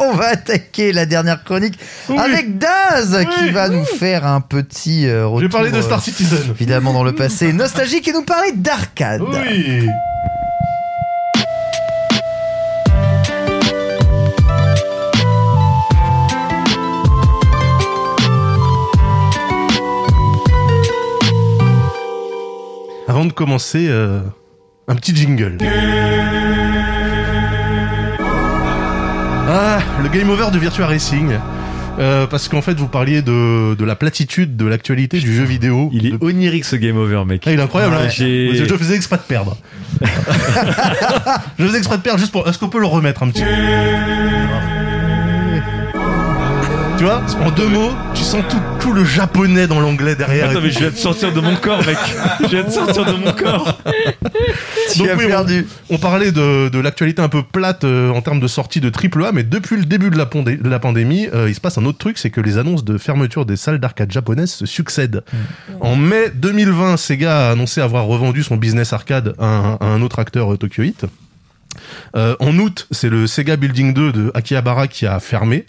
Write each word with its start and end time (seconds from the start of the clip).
On 0.02 0.12
va 0.12 0.28
attaquer 0.28 0.92
la 0.92 1.04
dernière 1.04 1.44
chronique 1.44 1.78
avec 2.08 2.56
Daz 2.56 3.22
qui 3.38 3.50
va 3.50 3.68
nous 3.68 3.84
faire 3.84 4.26
un 4.26 4.40
petit 4.40 5.06
euh, 5.06 5.26
retour. 5.26 5.40
Je 5.40 5.44
vais 5.44 5.50
parler 5.50 5.70
de 5.70 5.82
Star 5.82 5.98
euh, 5.98 6.02
Citizen. 6.02 6.38
Évidemment 6.50 6.94
dans 6.94 7.04
le 7.04 7.14
passé 7.14 7.52
nostalgique 7.52 8.08
et 8.08 8.12
nous 8.12 8.22
parler 8.22 8.52
d'arcade. 8.52 9.20
Oui. 9.22 9.88
Avant 23.06 23.26
de 23.26 23.32
commencer, 23.32 23.86
euh, 23.88 24.20
un 24.88 24.94
petit 24.94 25.14
jingle. 25.14 25.58
Ah, 29.52 29.80
le 30.02 30.08
game 30.08 30.30
over 30.30 30.50
de 30.52 30.58
Virtua 30.58 30.86
Racing. 30.86 31.32
Euh, 31.98 32.26
parce 32.26 32.48
qu'en 32.48 32.62
fait, 32.62 32.74
vous 32.78 32.86
parliez 32.88 33.20
de, 33.20 33.74
de 33.74 33.84
la 33.84 33.94
platitude 33.94 34.56
de 34.56 34.64
l'actualité 34.64 35.18
du 35.18 35.34
jeu 35.34 35.44
vidéo. 35.44 35.90
Il 35.92 36.06
est 36.06 36.10
De- 36.12 36.18
onirique 36.20 36.64
ce 36.64 36.76
game 36.76 36.96
over, 36.96 37.24
mec. 37.26 37.42
Ah, 37.46 37.52
il 37.52 37.58
est 37.58 37.62
incroyable. 37.62 37.94
Ah, 37.98 38.04
hein. 38.04 38.08
Je 38.08 38.74
faisais 38.78 38.94
exprès 38.96 39.16
de 39.16 39.22
perdre. 39.22 39.56
je 41.58 41.66
faisais 41.66 41.78
exprès 41.78 41.98
de 41.98 42.02
perdre 42.02 42.18
juste 42.20 42.32
pour. 42.32 42.48
Est-ce 42.48 42.58
qu'on 42.58 42.68
peut 42.68 42.80
le 42.80 42.86
remettre 42.86 43.22
un 43.22 43.28
petit 43.28 43.42
peu? 43.42 43.48
Tu 47.00 47.06
vois, 47.06 47.22
en 47.42 47.50
deux 47.50 47.66
mots, 47.66 47.92
tu 48.14 48.22
sens 48.22 48.44
tout, 48.50 48.58
tout 48.78 48.92
le 48.92 49.06
japonais 49.06 49.66
dans 49.66 49.80
l'anglais 49.80 50.14
derrière. 50.16 50.50
Attends, 50.50 50.60
mais 50.60 50.70
je 50.70 50.80
viens 50.80 50.90
de 50.90 50.96
sortir 50.96 51.32
de 51.32 51.40
mon 51.40 51.56
corps, 51.56 51.78
mec. 51.86 51.96
Je 52.42 52.46
viens 52.48 52.62
de 52.64 52.68
sortir 52.70 53.06
de 53.06 53.12
mon 53.12 53.32
corps. 53.32 53.78
Donc 54.98 55.08
oui, 55.16 55.24
on- 55.24 55.28
perdu. 55.28 55.66
On 55.88 55.96
parlait 55.96 56.30
de, 56.30 56.68
de 56.68 56.78
l'actualité 56.78 57.22
un 57.22 57.30
peu 57.30 57.42
plate 57.42 57.84
euh, 57.84 58.10
en 58.10 58.20
termes 58.20 58.38
de 58.38 58.46
sortie 58.46 58.82
de 58.82 58.90
AAA, 58.90 59.32
mais 59.32 59.44
depuis 59.44 59.76
le 59.78 59.86
début 59.86 60.10
de 60.10 60.18
la, 60.18 60.26
pandé- 60.26 60.58
de 60.58 60.68
la 60.68 60.78
pandémie, 60.78 61.26
euh, 61.32 61.48
il 61.48 61.54
se 61.54 61.60
passe 61.62 61.78
un 61.78 61.86
autre 61.86 61.96
truc, 61.96 62.18
c'est 62.18 62.28
que 62.28 62.42
les 62.42 62.58
annonces 62.58 62.84
de 62.84 62.98
fermeture 62.98 63.46
des 63.46 63.56
salles 63.56 63.78
d'arcade 63.78 64.12
japonaises 64.12 64.50
se 64.52 64.66
succèdent. 64.66 65.24
En 65.80 65.96
mai 65.96 66.30
2020, 66.34 66.98
Sega 66.98 67.48
a 67.48 67.52
annoncé 67.52 67.80
avoir 67.80 68.04
revendu 68.04 68.42
son 68.42 68.58
business 68.58 68.92
arcade 68.92 69.32
à 69.38 69.46
un, 69.46 69.74
à 69.76 69.86
un 69.86 70.02
autre 70.02 70.18
acteur 70.18 70.52
euh, 70.52 70.58
Tokyo 70.58 70.82
Heat. 70.82 71.06
Euh, 72.16 72.36
en 72.40 72.58
août, 72.58 72.86
c'est 72.90 73.08
le 73.08 73.26
Sega 73.26 73.56
Building 73.56 73.94
2 73.94 74.12
de 74.12 74.30
Akihabara 74.34 74.88
qui 74.88 75.06
a 75.06 75.18
fermé. 75.20 75.66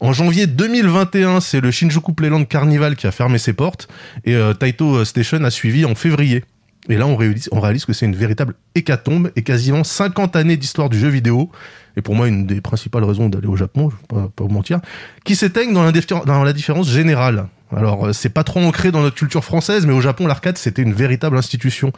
En 0.00 0.12
janvier 0.12 0.46
2021, 0.46 1.40
c'est 1.40 1.60
le 1.60 1.70
Shinjuku 1.70 2.12
Playland 2.12 2.44
Carnival 2.44 2.96
qui 2.96 3.06
a 3.06 3.12
fermé 3.12 3.38
ses 3.38 3.52
portes. 3.52 3.88
Et 4.24 4.34
euh, 4.34 4.52
Taito 4.52 5.04
Station 5.04 5.42
a 5.44 5.50
suivi 5.50 5.84
en 5.84 5.94
février. 5.94 6.44
Et 6.88 6.98
là, 6.98 7.06
on 7.06 7.16
réalise, 7.16 7.84
que 7.86 7.94
c'est 7.94 8.04
une 8.04 8.16
véritable 8.16 8.54
hécatombe 8.74 9.30
et 9.36 9.42
quasiment 9.42 9.84
50 9.84 10.36
années 10.36 10.58
d'histoire 10.58 10.90
du 10.90 10.98
jeu 10.98 11.08
vidéo. 11.08 11.50
Et 11.96 12.02
pour 12.02 12.14
moi, 12.14 12.28
une 12.28 12.46
des 12.46 12.60
principales 12.60 13.04
raisons 13.04 13.30
d'aller 13.30 13.46
au 13.46 13.56
Japon, 13.56 13.90
je 13.90 14.16
vais 14.16 14.28
pas, 14.36 14.44
vous 14.44 14.50
mentir, 14.50 14.80
qui 15.24 15.34
s'éteignent 15.36 15.72
dans, 15.72 15.90
dans 16.26 16.44
la 16.44 16.52
différence 16.52 16.90
générale. 16.90 17.46
Alors, 17.74 18.06
euh, 18.06 18.12
c'est 18.12 18.28
pas 18.28 18.44
trop 18.44 18.60
ancré 18.60 18.90
dans 18.90 19.00
notre 19.00 19.16
culture 19.16 19.44
française, 19.44 19.86
mais 19.86 19.94
au 19.94 20.00
Japon, 20.00 20.26
l'arcade, 20.26 20.58
c'était 20.58 20.82
une 20.82 20.92
véritable 20.92 21.38
institution. 21.38 21.92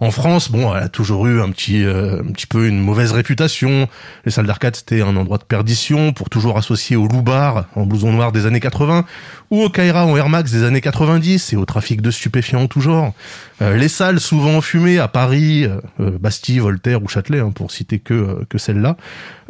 En 0.00 0.10
France, 0.10 0.50
bon, 0.50 0.74
elle 0.74 0.84
a 0.84 0.88
toujours 0.88 1.26
eu 1.26 1.40
un 1.40 1.50
petit, 1.50 1.84
euh, 1.84 2.20
un 2.20 2.32
petit 2.32 2.46
peu 2.46 2.66
une 2.66 2.80
mauvaise 2.80 3.12
réputation. 3.12 3.88
Les 4.24 4.30
salles 4.30 4.46
d'arcade, 4.46 4.76
c'était 4.76 5.00
un 5.00 5.16
endroit 5.16 5.38
de 5.38 5.44
perdition, 5.44 6.12
pour 6.12 6.28
toujours 6.28 6.58
associé 6.58 6.96
au 6.96 7.06
loubar 7.06 7.66
en 7.74 7.86
blouson 7.86 8.12
noir 8.12 8.32
des 8.32 8.46
années 8.46 8.60
80, 8.60 9.04
ou 9.50 9.62
au 9.62 9.70
Kaira 9.70 10.06
en 10.06 10.16
Air 10.16 10.28
Max 10.28 10.50
des 10.50 10.64
années 10.64 10.80
90, 10.80 11.52
et 11.52 11.56
au 11.56 11.64
trafic 11.64 12.00
de 12.00 12.10
stupéfiants 12.10 12.66
tout 12.66 12.80
genre. 12.80 13.14
Euh, 13.62 13.76
les 13.76 13.88
salles 13.88 14.20
souvent 14.20 14.60
fumées 14.60 14.98
à 14.98 15.08
Paris, 15.08 15.66
euh, 16.00 16.18
Bastille, 16.18 16.58
Voltaire 16.58 17.02
ou 17.02 17.08
Châtelet, 17.08 17.40
hein, 17.40 17.52
pour 17.54 17.70
citer 17.70 17.98
que, 17.98 18.44
que 18.48 18.58
celle-là, 18.58 18.96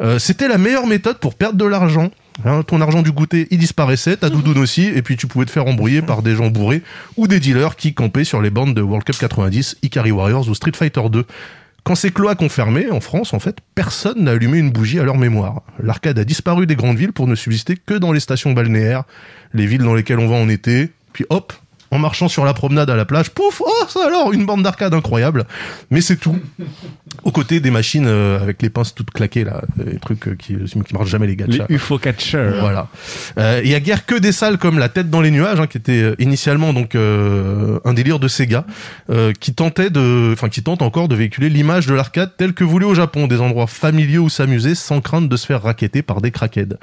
euh, 0.01 0.19
c'était 0.19 0.47
la 0.47 0.57
meilleure 0.57 0.87
méthode 0.87 1.17
pour 1.17 1.35
perdre 1.35 1.57
de 1.57 1.65
l'argent. 1.65 2.09
Hein, 2.45 2.61
ton 2.63 2.81
argent 2.81 3.01
du 3.01 3.11
goûter, 3.11 3.47
il 3.49 3.57
disparaissait, 3.57 4.17
ta 4.17 4.29
doudoune 4.29 4.59
aussi, 4.59 4.83
et 4.83 5.01
puis 5.01 5.17
tu 5.17 5.27
pouvais 5.27 5.45
te 5.45 5.51
faire 5.51 5.65
embrouiller 5.65 6.01
par 6.01 6.21
des 6.21 6.35
gens 6.35 6.49
bourrés 6.49 6.83
ou 7.15 7.27
des 7.27 7.39
dealers 7.39 7.75
qui 7.75 7.93
campaient 7.93 8.23
sur 8.23 8.41
les 8.41 8.49
bandes 8.49 8.75
de 8.75 8.81
World 8.81 9.05
Cup 9.05 9.17
90, 9.17 9.77
Ikari 9.81 10.11
Warriors 10.11 10.47
ou 10.47 10.53
Street 10.53 10.73
Fighter 10.75 11.01
2. 11.09 11.25
Quand 11.83 11.95
ces 11.95 12.11
cloaques 12.11 12.41
ont 12.41 12.49
fermé, 12.49 12.91
en 12.91 12.99
France, 12.99 13.33
en 13.33 13.39
fait, 13.39 13.57
personne 13.73 14.23
n'a 14.23 14.31
allumé 14.31 14.59
une 14.59 14.71
bougie 14.71 14.99
à 14.99 15.03
leur 15.03 15.17
mémoire. 15.17 15.61
L'arcade 15.81 16.19
a 16.19 16.25
disparu 16.25 16.67
des 16.67 16.75
grandes 16.75 16.97
villes 16.97 17.13
pour 17.13 17.27
ne 17.27 17.35
subsister 17.35 17.75
que 17.77 17.93
dans 17.93 18.11
les 18.11 18.19
stations 18.19 18.51
balnéaires, 18.51 19.03
les 19.53 19.65
villes 19.65 19.83
dans 19.83 19.95
lesquelles 19.95 20.19
on 20.19 20.27
va 20.27 20.35
en 20.35 20.49
été, 20.49 20.91
puis 21.13 21.25
hop, 21.29 21.53
en 21.91 21.99
marchant 21.99 22.27
sur 22.27 22.45
la 22.45 22.53
promenade 22.53 22.89
à 22.89 22.95
la 22.95 23.05
plage, 23.05 23.29
pouf, 23.31 23.61
oh 23.65 23.85
ça 23.87 24.05
alors, 24.05 24.33
une 24.33 24.45
bande 24.45 24.63
d'arcade 24.63 24.93
incroyable. 24.93 25.45
Mais 25.91 26.01
c'est 26.01 26.17
tout. 26.17 26.37
Aux 27.23 27.31
côtés 27.31 27.59
des 27.59 27.71
machines 27.71 28.05
euh, 28.07 28.41
avec 28.41 28.61
les 28.61 28.69
pinces 28.69 28.93
toutes 28.93 29.11
claquées 29.11 29.43
là, 29.43 29.61
les 29.83 29.97
trucs 29.99 30.27
euh, 30.27 30.35
qui, 30.35 30.55
qui 30.55 30.93
marchent 30.93 31.09
jamais 31.09 31.27
les 31.27 31.35
Les 31.35 31.57
gachas. 31.57 31.65
UFO 31.69 31.97
catchers. 31.97 32.53
Voilà. 32.59 32.87
Euh, 33.37 33.61
Il 33.63 33.69
y 33.69 33.75
a 33.75 33.79
guère 33.79 34.05
que 34.05 34.15
des 34.15 34.31
salles 34.31 34.57
comme 34.57 34.79
la 34.79 34.89
tête 34.89 35.09
dans 35.09 35.21
les 35.21 35.31
nuages, 35.31 35.59
hein, 35.59 35.67
qui 35.67 35.77
était 35.77 36.01
euh, 36.01 36.15
initialement 36.19 36.73
donc 36.73 36.95
euh, 36.95 37.79
un 37.85 37.93
délire 37.93 38.19
de 38.19 38.27
Sega, 38.27 38.65
euh, 39.09 39.33
qui 39.39 39.53
tentait 39.53 39.89
de, 39.89 40.31
enfin 40.33 40.49
qui 40.49 40.63
tente 40.63 40.81
encore 40.81 41.07
de 41.07 41.15
véhiculer 41.15 41.49
l'image 41.49 41.87
de 41.87 41.93
l'arcade 41.93 42.31
telle 42.37 42.53
que 42.53 42.63
voulue 42.63 42.85
au 42.85 42.93
Japon, 42.95 43.27
des 43.27 43.39
endroits 43.41 43.67
familiaux 43.67 44.23
où 44.23 44.29
s'amuser 44.29 44.75
sans 44.75 45.01
crainte 45.01 45.29
de 45.29 45.37
se 45.37 45.45
faire 45.45 45.63
racketter 45.63 46.01
par 46.01 46.21
des 46.21 46.31
crackheads. 46.31 46.77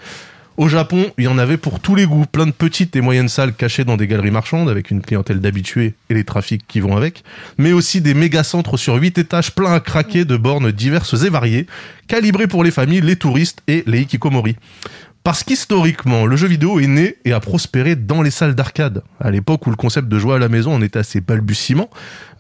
Au 0.56 0.68
Japon, 0.68 1.10
il 1.18 1.24
y 1.24 1.28
en 1.28 1.36
avait 1.36 1.56
pour 1.56 1.80
tous 1.80 1.96
les 1.96 2.06
goûts, 2.06 2.26
plein 2.30 2.46
de 2.46 2.52
petites 2.52 2.94
et 2.94 3.00
moyennes 3.00 3.28
salles 3.28 3.54
cachées 3.54 3.82
dans 3.82 3.96
des 3.96 4.06
galeries 4.06 4.30
marchandes 4.30 4.70
avec 4.70 4.92
une 4.92 5.02
clientèle 5.02 5.40
d'habitués 5.40 5.94
et 6.10 6.14
les 6.14 6.22
trafics 6.22 6.64
qui 6.68 6.78
vont 6.78 6.96
avec, 6.96 7.24
mais 7.58 7.72
aussi 7.72 8.00
des 8.00 8.14
méga 8.14 8.44
centres 8.44 8.76
sur 8.76 8.94
huit 8.94 9.18
étages 9.18 9.52
pleins 9.52 9.72
à 9.72 9.80
craquer 9.80 10.24
de 10.24 10.36
bornes 10.36 10.70
diverses 10.70 11.24
et 11.24 11.28
variées, 11.28 11.66
calibrées 12.06 12.46
pour 12.46 12.62
les 12.62 12.70
familles, 12.70 13.00
les 13.00 13.16
touristes 13.16 13.62
et 13.66 13.82
les 13.88 14.02
hikikomori. 14.02 14.54
Parce 15.24 15.42
qu'historiquement, 15.42 16.26
le 16.26 16.36
jeu 16.36 16.46
vidéo 16.46 16.80
est 16.80 16.86
né 16.86 17.16
et 17.24 17.32
a 17.32 17.40
prospéré 17.40 17.96
dans 17.96 18.20
les 18.20 18.30
salles 18.30 18.54
d'arcade. 18.54 19.02
À 19.18 19.30
l'époque 19.30 19.66
où 19.66 19.70
le 19.70 19.76
concept 19.76 20.06
de 20.06 20.18
jouer 20.18 20.34
à 20.34 20.38
la 20.38 20.50
maison 20.50 20.74
en 20.74 20.82
était 20.82 20.98
assez 20.98 21.22
balbutiement, 21.22 21.88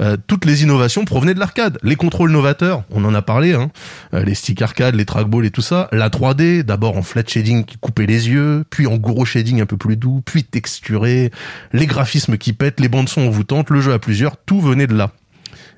euh, 0.02 0.18
toutes 0.26 0.44
les 0.44 0.64
innovations 0.64 1.06
provenaient 1.06 1.32
de 1.32 1.38
l'arcade. 1.38 1.78
Les 1.82 1.96
contrôles 1.96 2.30
novateurs, 2.30 2.84
on 2.90 3.02
en 3.06 3.14
a 3.14 3.22
parlé, 3.22 3.54
hein, 3.54 3.70
euh, 4.12 4.22
les 4.22 4.34
sticks 4.34 4.60
arcade, 4.60 4.96
les 4.96 5.06
trackballs 5.06 5.46
et 5.46 5.50
tout 5.50 5.62
ça. 5.62 5.88
La 5.92 6.10
3D, 6.10 6.62
d'abord 6.62 6.98
en 6.98 7.02
flat 7.02 7.24
shading 7.26 7.64
qui 7.64 7.78
coupait 7.78 8.04
les 8.04 8.28
yeux, 8.28 8.64
puis 8.68 8.86
en 8.86 8.98
gros 8.98 9.24
shading 9.24 9.62
un 9.62 9.66
peu 9.66 9.78
plus 9.78 9.96
doux, 9.96 10.20
puis 10.22 10.44
texturé, 10.44 11.30
les 11.72 11.86
graphismes 11.86 12.36
qui 12.36 12.52
pètent, 12.52 12.80
les 12.80 12.90
bandes 12.90 13.08
son 13.08 13.22
envoûtantes, 13.22 13.70
le 13.70 13.80
jeu 13.80 13.94
à 13.94 13.98
plusieurs, 13.98 14.36
tout 14.36 14.60
venait 14.60 14.86
de 14.86 14.94
là. 14.94 15.10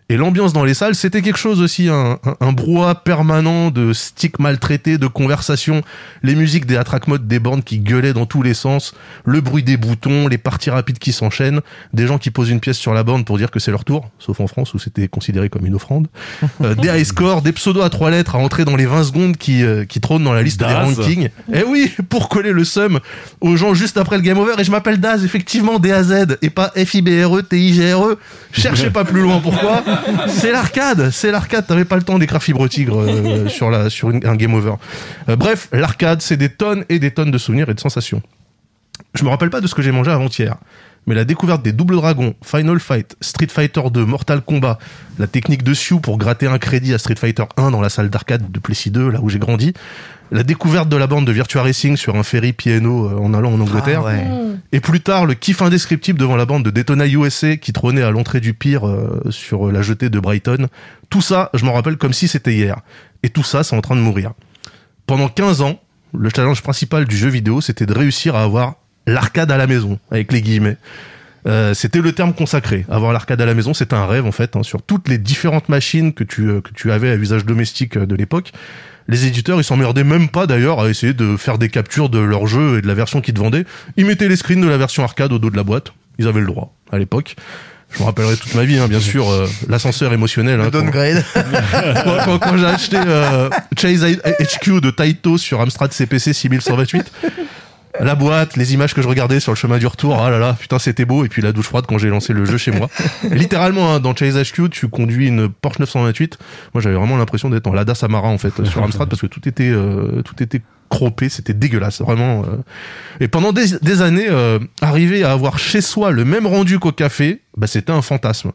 Et 0.08 0.16
l'ambiance 0.16 0.52
dans 0.52 0.64
les 0.64 0.74
salles, 0.74 0.94
c'était 0.94 1.20
quelque 1.20 1.38
chose 1.38 1.60
aussi, 1.60 1.88
un, 1.88 2.18
un, 2.24 2.36
un 2.40 2.52
brouhaha 2.52 2.94
permanent 2.94 3.72
de 3.72 3.92
sticks 3.92 4.38
maltraités, 4.38 4.98
de 4.98 5.08
conversations, 5.08 5.82
les 6.22 6.36
musiques 6.36 6.64
des 6.64 6.76
attract 6.76 7.08
modes 7.08 7.26
des 7.26 7.40
bornes 7.40 7.64
qui 7.64 7.80
gueulaient 7.80 8.12
dans 8.12 8.24
tous 8.24 8.42
les 8.42 8.54
sens, 8.54 8.94
le 9.24 9.40
bruit 9.40 9.64
des 9.64 9.76
boutons, 9.76 10.28
les 10.28 10.38
parties 10.38 10.70
rapides 10.70 11.00
qui 11.00 11.10
s'enchaînent, 11.10 11.60
des 11.92 12.06
gens 12.06 12.18
qui 12.18 12.30
posent 12.30 12.50
une 12.50 12.60
pièce 12.60 12.78
sur 12.78 12.94
la 12.94 13.02
borne 13.02 13.24
pour 13.24 13.36
dire 13.36 13.50
que 13.50 13.58
c'est 13.58 13.72
leur 13.72 13.84
tour, 13.84 14.08
sauf 14.20 14.38
en 14.38 14.46
France 14.46 14.74
où 14.74 14.78
c'était 14.78 15.08
considéré 15.08 15.48
comme 15.48 15.66
une 15.66 15.74
offrande, 15.74 16.06
euh, 16.62 16.76
des 16.76 16.88
high 16.88 17.04
scores, 17.04 17.42
des 17.42 17.52
pseudos 17.52 17.82
à 17.82 17.90
trois 17.90 18.12
lettres 18.12 18.36
à 18.36 18.38
entrer 18.38 18.64
dans 18.64 18.76
les 18.76 18.86
20 18.86 19.02
secondes 19.02 19.36
qui, 19.36 19.64
euh, 19.64 19.84
qui 19.86 20.00
trônent 20.00 20.22
dans 20.22 20.34
la 20.34 20.42
liste 20.42 20.60
des 20.60 20.66
rankings. 20.66 21.30
Eh 21.52 21.64
oui, 21.64 21.92
pour 22.08 22.28
coller 22.28 22.52
le 22.52 22.62
seum 22.62 23.00
aux 23.40 23.56
gens 23.56 23.74
juste 23.74 23.96
après 23.96 24.14
le 24.16 24.22
game 24.22 24.38
over, 24.38 24.54
et 24.56 24.62
je 24.62 24.70
m'appelle 24.70 25.00
Daz, 25.00 25.24
effectivement, 25.24 25.80
D-A-Z, 25.80 26.38
et 26.42 26.50
pas 26.50 26.72
F-I-B-R-E, 26.76 27.42
T-I-G-R-E. 27.42 28.18
Cherchez 28.52 28.90
pas 28.90 29.04
plus 29.04 29.20
loin, 29.20 29.40
pourquoi? 29.40 29.82
C'est 30.28 30.52
l'arcade, 30.52 31.10
c'est 31.10 31.30
l'arcade. 31.30 31.66
T'avais 31.66 31.84
pas 31.84 31.96
le 31.96 32.02
temps 32.02 32.18
d'écrire 32.18 32.42
Fibre 32.42 32.66
Tigre 32.68 33.00
euh, 33.00 33.48
sur 33.48 33.70
la 33.70 33.90
sur 33.90 34.10
une- 34.10 34.26
un 34.26 34.36
game 34.36 34.54
over. 34.54 34.74
Euh, 35.28 35.36
bref, 35.36 35.68
l'arcade, 35.72 36.22
c'est 36.22 36.36
des 36.36 36.48
tonnes 36.48 36.84
et 36.88 36.98
des 36.98 37.10
tonnes 37.10 37.30
de 37.30 37.38
souvenirs 37.38 37.68
et 37.68 37.74
de 37.74 37.80
sensations. 37.80 38.22
Je 39.14 39.24
me 39.24 39.28
rappelle 39.30 39.50
pas 39.50 39.60
de 39.60 39.66
ce 39.66 39.74
que 39.74 39.82
j'ai 39.82 39.92
mangé 39.92 40.10
avant-hier, 40.10 40.56
mais 41.06 41.14
la 41.14 41.24
découverte 41.24 41.62
des 41.62 41.72
Double 41.72 41.96
Dragons, 41.96 42.34
Final 42.44 42.80
Fight, 42.80 43.16
Street 43.20 43.48
Fighter 43.50 43.82
2, 43.92 44.04
Mortal 44.04 44.40
Kombat, 44.42 44.78
la 45.18 45.26
technique 45.26 45.62
de 45.62 45.74
Sioux 45.74 46.00
pour 46.00 46.16
gratter 46.18 46.46
un 46.46 46.58
crédit 46.58 46.94
à 46.94 46.98
Street 46.98 47.16
Fighter 47.16 47.44
1 47.56 47.70
dans 47.70 47.80
la 47.80 47.88
salle 47.90 48.08
d'arcade 48.10 48.50
de 48.50 48.58
Plessis 48.58 48.90
2, 48.90 49.10
là 49.10 49.20
où 49.22 49.28
j'ai 49.28 49.38
grandi, 49.38 49.74
la 50.30 50.42
découverte 50.42 50.88
de 50.88 50.96
la 50.96 51.06
bande 51.06 51.26
de 51.26 51.32
Virtua 51.32 51.62
Racing 51.62 51.96
sur 51.96 52.16
un 52.16 52.22
ferry 52.22 52.52
piano 52.52 53.08
euh, 53.08 53.18
en 53.18 53.32
allant 53.34 53.52
en 53.52 53.60
Angleterre, 53.60 54.02
Ah 54.04 54.08
ouais. 54.08 54.26
et 54.72 54.80
plus 54.80 55.00
tard, 55.00 55.26
le 55.26 55.34
kiff 55.34 55.62
indescriptible 55.62 56.18
devant 56.18 56.36
la 56.36 56.46
bande 56.46 56.64
de 56.64 56.70
Daytona 56.70 57.06
USA 57.06 57.56
qui 57.56 57.72
trônait 57.72 58.02
à 58.02 58.10
l'entrée 58.10 58.40
du 58.40 58.54
pire 58.54 58.86
euh, 58.86 59.20
sur 59.30 59.70
la 59.70 59.82
jetée 59.82 60.10
de 60.10 60.18
Brighton. 60.18 60.68
Tout 61.10 61.20
ça, 61.22 61.50
je 61.54 61.64
m'en 61.64 61.72
rappelle 61.72 61.96
comme 61.96 62.12
si 62.12 62.28
c'était 62.28 62.54
hier. 62.54 62.80
Et 63.22 63.28
tout 63.28 63.44
ça, 63.44 63.62
c'est 63.62 63.76
en 63.76 63.80
train 63.80 63.96
de 63.96 64.00
mourir. 64.00 64.32
Pendant 65.06 65.28
15 65.28 65.60
ans, 65.62 65.80
le 66.16 66.30
challenge 66.34 66.62
principal 66.62 67.04
du 67.04 67.16
jeu 67.16 67.28
vidéo, 67.28 67.60
c'était 67.60 67.86
de 67.86 67.92
réussir 67.92 68.34
à 68.34 68.42
avoir 68.42 68.74
l'arcade 69.06 69.50
à 69.52 69.56
la 69.56 69.66
maison, 69.66 69.98
avec 70.10 70.32
les 70.32 70.42
guillemets. 70.42 70.76
Euh, 71.46 71.74
c'était 71.74 72.00
le 72.00 72.10
terme 72.12 72.34
consacré. 72.34 72.84
Avoir 72.88 73.12
l'arcade 73.12 73.40
à 73.40 73.46
la 73.46 73.54
maison, 73.54 73.72
c'était 73.72 73.94
un 73.94 74.06
rêve 74.06 74.26
en 74.26 74.32
fait, 74.32 74.56
hein, 74.56 74.64
sur 74.64 74.82
toutes 74.82 75.08
les 75.08 75.18
différentes 75.18 75.68
machines 75.68 76.12
que 76.12 76.24
tu 76.24 76.48
euh, 76.48 76.60
que 76.60 76.70
tu 76.74 76.90
avais 76.90 77.10
à 77.10 77.14
usage 77.14 77.44
domestique 77.44 77.96
euh, 77.96 78.06
de 78.06 78.16
l'époque. 78.16 78.52
Les 79.08 79.26
éditeurs, 79.26 79.60
ils 79.60 79.64
s'emmerdaient 79.64 80.04
même 80.04 80.28
pas 80.28 80.46
d'ailleurs 80.46 80.80
à 80.80 80.88
essayer 80.88 81.12
de 81.12 81.36
faire 81.36 81.58
des 81.58 81.68
captures 81.68 82.08
de 82.08 82.18
leur 82.18 82.46
jeu 82.46 82.78
et 82.78 82.82
de 82.82 82.86
la 82.88 82.94
version 82.94 83.20
qu'ils 83.20 83.34
te 83.34 83.38
vendaient. 83.40 83.64
Ils 83.96 84.04
mettaient 84.06 84.28
les 84.28 84.36
screens 84.36 84.60
de 84.60 84.68
la 84.68 84.76
version 84.78 85.04
arcade 85.04 85.32
au 85.32 85.38
dos 85.38 85.50
de 85.50 85.56
la 85.56 85.62
boîte. 85.62 85.92
Ils 86.18 86.26
avaient 86.26 86.40
le 86.40 86.46
droit 86.46 86.74
à 86.90 86.98
l'époque. 86.98 87.36
Je 87.92 88.00
me 88.00 88.04
rappellerai 88.06 88.36
toute 88.36 88.54
ma 88.56 88.64
vie, 88.64 88.78
hein, 88.78 88.88
bien 88.88 88.98
sûr, 89.12 89.30
euh, 89.30 89.48
l'ascenseur 89.68 90.12
émotionnel. 90.12 90.60
hein, 90.60 90.70
downgrade. 90.70 91.24
quand, 91.34 91.42
quand- 92.24 92.38
quand 92.40 92.56
j'ai 92.56 92.64
acheté 92.66 92.96
euh, 93.06 93.48
Chase 93.78 94.04
HQ 94.04 94.80
de 94.80 94.90
Taito 94.90 95.38
sur 95.38 95.60
Amstrad 95.60 95.92
CPC 95.92 96.32
6128, 96.32 97.12
la 98.00 98.14
boîte, 98.14 98.56
les 98.56 98.74
images 98.74 98.94
que 98.94 99.02
je 99.02 99.08
regardais 99.08 99.40
sur 99.40 99.52
le 99.52 99.56
chemin 99.56 99.78
du 99.78 99.86
retour, 99.86 100.20
ah 100.20 100.30
là 100.30 100.38
là, 100.38 100.56
putain 100.58 100.78
c'était 100.78 101.04
beau, 101.04 101.24
et 101.24 101.28
puis 101.28 101.42
la 101.42 101.52
douche 101.52 101.66
froide 101.66 101.86
quand 101.88 101.98
j'ai 101.98 102.08
lancé 102.08 102.32
le 102.32 102.44
jeu 102.44 102.58
chez 102.58 102.70
moi. 102.70 102.88
Littéralement, 103.30 103.94
hein, 103.94 104.00
dans 104.00 104.14
Chase 104.14 104.36
HQ, 104.36 104.70
tu 104.70 104.88
conduis 104.88 105.28
une 105.28 105.48
Porsche 105.48 105.78
928. 105.80 106.38
Moi 106.74 106.82
j'avais 106.82 106.96
vraiment 106.96 107.16
l'impression 107.16 107.50
d'être 107.50 107.66
en 107.66 107.72
Lada 107.72 107.94
Samara 107.94 108.28
en 108.28 108.38
fait 108.38 108.64
sur 108.64 108.82
Amstrad 108.82 109.08
parce 109.08 109.20
que 109.20 109.26
tout 109.26 109.48
était 109.48 109.70
euh, 109.70 110.22
tout 110.22 110.42
était 110.42 110.60
cropé, 110.88 111.28
c'était 111.28 111.54
dégueulasse, 111.54 112.00
vraiment. 112.00 112.42
euh. 112.42 112.56
Et 113.20 113.28
pendant 113.28 113.52
des, 113.52 113.78
des 113.82 114.02
années, 114.02 114.26
euh, 114.28 114.58
arriver 114.80 115.24
à 115.24 115.32
avoir 115.32 115.58
chez 115.58 115.80
soi 115.80 116.10
le 116.10 116.24
même 116.24 116.46
rendu 116.46 116.78
qu'au 116.78 116.92
café, 116.92 117.42
bah, 117.56 117.66
c'était 117.66 117.92
un 117.92 118.02
fantasme. 118.02 118.52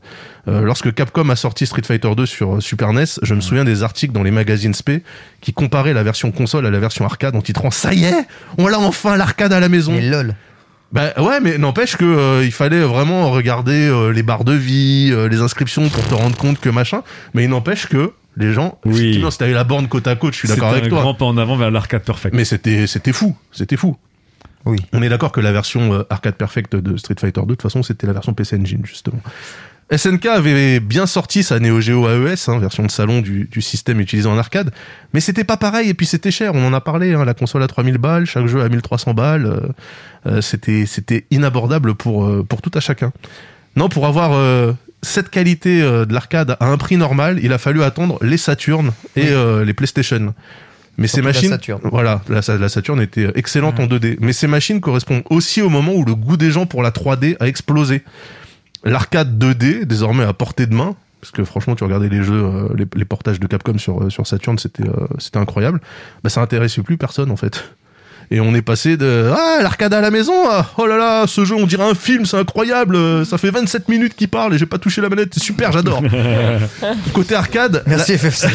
Euh, 0.47 0.61
lorsque 0.61 0.93
Capcom 0.93 1.29
a 1.29 1.35
sorti 1.35 1.65
Street 1.65 1.83
Fighter 1.85 2.13
2 2.15 2.25
sur 2.25 2.55
euh, 2.55 2.59
Super 2.59 2.93
NES, 2.93 3.05
je 3.21 3.33
me 3.35 3.41
souviens 3.41 3.63
des 3.63 3.83
articles 3.83 4.13
dans 4.13 4.23
les 4.23 4.31
magazines 4.31 4.73
SP 4.73 5.03
qui 5.41 5.53
comparaient 5.53 5.93
la 5.93 6.03
version 6.03 6.31
console 6.31 6.65
à 6.65 6.71
la 6.71 6.79
version 6.79 7.05
arcade 7.05 7.35
en 7.35 7.41
titrant 7.41 7.71
ça 7.71 7.93
y 7.93 8.05
est, 8.05 8.27
on 8.57 8.67
l'a 8.67 8.79
enfin 8.79 9.17
l'arcade 9.17 9.53
à 9.53 9.59
la 9.59 9.69
maison. 9.69 9.93
Mais 9.93 10.01
lol. 10.09 10.35
Bah 10.91 11.13
ouais, 11.17 11.39
mais 11.39 11.57
n'empêche 11.57 11.95
que 11.95 12.03
euh, 12.03 12.43
il 12.43 12.51
fallait 12.51 12.81
vraiment 12.81 13.31
regarder 13.31 13.87
euh, 13.87 14.11
les 14.11 14.23
barres 14.23 14.43
de 14.43 14.51
vie, 14.51 15.09
euh, 15.13 15.29
les 15.29 15.39
inscriptions 15.39 15.87
pour 15.87 16.05
te 16.05 16.13
rendre 16.13 16.35
compte 16.35 16.59
que 16.59 16.67
machin. 16.69 17.01
Mais 17.33 17.45
il 17.45 17.49
n'empêche 17.49 17.87
que 17.87 18.11
les 18.37 18.53
gens, 18.53 18.79
Oui. 18.85 19.23
t'avais 19.37 19.53
la 19.53 19.63
borne 19.63 19.87
côte 19.87 20.07
à 20.07 20.15
côte, 20.15 20.33
je 20.33 20.39
suis 20.39 20.47
d'accord 20.47 20.69
C'était 20.69 20.81
avec 20.81 20.85
un 20.87 20.95
toi. 20.95 21.01
grand 21.01 21.13
pas 21.13 21.25
en 21.25 21.37
avant 21.37 21.57
vers 21.57 21.71
l'arcade 21.71 22.03
perfect. 22.03 22.35
Mais 22.35 22.45
c'était 22.45 22.87
c'était 22.87 23.13
fou, 23.13 23.35
c'était 23.51 23.77
fou. 23.77 23.97
Oui. 24.65 24.77
On 24.93 25.01
est 25.01 25.09
d'accord 25.09 25.31
que 25.31 25.41
la 25.41 25.51
version 25.51 25.93
euh, 25.93 26.03
arcade 26.09 26.35
perfect 26.35 26.75
de 26.75 26.95
Street 26.97 27.15
Fighter 27.19 27.41
2, 27.41 27.45
de 27.47 27.51
toute 27.53 27.61
façon, 27.63 27.81
c'était 27.83 28.05
la 28.07 28.13
version 28.13 28.33
PC 28.33 28.57
Engine 28.57 28.85
justement. 28.85 29.19
SNK 29.93 30.25
avait 30.27 30.79
bien 30.79 31.05
sorti 31.05 31.43
sa 31.43 31.59
Neo 31.59 31.81
Geo 31.81 32.07
AES, 32.07 32.47
hein, 32.47 32.59
version 32.59 32.83
de 32.85 32.91
salon 32.91 33.19
du, 33.21 33.49
du 33.51 33.61
système 33.61 33.99
utilisé 33.99 34.29
en 34.29 34.37
arcade, 34.37 34.71
mais 35.13 35.19
c'était 35.19 35.43
pas 35.43 35.57
pareil 35.57 35.89
et 35.89 35.93
puis 35.93 36.05
c'était 36.05 36.31
cher. 36.31 36.53
On 36.55 36.65
en 36.65 36.73
a 36.73 36.79
parlé, 36.79 37.13
hein, 37.13 37.25
la 37.25 37.33
console 37.33 37.63
à 37.63 37.67
3000 37.67 37.97
balles, 37.97 38.25
chaque 38.25 38.45
jeu 38.47 38.61
à 38.61 38.69
1300 38.69 39.13
balles, 39.13 39.45
euh, 39.45 39.59
euh, 40.27 40.39
c'était 40.41 40.85
c'était 40.85 41.25
inabordable 41.31 41.95
pour 41.95 42.45
pour 42.45 42.61
tout 42.61 42.71
à 42.73 42.79
chacun. 42.79 43.11
Non, 43.75 43.89
pour 43.89 44.05
avoir 44.05 44.31
euh, 44.33 44.71
cette 45.03 45.30
qualité 45.30 45.81
euh, 45.81 46.06
de 46.06 46.13
l'arcade 46.13 46.56
à 46.59 46.68
un 46.68 46.77
prix 46.77 46.98
normal, 46.98 47.39
il 47.42 47.53
a 47.53 47.57
fallu 47.57 47.81
attendre 47.83 48.18
les 48.21 48.38
Saturn 48.38 48.92
et 49.15 49.21
Oui. 49.21 49.27
euh, 49.31 49.65
les 49.65 49.74
PlayStation. 49.74 50.33
Mais 50.98 51.07
ces 51.07 51.13
Surtout 51.15 51.27
la 51.27 51.33
machines, 51.33 51.50
Saturn. 51.50 51.81
voilà, 51.86 52.21
la, 52.30 52.42
la 52.57 52.69
Saturn 52.69 53.00
était 53.01 53.31
excellente 53.36 53.80
en 53.80 53.88
2D. 53.88 54.18
Mais 54.19 54.33
ces 54.33 54.48
machines 54.48 54.81
correspondent 54.81 55.24
aussi 55.30 55.62
au 55.62 55.69
moment 55.69 55.94
où 55.94 56.03
le 56.06 56.13
goût 56.15 56.38
des 56.38 56.51
gens 56.51 56.65
pour 56.65 56.83
la 56.83 56.92
3D 56.92 57.38
a 57.39 57.48
explosé. 57.48 58.03
L'arcade 58.83 59.38
2D, 59.44 59.86
désormais 59.86 60.24
à 60.24 60.33
portée 60.33 60.65
de 60.65 60.74
main, 60.75 60.95
parce 61.21 61.31
que 61.31 61.44
franchement, 61.44 61.75
tu 61.75 61.83
regardais 61.83 62.09
les 62.09 62.24
jeux, 62.24 62.44
euh, 62.44 62.68
les, 62.75 62.86
les 62.95 63.06
portages 63.06 63.39
de 63.39 63.45
Capcom 63.48 63.77
sur, 63.77 64.03
euh, 64.03 64.09
sur 64.09 64.25
Saturn, 64.27 64.57
c'était 64.57 64.83
euh, 64.88 65.07
c'était 65.19 65.38
incroyable. 65.38 65.80
Bah, 66.24 66.30
ça 66.30 66.42
intéressait 66.42 66.81
plus 66.81 66.98
personne 66.98 67.30
en 67.31 67.36
fait. 67.38 67.74
Et 68.33 68.39
on 68.39 68.55
est 68.55 68.61
passé 68.61 68.95
de 68.95 69.29
ah 69.29 69.61
l'arcade 69.61 69.93
à 69.93 69.99
la 69.99 70.09
maison, 70.09 70.33
ah, 70.49 70.65
oh 70.77 70.87
là 70.87 70.95
là, 70.95 71.27
ce 71.27 71.43
jeu 71.43 71.53
on 71.55 71.67
dirait 71.67 71.83
un 71.83 71.93
film, 71.93 72.25
c'est 72.25 72.37
incroyable, 72.37 72.95
euh, 72.95 73.25
ça 73.25 73.37
fait 73.37 73.51
27 73.51 73.89
minutes 73.89 74.15
qu'il 74.15 74.29
parle 74.29 74.53
et 74.53 74.57
j'ai 74.57 74.65
pas 74.65 74.77
touché 74.77 75.01
la 75.01 75.09
manette, 75.09 75.33
c'est 75.33 75.43
super, 75.43 75.73
j'adore. 75.73 76.01
Côté 77.13 77.35
arcade, 77.35 77.83
Merci 77.85 78.13
FF7. 78.13 78.47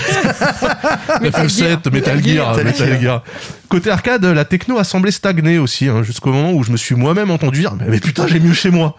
FF7, 1.20 1.90
Metal 1.93 2.25
Gear, 2.25 2.56
Metal 2.56 2.64
Metal 2.64 3.00
Gear. 3.02 3.23
Côté 3.69 3.91
arcade, 3.91 4.25
la 4.25 4.45
techno 4.45 4.79
a 4.79 4.85
semblé 4.85 5.11
stagner 5.11 5.59
aussi, 5.59 5.89
hein, 5.89 6.03
jusqu'au 6.05 6.33
moment 6.33 6.53
où 6.53 6.63
je 6.63 6.71
me 6.71 6.77
suis 6.77 6.95
moi-même 6.95 7.31
entendu 7.31 7.61
dire 7.61 7.75
mais, 7.75 7.87
mais 7.89 8.01
putain 8.01 8.27
j'ai 8.29 8.39
mieux 8.39 8.53
chez 8.53 8.71
moi. 8.71 8.97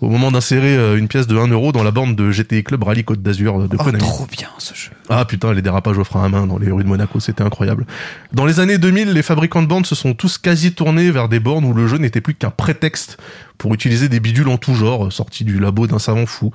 Au 0.00 0.08
moment 0.10 0.30
d'insérer 0.30 0.76
euh, 0.76 0.96
une 0.98 1.08
pièce 1.08 1.26
de 1.26 1.36
1 1.38 1.48
euro 1.48 1.72
dans 1.72 1.82
la 1.82 1.90
borne 1.90 2.14
de 2.14 2.30
GTI 2.30 2.62
Club 2.62 2.82
Rally 2.82 3.02
Côte 3.04 3.22
d'Azur 3.22 3.60
euh, 3.62 3.66
de 3.68 3.76
Oh, 3.78 3.82
Konami. 3.84 3.98
trop 3.98 4.26
bien 4.30 4.48
ce 4.58 4.74
jeu. 4.74 4.90
Ah 5.08 5.24
putain, 5.24 5.54
les 5.54 5.62
dérapages 5.62 5.96
au 5.98 6.04
frein 6.04 6.24
à 6.24 6.28
main 6.28 6.46
dans 6.46 6.58
les 6.58 6.70
rues 6.70 6.84
de 6.84 6.88
Monaco, 6.88 7.18
c'était 7.18 7.42
incroyable. 7.42 7.86
Dans 8.32 8.44
les 8.44 8.60
années 8.60 8.78
2000, 8.78 9.12
les 9.12 9.22
fabricants 9.22 9.62
de 9.62 9.66
bornes 9.68 9.84
se 9.86 9.94
sont 9.94 10.12
tous 10.14 10.36
quasi 10.38 10.72
tournés 10.72 11.10
vers 11.10 11.28
des 11.28 11.40
bornes 11.40 11.64
où 11.64 11.72
le 11.72 11.86
jeu 11.86 11.96
n'était 11.96 12.20
plus 12.20 12.34
qu'un 12.34 12.50
prétexte 12.50 13.16
pour 13.58 13.72
utiliser 13.74 14.08
des 14.08 14.20
bidules 14.20 14.48
en 14.48 14.58
tout 14.58 14.74
genre, 14.74 15.12
sortis 15.12 15.44
du 15.44 15.58
labo 15.58 15.86
d'un 15.86 15.98
savant 15.98 16.26
fou. 16.26 16.52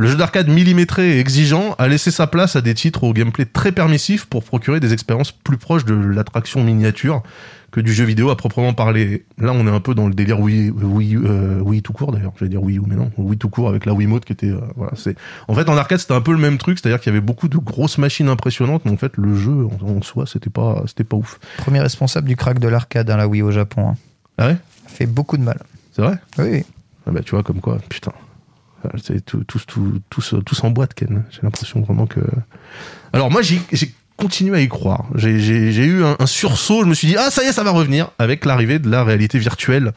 Le 0.00 0.06
jeu 0.06 0.14
d'arcade 0.16 0.46
millimétré 0.48 1.16
et 1.16 1.18
exigeant 1.18 1.74
a 1.76 1.88
laissé 1.88 2.12
sa 2.12 2.28
place 2.28 2.54
à 2.54 2.60
des 2.60 2.72
titres 2.72 3.02
au 3.02 3.12
gameplay 3.12 3.44
très 3.46 3.72
permissif 3.72 4.26
pour 4.26 4.44
procurer 4.44 4.78
des 4.78 4.92
expériences 4.92 5.32
plus 5.32 5.56
proches 5.56 5.84
de 5.84 5.92
l'attraction 5.94 6.62
miniature 6.62 7.24
que 7.72 7.80
du 7.80 7.92
jeu 7.92 8.04
vidéo 8.04 8.30
à 8.30 8.36
proprement 8.36 8.72
parler. 8.74 9.24
Là, 9.38 9.52
on 9.52 9.66
est 9.66 9.70
un 9.70 9.80
peu 9.80 9.96
dans 9.96 10.06
le 10.06 10.14
délire 10.14 10.38
Wii, 10.38 10.70
Wii, 10.70 11.16
euh, 11.16 11.60
Wii 11.62 11.82
tout 11.82 11.92
court 11.92 12.12
d'ailleurs. 12.12 12.32
J'allais 12.38 12.48
dire 12.50 12.62
Wii 12.62 12.78
U, 12.78 12.82
mais 12.86 12.94
non, 12.94 13.10
Wii 13.18 13.38
tout 13.38 13.48
court 13.48 13.68
avec 13.68 13.86
la 13.86 13.92
Wiimote 13.92 14.24
qui 14.24 14.32
était, 14.32 14.46
euh, 14.52 14.60
voilà, 14.76 14.92
c'est. 14.94 15.16
En 15.48 15.54
fait, 15.54 15.68
en 15.68 15.76
arcade, 15.76 15.98
c'était 15.98 16.14
un 16.14 16.20
peu 16.20 16.30
le 16.32 16.38
même 16.38 16.58
truc, 16.58 16.78
c'est-à-dire 16.78 17.00
qu'il 17.00 17.12
y 17.12 17.16
avait 17.16 17.20
beaucoup 17.20 17.48
de 17.48 17.58
grosses 17.58 17.98
machines 17.98 18.28
impressionnantes, 18.28 18.82
mais 18.84 18.92
en 18.92 18.96
fait, 18.96 19.16
le 19.16 19.34
jeu 19.34 19.66
en, 19.82 19.84
en 19.98 20.02
soi, 20.02 20.26
c'était 20.26 20.48
pas, 20.48 20.84
c'était 20.86 21.02
pas 21.04 21.16
ouf. 21.16 21.40
Premier 21.56 21.80
responsable 21.80 22.28
du 22.28 22.36
crack 22.36 22.60
de 22.60 22.68
l'arcade, 22.68 23.10
hein, 23.10 23.16
la 23.16 23.26
Wii 23.26 23.42
au 23.42 23.50
Japon. 23.50 23.88
hein. 23.88 23.94
Ah 24.38 24.46
ouais, 24.46 24.56
Fait 24.86 25.06
beaucoup 25.06 25.36
de 25.36 25.42
mal. 25.42 25.58
c'est 25.92 26.02
vrai? 26.02 26.18
Oui, 26.38 26.46
oui. 26.52 26.64
Ah 27.04 27.10
bah, 27.10 27.20
tu 27.24 27.32
vois, 27.32 27.42
comme 27.42 27.60
quoi, 27.60 27.78
putain. 27.88 28.12
C'est 29.02 29.24
tout, 29.24 29.44
tous, 29.44 29.66
tout, 29.66 30.70
boîte, 30.70 30.94
Ken. 30.94 31.24
J'ai 31.30 31.40
l'impression 31.42 31.80
vraiment 31.80 32.06
que. 32.06 32.20
Alors 33.12 33.30
moi, 33.30 33.42
j'ai 33.42 33.60
continué 34.16 34.56
à 34.58 34.60
y 34.60 34.68
croire. 34.68 35.06
J'ai- 35.14 35.38
eu 35.38 36.04
un, 36.04 36.16
un 36.18 36.26
sursaut. 36.26 36.82
Je 36.82 36.88
me 36.88 36.94
suis 36.94 37.08
dit, 37.08 37.16
ah 37.18 37.30
ça 37.30 37.42
y 37.42 37.46
est, 37.46 37.52
ça 37.52 37.62
va 37.64 37.70
revenir 37.70 38.10
avec 38.18 38.44
l'arrivée 38.44 38.78
de 38.78 38.88
la 38.90 39.04
réalité 39.04 39.38
virtuelle, 39.38 39.92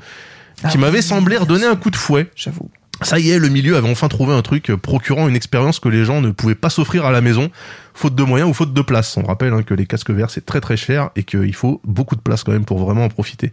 qui 0.57 0.65
Ah 0.73 0.77
m'avait 0.77 0.97
oui, 0.99 1.03
semblé 1.03 1.37
redonner 1.37 1.65
un 1.65 1.75
coup 1.75 1.89
de 1.91 1.95
fouet. 1.95 2.29
J'avoue. 2.35 2.69
Ça 3.03 3.17
y 3.17 3.31
est, 3.31 3.39
le 3.39 3.49
milieu 3.49 3.77
avait 3.77 3.89
enfin 3.89 4.07
trouvé 4.09 4.33
un 4.33 4.43
truc 4.43 4.71
procurant 4.75 5.27
une 5.27 5.35
expérience 5.35 5.79
que 5.79 5.89
les 5.89 6.05
gens 6.05 6.21
ne 6.21 6.29
pouvaient 6.29 6.53
pas 6.53 6.69
s'offrir 6.69 7.03
à 7.05 7.11
la 7.11 7.21
maison, 7.21 7.49
faute 7.95 8.13
de 8.13 8.21
moyens 8.23 8.47
ou 8.49 8.53
faute 8.53 8.73
de 8.75 8.81
place. 8.81 9.17
On 9.17 9.23
rappelle 9.23 9.53
hein, 9.53 9.63
que 9.63 9.73
les 9.73 9.87
casques 9.87 10.11
verts 10.11 10.29
c'est 10.29 10.45
très 10.45 10.61
très 10.61 10.77
cher 10.77 11.09
et 11.15 11.23
qu'il 11.23 11.55
faut 11.55 11.81
beaucoup 11.83 12.15
de 12.15 12.21
place 12.21 12.43
quand 12.43 12.51
même 12.51 12.65
pour 12.65 12.77
vraiment 12.77 13.05
en 13.05 13.09
profiter. 13.09 13.49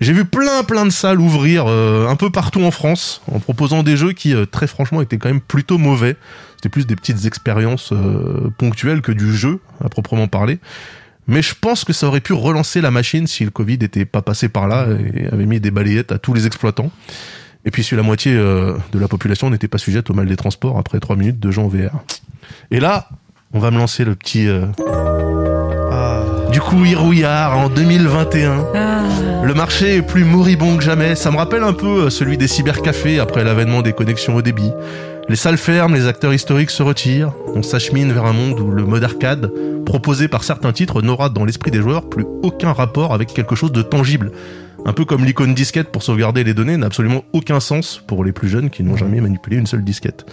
J'ai 0.00 0.14
vu 0.14 0.24
plein 0.24 0.64
plein 0.64 0.86
de 0.86 0.90
salles 0.90 1.20
ouvrir 1.20 1.66
euh, 1.66 2.08
un 2.08 2.16
peu 2.16 2.30
partout 2.30 2.62
en 2.62 2.70
France 2.70 3.20
en 3.30 3.38
proposant 3.38 3.82
des 3.82 3.98
jeux 3.98 4.12
qui 4.12 4.34
euh, 4.34 4.46
très 4.46 4.66
franchement 4.66 5.02
étaient 5.02 5.18
quand 5.18 5.28
même 5.28 5.42
plutôt 5.42 5.76
mauvais. 5.76 6.16
C'était 6.56 6.70
plus 6.70 6.86
des 6.86 6.96
petites 6.96 7.26
expériences 7.26 7.92
euh, 7.92 8.50
ponctuelles 8.56 9.02
que 9.02 9.12
du 9.12 9.34
jeu 9.34 9.60
à 9.84 9.88
proprement 9.90 10.26
parler. 10.26 10.58
Mais 11.26 11.42
je 11.42 11.54
pense 11.58 11.84
que 11.84 11.92
ça 11.92 12.06
aurait 12.06 12.20
pu 12.20 12.32
relancer 12.32 12.80
la 12.80 12.90
machine 12.90 13.26
si 13.26 13.44
le 13.44 13.50
Covid 13.50 13.78
était 13.82 14.06
pas 14.06 14.22
passé 14.22 14.48
par 14.48 14.68
là 14.68 14.86
et 15.14 15.26
avait 15.28 15.46
mis 15.46 15.60
des 15.60 15.70
balayettes 15.70 16.12
à 16.12 16.18
tous 16.18 16.32
les 16.32 16.46
exploitants. 16.46 16.90
Et 17.66 17.70
puis 17.70 17.84
si 17.84 17.94
la 17.94 18.02
moitié 18.02 18.32
euh, 18.34 18.76
de 18.92 18.98
la 18.98 19.06
population 19.06 19.50
n'était 19.50 19.68
pas 19.68 19.78
sujette 19.78 20.08
au 20.08 20.14
mal 20.14 20.26
des 20.26 20.36
transports 20.36 20.78
après 20.78 20.98
trois 20.98 21.16
minutes 21.16 21.38
de 21.38 21.50
jeu 21.50 21.60
en 21.60 21.68
VR. 21.68 22.02
Et 22.70 22.80
là, 22.80 23.08
on 23.52 23.58
va 23.58 23.70
me 23.70 23.76
lancer 23.78 24.04
le 24.04 24.14
petit... 24.14 24.48
Ah. 26.60 26.62
du 26.62 26.68
coup, 26.68 26.84
Hirouillard 26.84 27.56
en 27.56 27.68
2021. 27.68 29.44
Le 29.44 29.54
marché 29.54 29.96
est 29.96 30.02
plus 30.02 30.24
moribond 30.24 30.76
que 30.76 30.82
jamais. 30.82 31.14
Ça 31.14 31.30
me 31.30 31.36
rappelle 31.36 31.62
un 31.62 31.72
peu 31.72 32.04
euh, 32.04 32.10
celui 32.10 32.36
des 32.36 32.48
cybercafés 32.48 33.18
après 33.18 33.44
l'avènement 33.44 33.82
des 33.82 33.92
connexions 33.92 34.34
au 34.34 34.42
débit. 34.42 34.70
Les 35.28 35.36
salles 35.36 35.56
ferment, 35.56 35.94
les 35.94 36.06
acteurs 36.06 36.34
historiques 36.34 36.70
se 36.70 36.82
retirent. 36.82 37.32
On 37.54 37.62
s'achemine 37.62 38.12
vers 38.12 38.26
un 38.26 38.32
monde 38.32 38.60
où 38.60 38.70
le 38.70 38.84
mode 38.84 39.04
arcade, 39.04 39.50
proposé 39.86 40.28
par 40.28 40.44
certains 40.44 40.72
titres, 40.72 41.02
n'aura 41.02 41.30
dans 41.30 41.44
l'esprit 41.44 41.70
des 41.70 41.80
joueurs 41.80 42.08
plus 42.08 42.26
aucun 42.42 42.72
rapport 42.72 43.14
avec 43.14 43.32
quelque 43.32 43.54
chose 43.54 43.72
de 43.72 43.82
tangible. 43.82 44.32
Un 44.84 44.92
peu 44.92 45.04
comme 45.04 45.24
l'icône 45.24 45.54
disquette 45.54 45.90
pour 45.90 46.02
sauvegarder 46.02 46.44
les 46.44 46.54
données 46.54 46.76
n'a 46.76 46.86
absolument 46.86 47.24
aucun 47.32 47.60
sens 47.60 48.02
pour 48.06 48.24
les 48.24 48.32
plus 48.32 48.48
jeunes 48.48 48.70
qui 48.70 48.82
n'ont 48.82 48.96
jamais 48.96 49.20
manipulé 49.20 49.56
une 49.56 49.66
seule 49.66 49.84
disquette. 49.84 50.26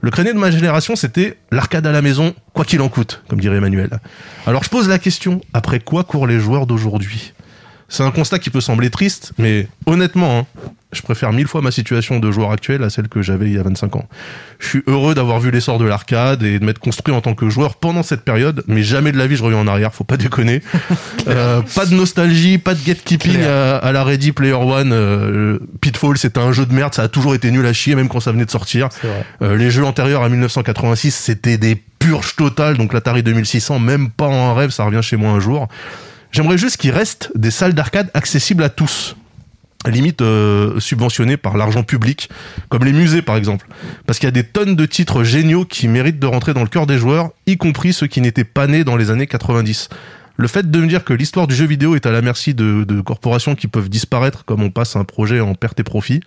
Le 0.00 0.10
créneau 0.10 0.32
de 0.32 0.38
ma 0.38 0.50
génération, 0.50 0.94
c'était 0.94 1.38
l'arcade 1.50 1.86
à 1.86 1.92
la 1.92 2.02
maison, 2.02 2.34
quoi 2.52 2.64
qu'il 2.64 2.80
en 2.80 2.88
coûte, 2.88 3.22
comme 3.28 3.40
dirait 3.40 3.56
Emmanuel. 3.56 3.90
Alors 4.46 4.62
je 4.62 4.70
pose 4.70 4.88
la 4.88 4.98
question, 4.98 5.40
après 5.52 5.80
quoi 5.80 6.04
courent 6.04 6.26
les 6.26 6.38
joueurs 6.38 6.66
d'aujourd'hui? 6.66 7.32
C'est 7.88 8.02
un 8.02 8.10
constat 8.10 8.38
qui 8.38 8.50
peut 8.50 8.60
sembler 8.60 8.90
triste, 8.90 9.32
mais 9.38 9.66
honnêtement, 9.86 10.40
hein, 10.40 10.46
je 10.92 11.02
préfère 11.02 11.32
mille 11.32 11.46
fois 11.46 11.62
ma 11.62 11.70
situation 11.70 12.18
de 12.18 12.30
joueur 12.30 12.50
actuel 12.50 12.82
à 12.82 12.90
celle 12.90 13.08
que 13.08 13.22
j'avais 13.22 13.46
il 13.46 13.54
y 13.54 13.58
a 13.58 13.62
25 13.62 13.96
ans. 13.96 14.08
Je 14.58 14.68
suis 14.68 14.82
heureux 14.86 15.14
d'avoir 15.14 15.40
vu 15.40 15.50
l'essor 15.50 15.78
de 15.78 15.86
l'arcade 15.86 16.42
et 16.42 16.58
de 16.58 16.64
m'être 16.64 16.78
construit 16.78 17.14
en 17.14 17.20
tant 17.20 17.34
que 17.34 17.48
joueur 17.48 17.76
pendant 17.76 18.02
cette 18.02 18.22
période, 18.22 18.62
mais 18.66 18.82
jamais 18.82 19.10
de 19.12 19.18
la 19.18 19.26
vie 19.26 19.36
je 19.36 19.42
reviens 19.42 19.58
en 19.58 19.66
arrière, 19.66 19.94
faut 19.94 20.04
pas 20.04 20.16
déconner. 20.16 20.62
Euh, 21.26 21.60
pas 21.74 21.84
de 21.84 21.94
nostalgie, 21.94 22.56
pas 22.56 22.72
de 22.72 22.82
gatekeeping 22.82 23.42
à, 23.42 23.76
à 23.76 23.92
la 23.92 24.02
Ready 24.02 24.32
Player 24.32 24.54
One. 24.54 24.92
Euh, 24.92 25.58
Pitfall, 25.82 26.16
c'était 26.16 26.40
un 26.40 26.52
jeu 26.52 26.64
de 26.64 26.72
merde, 26.72 26.94
ça 26.94 27.02
a 27.02 27.08
toujours 27.08 27.34
été 27.34 27.50
nul 27.50 27.66
à 27.66 27.74
chier, 27.74 27.94
même 27.94 28.08
quand 28.08 28.20
ça 28.20 28.32
venait 28.32 28.46
de 28.46 28.50
sortir. 28.50 28.88
Euh, 29.42 29.54
les 29.56 29.70
jeux 29.70 29.84
antérieurs 29.84 30.22
à 30.22 30.30
1986, 30.30 31.14
c'était 31.14 31.58
des 31.58 31.82
purges 31.98 32.34
totales, 32.34 32.78
donc 32.78 32.94
l'Atari 32.94 33.22
2600, 33.22 33.78
même 33.78 34.08
pas 34.08 34.26
en 34.26 34.54
rêve, 34.54 34.70
ça 34.70 34.84
revient 34.84 35.02
chez 35.02 35.16
moi 35.16 35.32
un 35.32 35.40
jour. 35.40 35.68
J'aimerais 36.32 36.58
juste 36.58 36.76
qu'il 36.76 36.90
reste 36.90 37.32
des 37.34 37.50
salles 37.50 37.74
d'arcade 37.74 38.10
accessibles 38.14 38.62
à 38.62 38.68
tous 38.68 39.16
limite 39.86 40.22
euh, 40.22 40.80
subventionnées 40.80 41.36
par 41.36 41.56
l'argent 41.56 41.82
public, 41.82 42.28
comme 42.68 42.84
les 42.84 42.92
musées 42.92 43.22
par 43.22 43.36
exemple. 43.36 43.68
Parce 44.06 44.18
qu'il 44.18 44.26
y 44.26 44.28
a 44.28 44.32
des 44.32 44.44
tonnes 44.44 44.76
de 44.76 44.86
titres 44.86 45.22
géniaux 45.24 45.64
qui 45.64 45.88
méritent 45.88 46.18
de 46.18 46.26
rentrer 46.26 46.54
dans 46.54 46.62
le 46.62 46.68
cœur 46.68 46.86
des 46.86 46.98
joueurs, 46.98 47.30
y 47.46 47.56
compris 47.56 47.92
ceux 47.92 48.06
qui 48.06 48.20
n'étaient 48.20 48.44
pas 48.44 48.66
nés 48.66 48.84
dans 48.84 48.96
les 48.96 49.10
années 49.10 49.26
90. 49.26 49.88
Le 50.40 50.46
fait 50.46 50.70
de 50.70 50.80
me 50.80 50.86
dire 50.86 51.02
que 51.02 51.12
l'histoire 51.12 51.48
du 51.48 51.54
jeu 51.56 51.66
vidéo 51.66 51.96
est 51.96 52.06
à 52.06 52.12
la 52.12 52.22
merci 52.22 52.54
de, 52.54 53.00
corporations 53.00 53.56
qui 53.56 53.66
peuvent 53.66 53.88
disparaître 53.88 54.44
comme 54.44 54.62
on 54.62 54.70
passe 54.70 54.94
un 54.94 55.02
projet 55.02 55.40
en 55.40 55.56
perte 55.56 55.80
et 55.80 55.82
profit, 55.82 56.20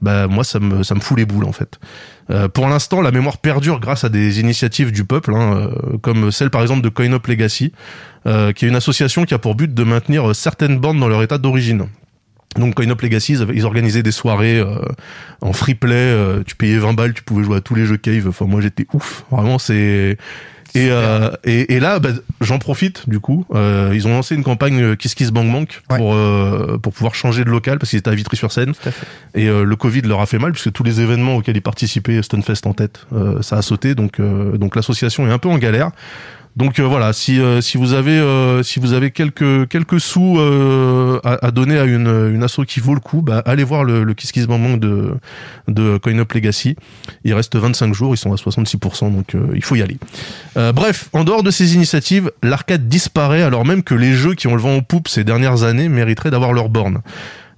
bah 0.00 0.26
moi 0.26 0.42
ça 0.42 0.58
me, 0.58 0.82
ça 0.82 0.94
fout 0.96 1.18
les 1.18 1.26
boules 1.26 1.44
en 1.44 1.52
fait. 1.52 1.78
Euh, 2.30 2.48
pour 2.48 2.66
l'instant, 2.66 3.02
la 3.02 3.10
mémoire 3.10 3.36
perdure 3.36 3.78
grâce 3.78 4.04
à 4.04 4.08
des 4.08 4.40
initiatives 4.40 4.90
du 4.90 5.04
peuple, 5.04 5.34
hein, 5.34 5.70
euh, 5.70 5.98
comme 5.98 6.32
celle 6.32 6.48
par 6.48 6.62
exemple 6.62 6.80
de 6.80 6.88
CoinOp 6.88 7.20
Legacy, 7.28 7.72
euh, 8.26 8.52
qui 8.52 8.64
est 8.64 8.68
une 8.68 8.74
association 8.74 9.26
qui 9.26 9.34
a 9.34 9.38
pour 9.38 9.54
but 9.54 9.72
de 9.72 9.84
maintenir 9.84 10.34
certaines 10.34 10.78
bornes 10.78 10.98
dans 10.98 11.08
leur 11.08 11.22
état 11.22 11.36
d'origine. 11.36 11.88
Donc 12.56 12.74
CoinOp 12.74 13.02
Legacy, 13.02 13.36
ils 13.52 13.66
organisaient 13.66 14.02
des 14.02 14.12
soirées 14.12 14.64
en 15.42 15.52
free 15.52 15.74
play, 15.74 16.16
tu 16.46 16.56
payais 16.56 16.78
20 16.78 16.94
balles, 16.94 17.12
tu 17.12 17.22
pouvais 17.22 17.44
jouer 17.44 17.58
à 17.58 17.60
tous 17.60 17.74
les 17.74 17.84
jeux 17.84 17.98
cave. 17.98 18.28
Enfin 18.28 18.46
moi 18.46 18.62
j'étais 18.62 18.86
ouf, 18.94 19.26
vraiment 19.30 19.58
c'est 19.58 20.16
et, 20.74 20.88
euh, 20.90 21.30
et, 21.44 21.74
et 21.74 21.80
là, 21.80 21.98
bah, 21.98 22.10
j'en 22.40 22.58
profite 22.58 23.08
du 23.08 23.20
coup. 23.20 23.44
Euh, 23.54 23.92
ils 23.94 24.06
ont 24.06 24.10
lancé 24.10 24.34
une 24.34 24.44
campagne 24.44 24.80
euh, 24.82 24.96
Kiss 24.96 25.14
Kiss 25.14 25.30
Bang 25.30 25.50
Bang 25.50 25.66
pour 25.88 26.14
euh, 26.14 26.78
pour 26.78 26.92
pouvoir 26.92 27.14
changer 27.14 27.44
de 27.44 27.50
local 27.50 27.78
parce 27.78 27.90
qu'ils 27.90 27.98
étaient 27.98 28.10
à 28.10 28.14
Vitry-sur-Seine. 28.14 28.74
Et 29.34 29.48
euh, 29.48 29.64
le 29.64 29.76
Covid 29.76 30.02
leur 30.02 30.20
a 30.20 30.26
fait 30.26 30.38
mal 30.38 30.52
puisque 30.52 30.72
tous 30.72 30.84
les 30.84 31.00
événements 31.00 31.36
auxquels 31.36 31.56
ils 31.56 31.62
participaient, 31.62 32.22
Stunfest 32.22 32.66
en 32.66 32.74
tête, 32.74 33.06
euh, 33.12 33.42
ça 33.42 33.56
a 33.56 33.62
sauté. 33.62 33.94
Donc 33.94 34.20
euh, 34.20 34.56
donc 34.58 34.76
l'association 34.76 35.26
est 35.26 35.32
un 35.32 35.38
peu 35.38 35.48
en 35.48 35.58
galère. 35.58 35.90
Donc 36.58 36.80
euh, 36.80 36.82
voilà, 36.82 37.12
si 37.12 37.40
euh, 37.40 37.60
si 37.60 37.78
vous 37.78 37.92
avez 37.92 38.18
euh, 38.18 38.64
si 38.64 38.80
vous 38.80 38.92
avez 38.92 39.12
quelques 39.12 39.68
quelques 39.68 40.00
sous 40.00 40.40
à, 41.22 41.50
donner 41.52 41.78
à 41.78 41.84
une 41.84 42.32
une 42.34 42.42
asso 42.42 42.62
qui 42.66 42.80
vaut 42.80 42.94
le 42.94 43.00
coup, 43.00 43.22
bah 43.22 43.44
allez 43.46 43.62
voir 43.62 43.84
le, 43.84 44.02
le 44.02 44.14
Kiss 44.14 44.32
Kiss 44.32 44.48
Bang 44.48 44.80
de 44.80 45.14
de 45.68 45.98
CoinUp 45.98 46.32
Legacy. 46.32 46.74
Il 47.22 47.32
reste 47.32 47.54
25 47.54 47.94
jours, 47.94 48.12
ils 48.12 48.16
sont 48.16 48.32
à 48.32 48.34
66%, 48.34 49.14
donc 49.14 49.36
il 49.54 49.62
faut 49.62 49.76
y 49.76 49.82
aller. 49.82 49.98
Bref, 50.56 51.08
en 51.12 51.22
dehors 51.22 51.44
de 51.44 51.52
ces 51.52 51.76
initiatives, 51.76 52.32
l'arcade 52.42 52.88
disparaît 52.88 53.42
alors 53.42 53.64
même 53.64 53.84
que 53.84 53.94
les 53.94 54.12
jeux 54.12 54.34
qui 54.34 54.48
ont 54.48 54.56
le 54.56 54.60
vent 54.60 54.74
en 54.74 54.80
poupe 54.80 55.06
ces 55.06 55.22
dernières 55.22 55.62
années 55.62 55.88
mériteraient 55.88 56.32
d'avoir 56.32 56.52
leur 56.52 56.68
borne. 56.70 57.02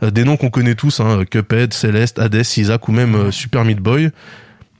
Des 0.02 0.24
noms 0.24 0.36
qu'on 0.36 0.50
connaît 0.50 0.74
tous, 0.74 1.00
hein, 1.00 1.24
Cuphead, 1.30 1.72
Celeste, 1.72 2.18
Hades, 2.18 2.44
Isaac 2.56 2.86
ou 2.88 2.92
même 2.92 3.32
Super 3.32 3.64
Meat 3.64 3.78
Boy. 3.78 4.10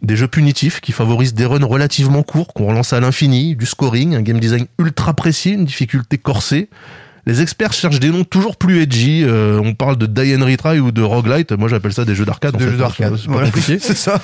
Des 0.03 0.17
jeux 0.17 0.29
punitifs 0.29 0.81
qui 0.81 0.93
favorisent 0.93 1.35
des 1.35 1.45
runs 1.45 1.65
relativement 1.65 2.23
courts, 2.23 2.55
qu'on 2.55 2.67
relance 2.67 2.93
à 2.95 3.01
l'infini, 3.01 3.55
du 3.55 3.67
scoring, 3.67 4.15
un 4.15 4.23
game 4.23 4.41
design 4.41 4.67
ultra 4.79 5.13
précis, 5.15 5.51
une 5.53 5.67
difficulté 5.67 6.17
corsée. 6.17 6.71
Les 7.27 7.43
experts 7.43 7.75
cherchent 7.75 8.01
des 8.01 8.09
noms 8.09 8.25
toujours 8.25 8.57
plus 8.57 8.81
edgy. 8.81 9.23
euh, 9.25 9.61
on 9.63 9.75
parle 9.75 9.99
de 9.99 10.07
Die 10.07 10.35
and 10.35 10.43
Retry 10.45 10.81
ou 10.81 10.91
de 10.91 11.03
Roguelite. 11.03 11.53
Moi, 11.53 11.69
j'appelle 11.69 11.93
ça 11.93 12.07
des 12.07 12.15
jeux 12.15 12.25
d'arcade. 12.25 12.55
en 12.55 12.59
De 12.59 12.65
fait. 12.65 12.71
jeux 12.71 12.77
d'arcade. 12.79 13.17
C'est 13.19 13.27
pas 13.27 13.33
Voilà. 13.33 13.49
compliqué. 13.49 13.79
C'est 13.81 13.95
ça. 13.97 14.23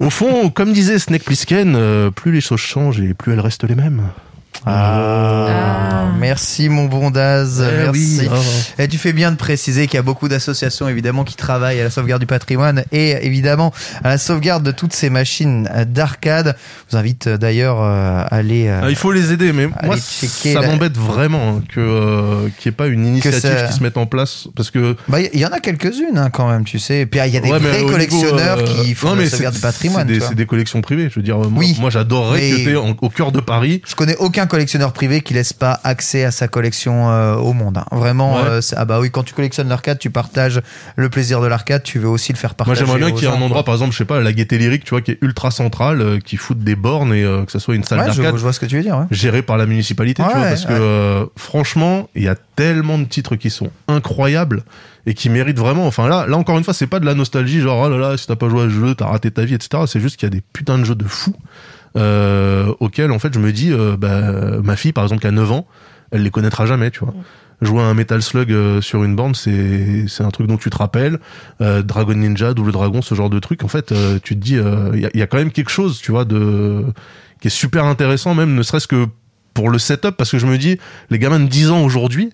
Au 0.00 0.08
fond, 0.08 0.48
comme 0.48 0.72
disait 0.72 0.98
Snake 0.98 1.24
Plissken, 1.24 1.74
euh, 1.76 2.10
plus 2.10 2.32
les 2.32 2.40
choses 2.40 2.60
changent 2.60 3.00
et 3.00 3.12
plus 3.12 3.34
elles 3.34 3.40
restent 3.40 3.64
les 3.68 3.74
mêmes. 3.74 4.02
Ah, 4.66 6.06
merci 6.18 6.68
mon 6.68 6.86
bon 6.86 7.10
Daz, 7.10 7.62
Eh 7.66 7.76
merci. 7.84 8.18
oui. 8.22 8.28
Ah. 8.78 8.82
Et 8.82 8.88
tu 8.88 8.98
fais 8.98 9.12
bien 9.12 9.30
de 9.30 9.36
préciser 9.36 9.86
qu'il 9.86 9.94
y 9.96 9.98
a 9.98 10.02
beaucoup 10.02 10.28
d'associations 10.28 10.88
évidemment 10.88 11.24
qui 11.24 11.36
travaillent 11.36 11.80
à 11.80 11.84
la 11.84 11.90
sauvegarde 11.90 12.20
du 12.20 12.26
patrimoine 12.26 12.84
et 12.92 13.24
évidemment 13.26 13.72
à 14.04 14.08
la 14.08 14.18
sauvegarde 14.18 14.62
de 14.62 14.70
toutes 14.72 14.92
ces 14.92 15.10
machines 15.10 15.68
d'arcade. 15.86 16.56
Je 16.90 16.92
vous 16.96 16.98
invite 17.00 17.26
euh, 17.28 17.36
d'ailleurs 17.38 17.78
euh, 17.80 18.20
à 18.22 18.34
aller. 18.34 18.66
euh, 18.68 18.80
Ah, 18.84 18.90
il 18.90 18.96
faut 18.96 19.12
les 19.12 19.32
aider, 19.32 19.52
mais 19.52 19.68
moi, 19.84 19.96
ça 19.96 20.60
la- 20.60 20.66
m'embête 20.68 20.96
vraiment 20.96 21.58
hein, 21.58 21.62
que 21.72 21.80
euh, 21.80 22.48
qu'il 22.58 22.70
n'y 22.70 22.74
ait 22.74 22.76
pas 22.76 22.86
une 22.88 23.06
initiative 23.06 23.40
ça- 23.40 23.66
qui 23.68 23.72
se 23.74 23.82
mette 23.82 23.96
en 23.96 24.06
place, 24.06 24.48
parce 24.56 24.70
que 24.70 24.96
Bah, 25.08 25.18
il 25.20 25.38
y 25.40 25.46
en 25.46 25.50
a 25.52 25.60
quelques-unes 25.60 26.16
hein, 26.18 26.30
quand 26.30 26.48
même, 26.50 26.64
tu 26.64 26.78
sais. 26.78 27.00
Et 27.00 27.06
puis 27.06 27.20
ah, 27.20 27.26
il 27.26 27.34
y 27.34 27.36
a 27.36 27.40
des 27.40 27.50
Ouais, 27.50 27.58
vrais 27.58 27.78
niveau, 27.78 27.90
collectionneurs 27.92 28.58
euh, 28.58 28.82
qui 28.84 28.94
font 28.94 29.10
non, 29.10 29.14
la 29.22 29.28
sauvegarde 29.30 29.54
du 29.54 29.60
patrimoine. 29.60 30.08
C'est 30.20 30.34
des, 30.34 30.46
collections 30.46 30.80
privées. 30.80 31.08
Je 31.10 31.16
veux 31.16 31.22
dire, 31.22 31.38
moi, 31.38 31.48
Oui. 31.56 31.76
moi 31.80 31.90
j'adorerais 31.90 32.50
que 32.64 32.76
en- 32.76 32.96
au 33.00 33.08
cœur 33.08 33.30
de 33.32 33.40
Paris. 33.40 33.82
Je 33.86 33.94
connais 33.94 34.16
aucun 34.16 34.46
collectionneur 34.48 34.92
privé 34.92 35.20
qui 35.20 35.34
laisse 35.34 35.52
pas 35.52 35.78
accès 35.84 36.24
à 36.24 36.30
sa 36.32 36.48
collection 36.48 37.10
euh, 37.10 37.36
au 37.36 37.52
monde. 37.52 37.78
hein. 37.78 37.84
Vraiment, 37.92 38.34
Ouais. 38.36 38.42
euh, 38.48 38.60
ah 38.76 38.84
bah 38.84 38.98
oui, 39.00 39.10
quand 39.12 39.22
tu 39.22 39.34
collectionnes 39.34 39.68
l'arcade, 39.68 39.98
tu 40.00 40.10
partages 40.10 40.60
le 40.96 41.08
plaisir 41.08 41.40
de 41.40 41.46
l'arcade, 41.46 41.82
tu 41.84 41.98
veux 42.00 42.08
aussi 42.08 42.32
le 42.32 42.38
faire 42.38 42.50
Moi, 42.50 42.56
partager. 42.56 42.80
j'aimerais 42.84 42.98
bien 42.98 43.12
qu'il 43.12 43.28
y 43.28 43.30
ait 43.30 43.34
un 43.36 43.40
endroit, 43.40 43.64
par 43.64 43.74
exemple, 43.74 43.92
je 43.92 43.98
sais 43.98 44.04
pas, 44.04 44.20
la 44.20 44.32
Gaieté 44.32 44.58
Lyrique, 44.58 44.82
tu 44.84 44.90
vois, 44.90 45.00
qui 45.02 45.12
est 45.12 45.18
ultra 45.22 45.50
centrale, 45.52 46.00
euh, 46.00 46.18
qui 46.18 46.36
foute 46.36 46.58
des 46.58 46.74
bornes 46.74 47.14
et 47.14 47.22
que 47.22 47.52
ça 47.52 47.60
soit 47.60 47.74
une 47.76 47.84
salle 47.84 48.00
Ouais, 48.00 48.06
d'arcade 48.06 48.36
je 48.36 48.42
vois 48.42 48.52
ce 48.52 48.58
que 48.60 48.66
tu 48.66 48.76
veux 48.76 48.82
dire. 48.82 48.96
Ouais. 48.98 49.04
gérée 49.12 49.42
par 49.42 49.56
la 49.56 49.66
municipalité, 49.66 50.22
tu 50.24 50.28
vois, 50.36 50.48
parce 50.48 50.64
que 50.64 51.28
franchement, 51.36 52.08
il 52.14 52.22
y 52.24 52.28
a 52.28 52.34
tellement 52.56 52.98
de 52.98 53.04
titres 53.04 53.36
qui 53.36 53.50
sont 53.50 53.70
incroyables 53.86 54.64
et 55.06 55.14
qui 55.14 55.30
méritent 55.30 55.58
vraiment. 55.58 55.86
Enfin 55.86 56.08
là, 56.08 56.26
là 56.26 56.36
encore 56.36 56.58
une 56.58 56.64
fois, 56.64 56.74
c'est 56.74 56.86
pas 56.86 57.00
de 57.00 57.06
la 57.06 57.14
nostalgie, 57.14 57.60
genre 57.60 57.86
oh 57.86 57.88
là 57.88 57.96
là, 57.96 58.16
si 58.16 58.26
t'as 58.26 58.36
pas 58.36 58.48
joué 58.48 58.62
à 58.62 58.64
ce 58.64 58.70
jeu, 58.70 58.94
t'as 58.94 59.06
raté 59.06 59.30
ta 59.30 59.44
vie, 59.44 59.54
etc. 59.54 59.84
C'est 59.86 60.00
juste 60.00 60.16
qu'il 60.16 60.26
y 60.26 60.32
a 60.32 60.34
des 60.34 60.42
putains 60.52 60.78
de 60.78 60.84
jeux 60.84 60.94
de 60.94 61.04
fous 61.04 61.34
euh, 61.98 62.72
auxquels 62.80 63.10
en 63.10 63.18
fait 63.18 63.34
je 63.34 63.38
me 63.38 63.52
dis, 63.52 63.72
euh, 63.72 63.96
bah, 63.96 64.60
ma 64.62 64.76
fille 64.76 64.92
par 64.92 65.04
exemple 65.04 65.20
qui 65.20 65.26
a 65.26 65.30
9 65.30 65.52
ans, 65.52 65.66
elle 66.10 66.22
les 66.22 66.30
connaîtra 66.30 66.66
jamais, 66.66 66.90
tu 66.90 67.00
vois. 67.00 67.14
Jouer 67.60 67.82
à 67.82 67.86
un 67.86 67.94
Metal 67.94 68.22
Slug 68.22 68.52
euh, 68.52 68.80
sur 68.80 69.02
une 69.02 69.16
borne, 69.16 69.34
c'est 69.34 70.06
c'est 70.06 70.22
un 70.22 70.30
truc 70.30 70.46
dont 70.46 70.56
tu 70.56 70.70
te 70.70 70.76
rappelles. 70.76 71.18
Euh, 71.60 71.82
Dragon 71.82 72.14
Ninja, 72.14 72.54
Double 72.54 72.70
Dragon, 72.70 73.02
ce 73.02 73.16
genre 73.16 73.30
de 73.30 73.40
truc. 73.40 73.64
En 73.64 73.68
fait, 73.68 73.92
tu 74.22 74.36
te 74.36 74.40
dis, 74.40 74.54
il 74.54 75.00
y, 75.00 75.06
a, 75.06 75.10
y 75.12 75.22
a 75.22 75.26
quand 75.26 75.38
même 75.38 75.50
quelque 75.50 75.70
chose, 75.70 75.98
tu 75.98 76.12
vois, 76.12 76.24
de 76.24 76.84
qui 77.40 77.48
est 77.48 77.50
super 77.50 77.84
intéressant, 77.84 78.34
même 78.34 78.54
ne 78.54 78.62
serait-ce 78.62 78.86
que 78.86 79.06
pour 79.54 79.70
le 79.70 79.78
setup, 79.78 80.12
parce 80.12 80.30
que 80.30 80.38
je 80.38 80.46
me 80.46 80.56
dis, 80.56 80.78
les 81.10 81.18
gamins 81.18 81.40
de 81.40 81.48
10 81.48 81.70
ans 81.70 81.82
aujourd'hui, 81.82 82.30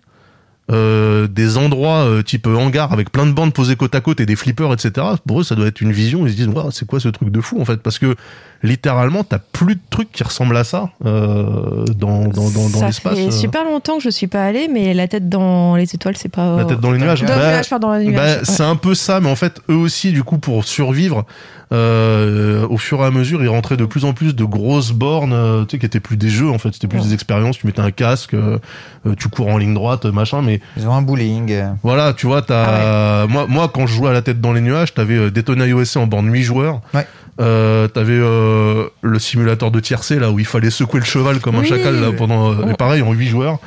euh, 0.70 1.26
des 1.26 1.58
endroits 1.58 2.06
euh, 2.06 2.22
type 2.22 2.46
hangar 2.46 2.90
avec 2.94 3.12
plein 3.12 3.26
de 3.26 3.32
bandes 3.32 3.52
posées 3.52 3.76
côte 3.76 3.94
à 3.94 4.00
côte 4.00 4.20
et 4.20 4.26
des 4.26 4.34
flippers, 4.34 4.72
etc. 4.72 5.06
Pour 5.26 5.40
eux, 5.40 5.44
ça 5.44 5.54
doit 5.54 5.66
être 5.66 5.82
une 5.82 5.92
vision. 5.92 6.26
Ils 6.26 6.30
se 6.32 6.36
disent, 6.36 6.48
Ouah, 6.48 6.68
c'est 6.70 6.86
quoi 6.86 7.00
ce 7.00 7.08
truc 7.08 7.28
de 7.28 7.40
fou 7.42 7.60
en 7.60 7.66
fait? 7.66 7.82
Parce 7.82 7.98
que 7.98 8.16
littéralement, 8.64 9.22
t'as 9.22 9.38
plus 9.38 9.76
de 9.76 9.80
trucs 9.90 10.10
qui 10.10 10.24
ressemblent 10.24 10.56
à 10.56 10.64
ça 10.64 10.90
euh, 11.06 11.84
dans 11.96 12.24
dans 12.28 12.50
dans, 12.50 12.68
dans 12.68 12.78
ça 12.80 12.86
l'espace. 12.86 13.14
fait 13.16 13.26
euh. 13.28 13.30
super 13.30 13.64
longtemps 13.64 13.98
que 13.98 14.02
je 14.02 14.10
suis 14.10 14.26
pas 14.26 14.42
allée, 14.44 14.68
mais 14.68 14.92
la 14.94 15.06
tête 15.06 15.28
dans 15.28 15.76
les 15.76 15.94
étoiles, 15.94 16.16
c'est 16.16 16.28
pas. 16.28 16.56
La 16.56 16.64
tête 16.64 16.80
dans 16.80 16.90
les 16.90 16.98
nuages. 16.98 17.20
Dans 17.22 17.28
Bah, 17.28 17.36
le 17.36 17.46
nuage, 17.52 17.68
pardon, 17.70 17.88
dans 17.88 17.94
les 17.94 18.06
Bah, 18.06 18.10
nuages. 18.10 18.36
Ouais. 18.38 18.44
c'est 18.44 18.64
un 18.64 18.76
peu 18.76 18.94
ça, 18.94 19.20
mais 19.20 19.30
en 19.30 19.36
fait, 19.36 19.60
eux 19.70 19.74
aussi, 19.76 20.10
du 20.12 20.24
coup, 20.24 20.38
pour 20.38 20.64
survivre, 20.64 21.24
euh, 21.72 22.66
au 22.68 22.76
fur 22.78 23.00
et 23.00 23.04
à 23.04 23.10
mesure, 23.10 23.42
ils 23.42 23.48
rentraient 23.48 23.76
de 23.76 23.84
plus 23.84 24.04
en 24.04 24.12
plus 24.12 24.34
de 24.34 24.44
grosses 24.44 24.92
bornes, 24.92 25.32
euh, 25.32 25.64
tu 25.64 25.72
sais, 25.72 25.78
qui 25.78 25.86
étaient 25.86 26.00
plus 26.00 26.16
des 26.16 26.28
jeux, 26.28 26.50
en 26.50 26.58
fait, 26.58 26.72
c'était 26.72 26.86
plus 26.86 26.98
Ouais. 26.98 27.04
des 27.04 27.14
expériences. 27.14 27.58
Tu 27.58 27.66
mettais 27.66 27.80
un 27.80 27.90
casque, 27.90 28.34
euh, 28.34 28.58
euh, 29.06 29.14
tu 29.18 29.28
cours 29.28 29.48
en 29.48 29.58
ligne 29.58 29.74
droite, 29.74 30.04
machin, 30.06 30.42
mais 30.42 30.60
Ils 30.76 30.86
ont 30.86 30.92
un 30.94 31.02
bowling. 31.02 31.54
voilà, 31.82 32.12
tu 32.12 32.26
vois, 32.26 32.42
t'as, 32.42 33.26
moi, 33.26 33.46
moi, 33.48 33.70
quand 33.72 33.86
je 33.86 33.94
jouais 33.94 34.10
à 34.10 34.12
la 34.12 34.22
tête 34.22 34.40
dans 34.40 34.52
les 34.52 34.60
nuages, 34.60 34.94
t'avais 34.94 35.16
euh, 35.16 35.30
Daytona 35.30 35.66
USA 35.66 36.00
en 36.00 36.06
borne 36.06 36.30
8 36.32 36.42
joueurs. 36.42 36.80
Ouais. 36.94 37.06
Euh, 37.40 37.88
t'avais 37.88 38.16
euh, 38.16 38.84
le 39.02 39.18
simulateur 39.18 39.72
de 39.72 39.80
tiercé 39.80 40.20
là 40.20 40.30
où 40.30 40.38
il 40.38 40.44
fallait 40.44 40.70
secouer 40.70 41.00
le 41.00 41.04
cheval 41.06 41.40
comme 41.40 41.56
un 41.56 41.60
Oui. 41.62 41.66
chacal 41.68 42.00
là 42.00 42.12
pendant 42.12 42.52
euh, 42.52 42.64
mais 42.64 42.74
pareil 42.74 43.02
en 43.02 43.12
8 43.12 43.26
joueurs 43.26 43.58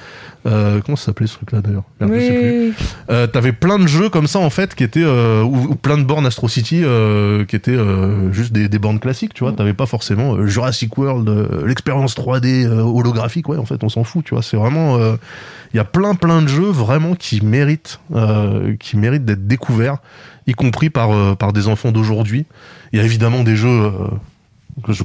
euh, 0.48 0.80
comment 0.86 0.96
ça 0.96 1.08
s'appelait 1.08 1.28
ce 1.28 1.36
truc 1.36 1.52
là 1.52 1.62
d'ailleurs? 1.62 1.84
Merde, 2.00 2.14
je 2.16 2.20
sais 2.20 2.34
plus. 2.34 2.68
Oui, 2.70 2.74
Euh, 3.10 3.28
t'avais 3.28 3.52
plein 3.52 3.78
de 3.80 3.88
jeux 3.88 4.10
comme 4.10 4.28
ça 4.28 4.40
en 4.40 4.50
fait 4.50 4.74
qui 4.76 4.84
étaient 4.84 5.04
euh, 5.04 5.44
ou, 5.44 5.72
ou 5.72 5.76
plein 5.76 5.98
de 5.98 6.04
bornes 6.04 6.26
Astro 6.26 6.48
City 6.48 6.84
qui 7.48 7.56
étaient 7.56 7.78
juste 8.32 8.54
des, 8.54 8.70
des 8.70 8.80
bornes 8.80 9.00
classiques 9.00 9.34
tu 9.34 9.44
vois. 9.44 9.54
T'avais 9.54 9.74
pas 9.74 9.86
forcément 9.86 10.46
Jurassic 10.48 10.98
World 10.98 11.30
l'expérience 11.66 12.16
3D 12.16 12.66
euh, 12.66 12.82
holographique 12.82 13.50
ouais 13.50 13.58
en 13.58 13.66
fait 13.66 13.84
on 13.84 13.90
s'en 13.90 14.04
fout 14.04 14.24
tu 14.26 14.34
vois. 14.34 14.44
C'est 14.44 14.58
vraiment 14.58 14.98
il 15.74 15.78
y 15.78 15.80
a 15.80 15.84
plein 15.84 16.16
plein 16.16 16.42
de 16.42 16.48
jeux 16.48 16.72
vraiment 16.72 17.16
qui 17.16 17.44
méritent 17.44 18.00
qui 18.80 18.98
méritent 18.98 19.26
d'être 19.26 19.48
découverts 19.48 19.98
y 20.48 20.54
compris 20.54 20.90
par 20.90 21.36
par 21.38 21.52
des 21.54 21.68
enfants 21.68 21.92
d'aujourd'hui. 21.92 22.46
Il 22.94 23.00
y 23.00 23.02
a 23.02 23.06
évidemment 23.06 23.44
des 23.44 23.56
jeux 23.58 23.92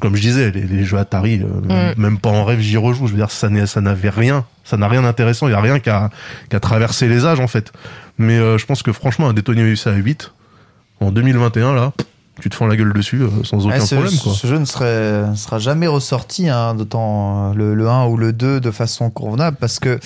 comme 0.01 0.17
je 0.17 0.21
disais, 0.21 0.51
les, 0.51 0.63
les 0.63 0.85
jeux 0.85 0.99
Atari, 0.99 1.41
euh, 1.43 1.61
même, 1.67 1.95
même 1.97 2.19
pas 2.19 2.31
en 2.31 2.45
rêve, 2.45 2.61
j'y 2.61 2.77
rejoue. 2.77 3.07
Je 3.07 3.13
veux 3.13 3.19
dire, 3.19 3.31
ça 3.31 3.49
n'avait 3.49 4.11
rien, 4.11 4.45
ça 4.65 4.77
n'a 4.77 4.89
rien 4.89 5.03
d'intéressant. 5.03 5.49
Il 5.49 5.53
y 5.53 5.55
a 5.55 5.61
rien 5.61 5.79
qu'à 5.79 6.11
qu'à 6.51 6.61
traverser 6.61 7.09
les 7.09 7.25
âges 7.25 7.41
en 7.41 7.49
fait. 7.49 7.73
Mais 8.19 8.39
euh, 8.39 8.59
je 8.59 8.67
pense 8.67 8.83
que 8.83 8.93
franchement, 8.93 9.29
un 9.29 9.33
Détonné 9.33 9.63
USA 9.63 9.91
à 9.91 9.95
8 9.95 10.33
en 11.01 11.11
2021 11.11 11.75
là, 11.75 11.93
tu 12.41 12.51
te 12.51 12.55
fends 12.55 12.67
la 12.67 12.77
gueule 12.77 12.93
dessus 12.93 13.23
euh, 13.23 13.29
sans 13.45 13.67
aucun 13.67 13.79
Ouais, 13.79 13.81
ce, 13.81 13.95
problème 13.95 14.19
quoi. 14.19 14.33
ce 14.35 14.47
jeu 14.47 14.59
ne 14.59 14.65
serait, 14.65 15.25
sera 15.37 15.59
jamais 15.59 15.87
ressorti, 15.87 16.49
hein, 16.49 16.75
d'autant 16.75 17.53
le, 17.55 17.75
le 17.75 17.89
1 17.89 18.07
ou 18.07 18.17
le 18.17 18.33
2 18.33 18.61
de 18.61 18.71
façon 18.71 19.11
convenable, 19.11 19.57
parce 19.59 19.79
que, 19.79 19.99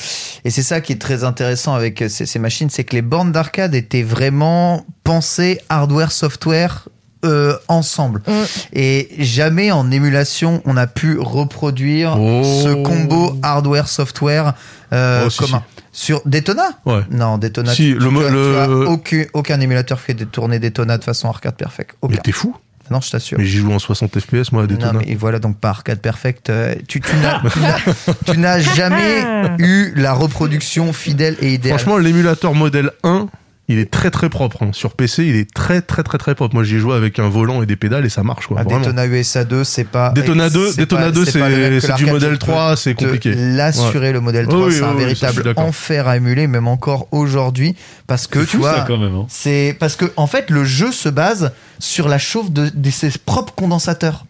et 0.45 0.51
c'est 0.51 0.63
ça 0.63 0.81
qui 0.81 0.93
est 0.93 1.01
très 1.01 1.25
intéressant 1.25 1.75
avec 1.75 2.05
ces, 2.09 2.27
ces 2.27 2.39
machines, 2.39 2.71
c'est 2.71 2.85
que 2.85 2.95
les 2.95 3.03
bornes 3.03 3.33
d'arcade 3.33 3.75
étaient 3.75 4.03
vraiment 4.03 4.85
pensées 5.05 5.61
hardware-software 5.69 6.89
euh, 7.27 7.57
ensemble. 7.69 8.23
Mm. 8.27 8.33
Et 8.73 9.09
jamais 9.19 9.71
en 9.73 9.91
émulation 9.91 10.63
on 10.65 10.77
a 10.77 10.87
pu 10.87 11.19
reproduire 11.19 12.17
Oh. 12.19 12.43
ce 12.45 12.75
combo 12.83 13.37
hardware-software 13.43 14.55
euh, 14.93 15.25
Oh, 15.27 15.31
si, 15.31 15.39
commun. 15.39 15.63
Sur 15.93 16.23
Daytona 16.27 16.69
Ouais. 16.85 17.01
Non, 17.11 17.39
Daytona. 17.39 17.73
Si, 17.73 17.83
tu, 17.83 17.95
le 17.99 18.09
tu 18.11 18.17
as- 18.19 18.29
tu 18.29 18.33
le- 18.35 18.59
as 18.59 18.69
aucun, 18.91 19.25
aucun 19.33 19.61
émulateur 19.61 19.99
fait 19.99 20.15
tourner 20.15 20.59
Daytona 20.59 20.99
de 20.99 21.05
façon 21.05 21.29
arcade 21.29 21.55
perfect. 21.57 21.97
Mais 22.03 22.09
Aucun. 22.15 22.21
t'es 22.23 22.33
fou 22.33 22.55
Non, 22.91 23.01
je 23.01 23.11
t'assure. 23.11 23.39
Mais 23.39 23.45
j'y 23.47 23.59
joue 23.59 23.73
en 23.73 23.79
60 23.81 24.21
FPS, 24.21 24.53
moi, 24.53 24.63
à 24.63 24.67
Daytona. 24.67 24.93
Non, 24.93 25.01
mais 25.05 25.15
voilà, 25.17 25.39
donc 25.41 25.59
par 25.59 25.71
arcade 25.79 25.99
perfect, 26.01 26.51
euh, 26.51 26.75
tu, 26.87 27.01
tu 27.01 27.17
n'as- 27.17 27.43
tu 27.51 27.59
n'as- 27.59 28.15
tu 28.33 28.39
n'as 28.39 28.59
jamais 28.61 29.25
eu 29.59 29.93
la 29.97 30.13
reproduction 30.13 30.93
fidèle 30.93 31.37
et 31.41 31.55
idéale. 31.55 31.79
Franchement, 31.81 31.99
l'émulateur 31.99 32.55
modèle 32.55 32.91
1, 33.03 33.27
il 33.69 33.79
est 33.79 33.91
très 33.91 34.11
très 34.11 34.29
propre. 34.29 34.63
hein. 34.63 34.71
Sur 34.73 34.93
PC, 34.93 35.25
il 35.27 35.37
est 35.37 35.53
très 35.53 35.83
très 35.83 36.03
très 36.03 36.19
très 36.19 36.35
propre. 36.35 36.55
Moi, 36.55 36.63
j'y 36.65 36.77
ai 36.77 36.79
joué 36.79 36.95
avec 36.95 37.19
un 37.19 37.29
volant 37.29 37.63
et 37.63 37.67
des 37.67 37.77
pédales 37.77 38.05
et 38.07 38.09
ça 38.09 38.23
marche, 38.23 38.47
quoi. 38.47 38.59
Ah. 38.61 38.65
Daytona 38.65 39.07
USA 39.07 39.45
2, 39.45 39.65
c'est 39.65 39.85
pas. 39.85 40.11
Daytona 40.11 40.49
2, 40.51 40.71
c'est 40.71 40.77
Daytona 40.79 41.03
pas- 41.07 41.11
2, 41.11 41.25
c'est 41.25 41.39
pas 41.41 41.49
le 41.49 41.57
même 41.57 41.73
que 41.75 41.81
c'est 41.81 41.87
c'est 41.89 41.95
du 41.95 42.07
modèle 42.07 42.29
je 42.31 42.35
peux 42.35 42.39
3, 42.39 42.77
c'est 42.77 42.95
compliqué. 42.95 43.35
L'assurer, 43.35 44.13
le 44.13 44.21
modèle 44.21 44.47
Oui, 44.47 44.53
3, 44.53 44.67
oui, 44.69 44.73
c'est 44.75 44.83
un 44.83 44.95
oui, 44.95 45.17
ça, 45.17 45.31
véritable 45.33 45.53
enfer 45.57 46.07
à 46.09 46.17
émuler, 46.17 46.47
même 46.47 46.69
encore 46.69 47.09
aujourd'hui, 47.11 47.75
parce 48.07 48.27
que 48.27 48.41
C'est 48.41 48.51
tu 48.53 48.57
vois. 48.59 48.75
ça, 48.77 48.85
quand 48.87 48.99
même. 48.99 49.15
hein. 49.15 49.27
C'est 49.29 49.77
parce 49.81 49.97
que 49.97 50.07
en 50.17 50.27
fait 50.27 50.51
le 50.51 50.65
jeu 50.65 50.93
se 50.93 51.09
base 51.09 51.53
sur 51.79 52.09
la 52.09 52.19
chauffe 52.19 52.51
de, 52.51 52.71
de 52.73 52.91
ses 52.91 53.11
propres 53.25 53.55
condensateurs. 53.55 54.25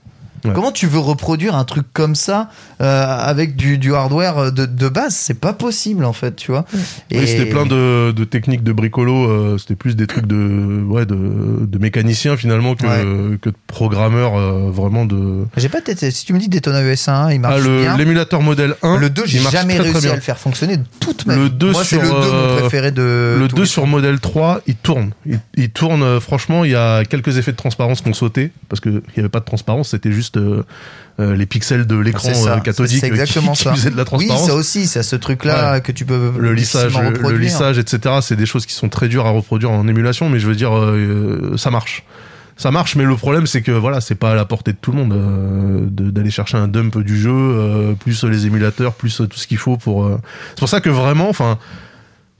Ouais. 0.46 0.52
Comment 0.54 0.72
tu 0.72 0.86
veux 0.86 0.98
reproduire 0.98 1.54
un 1.54 1.64
truc 1.64 1.86
comme 1.92 2.14
ça 2.14 2.48
euh, 2.80 3.04
avec 3.06 3.56
du, 3.56 3.78
du 3.78 3.94
hardware 3.94 4.52
de, 4.52 4.66
de 4.66 4.88
base? 4.88 5.14
C'est 5.14 5.38
pas 5.40 5.52
possible 5.52 6.04
en 6.04 6.12
fait, 6.12 6.36
tu 6.36 6.50
vois. 6.50 6.64
Oui, 7.12 7.26
c'était 7.26 7.46
plein 7.46 7.66
de, 7.66 8.12
de 8.12 8.24
techniques 8.24 8.62
de 8.62 8.72
bricolo. 8.72 9.28
euh, 9.28 9.58
c'était 9.58 9.76
plus 9.76 9.96
des 9.96 10.06
trucs 10.06 10.26
de 10.26 10.82
ouais 10.88 11.06
de, 11.06 11.16
de 11.66 11.78
mécaniciens 11.78 12.36
finalement 12.36 12.74
que 12.74 13.36
que 13.36 13.50
de 13.50 13.54
programmeurs 13.66 14.36
euh, 14.36 14.70
vraiment 14.70 15.04
de. 15.04 15.44
J'ai 15.56 15.68
pas. 15.68 15.78
Si 16.10 16.24
tu 16.24 16.32
me 16.32 16.38
dis 16.38 16.48
Daytona 16.48 16.82
USA 16.82 17.16
1, 17.24 17.32
il 17.32 17.40
marche 17.40 17.54
Ah, 17.64 17.66
le- 17.68 17.80
bien. 17.82 17.96
l'émulateur 17.96 18.40
modèle 18.42 18.74
1. 18.82 18.98
Le 18.98 19.10
2, 19.10 19.22
j'ai 19.26 19.38
jamais 19.38 19.76
très, 19.78 19.90
réussi 19.90 20.08
à 20.08 20.14
le 20.14 20.20
faire 20.20 20.38
fonctionner 20.38 20.76
de 20.78 20.84
toute 21.00 21.26
ma 21.26 21.36
Le 21.36 21.44
vie. 21.44 21.50
2 21.50 21.70
Moi, 21.72 21.84
c'est 21.84 21.96
sur, 21.96 22.02
le 22.02 22.08
2 22.08 22.14
mon 22.14 22.20
euh, 22.22 22.58
préféré 22.60 22.90
de. 22.90 23.36
Le 23.38 23.46
tous 23.48 23.56
2 23.56 23.62
les 23.62 23.68
sur 23.68 23.86
modèle 23.86 24.20
3, 24.20 24.60
il 24.66 24.74
tourne. 24.76 25.10
Il, 25.26 25.38
il 25.56 25.70
tourne, 25.70 26.02
euh, 26.02 26.20
franchement, 26.20 26.64
il 26.64 26.70
y 26.72 26.74
a 26.74 27.04
quelques 27.04 27.36
effets 27.38 27.52
de 27.52 27.56
transparence 27.56 28.00
qui 28.00 28.08
ont 28.08 28.14
sauté, 28.14 28.50
parce 28.68 28.80
qu'il 28.80 28.92
n'y 28.92 29.00
avait 29.18 29.28
pas 29.28 29.40
de 29.40 29.44
transparence, 29.44 29.90
c'était 29.90 30.12
juste 30.12 30.35
euh, 30.38 31.34
les 31.34 31.46
pixels 31.46 31.86
de 31.86 31.96
l'écran 31.96 32.28
euh, 32.46 32.58
cathodique 32.60 33.00
c'est 33.00 33.06
euh, 33.06 33.10
exactement 33.10 33.52
qui, 33.52 33.62
ça. 33.64 33.72
qui 33.72 33.90
de 33.90 33.96
la 33.96 34.04
Oui, 34.12 34.28
ça 34.28 34.54
aussi, 34.54 34.86
c'est 34.86 35.02
ce 35.02 35.16
truc-là 35.16 35.80
que 35.80 35.92
tu 35.92 36.04
peux 36.04 36.32
le 36.38 36.52
lissage, 36.52 36.92
le, 36.98 37.36
lissage, 37.38 37.78
etc. 37.78 38.16
C'est 38.20 38.36
des 38.36 38.46
choses 38.46 38.66
qui 38.66 38.74
sont 38.74 38.88
très 38.88 39.08
dures 39.08 39.26
à 39.26 39.30
reproduire 39.30 39.70
en 39.70 39.88
émulation, 39.88 40.28
mais 40.28 40.38
je 40.38 40.46
veux 40.46 40.54
dire, 40.54 40.72
ça 41.56 41.70
marche. 41.70 42.04
Ça 42.58 42.70
marche, 42.70 42.96
mais 42.96 43.04
le 43.04 43.14
problème 43.16 43.46
c'est 43.46 43.60
que 43.60 43.70
voilà, 43.70 44.00
c'est 44.00 44.14
pas 44.14 44.30
à 44.32 44.34
la 44.34 44.46
portée 44.46 44.72
de 44.72 44.78
tout 44.80 44.90
le 44.90 44.96
monde 44.96 45.12
euh, 45.12 45.86
de- 45.90 46.10
d'aller 46.10 46.30
chercher 46.30 46.56
un 46.56 46.68
dump 46.68 46.96
du 46.96 47.20
jeu, 47.20 47.30
euh, 47.30 47.92
plus 47.92 48.24
les 48.24 48.46
émulateurs, 48.46 48.94
plus 48.94 49.14
tout 49.28 49.36
ce 49.36 49.46
qu'il 49.46 49.58
faut 49.58 49.76
pour. 49.76 50.06
euh, 50.06 50.18
C'est 50.54 50.60
pour 50.60 50.68
ça 50.70 50.80
que 50.80 50.88
vraiment, 50.88 51.28
enfin, 51.28 51.58